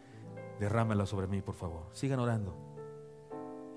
[0.59, 1.87] derrámala sobre mí, por favor.
[1.91, 2.55] Sigan orando.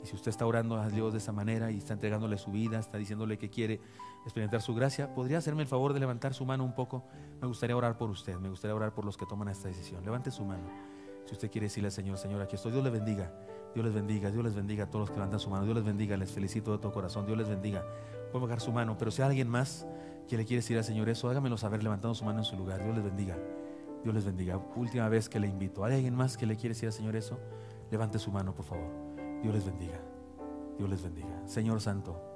[0.03, 2.79] Y si usted está orando a Dios de esa manera y está entregándole su vida,
[2.79, 3.81] está diciéndole que quiere
[4.25, 7.05] experimentar su gracia, ¿podría hacerme el favor de levantar su mano un poco?
[7.41, 10.05] Me gustaría orar por usted, me gustaría orar por los que toman esta decisión.
[10.05, 10.65] Levante su mano.
[11.27, 13.33] Si usted quiere decirle al Señor, Señor, aquí estoy, Dios le bendiga.
[13.75, 15.65] Dios les bendiga, Dios les bendiga a todos los que levantan su mano.
[15.65, 17.27] Dios les bendiga, les felicito de todo corazón.
[17.27, 17.85] Dios les bendiga.
[18.31, 19.87] Pueden bajar su mano, pero si hay alguien más
[20.29, 22.83] que le quiere decir al Señor eso, hágamelo saber levantando su mano en su lugar.
[22.83, 23.37] Dios les bendiga.
[24.03, 24.59] Dios les bendiga.
[24.77, 25.85] Última vez que le invito.
[25.85, 27.39] ¿Hay alguien más que le quiere decir al Señor eso?
[27.91, 28.91] Levante su mano, por favor.
[29.43, 30.01] Dios les bendiga.
[30.79, 31.43] Dios les bendiga.
[31.47, 32.34] Señor Santo,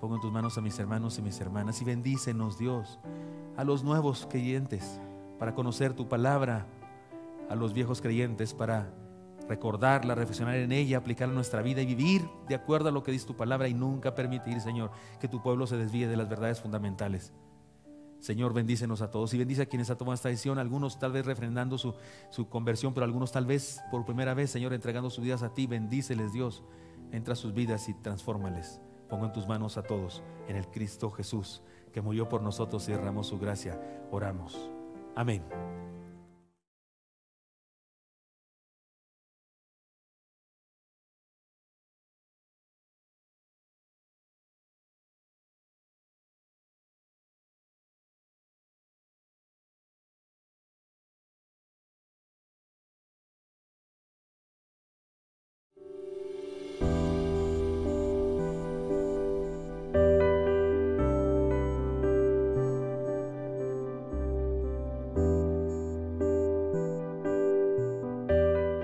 [0.00, 2.98] pongo en tus manos a mis hermanos y mis hermanas y bendícenos, Dios,
[3.56, 5.00] a los nuevos creyentes
[5.38, 6.66] para conocer tu palabra
[7.50, 8.94] a los viejos creyentes para
[9.48, 13.10] recordarla, reflexionar en ella, aplicarla en nuestra vida y vivir de acuerdo a lo que
[13.10, 16.60] dice tu palabra y nunca permitir, Señor, que tu pueblo se desvíe de las verdades
[16.60, 17.32] fundamentales.
[18.20, 21.26] Señor, bendícenos a todos y bendice a quienes han tomado esta decisión, algunos tal vez
[21.26, 21.94] refrendando su,
[22.30, 25.66] su conversión, pero algunos tal vez por primera vez, Señor, entregando sus vidas a ti.
[25.66, 26.62] Bendíceles, Dios,
[27.10, 28.80] entra a sus vidas y transfórmales.
[29.10, 31.62] Pongo en tus manos a todos, en el Cristo Jesús,
[31.92, 33.78] que murió por nosotros y derramó su gracia.
[34.10, 34.70] Oramos.
[35.16, 35.42] Amén.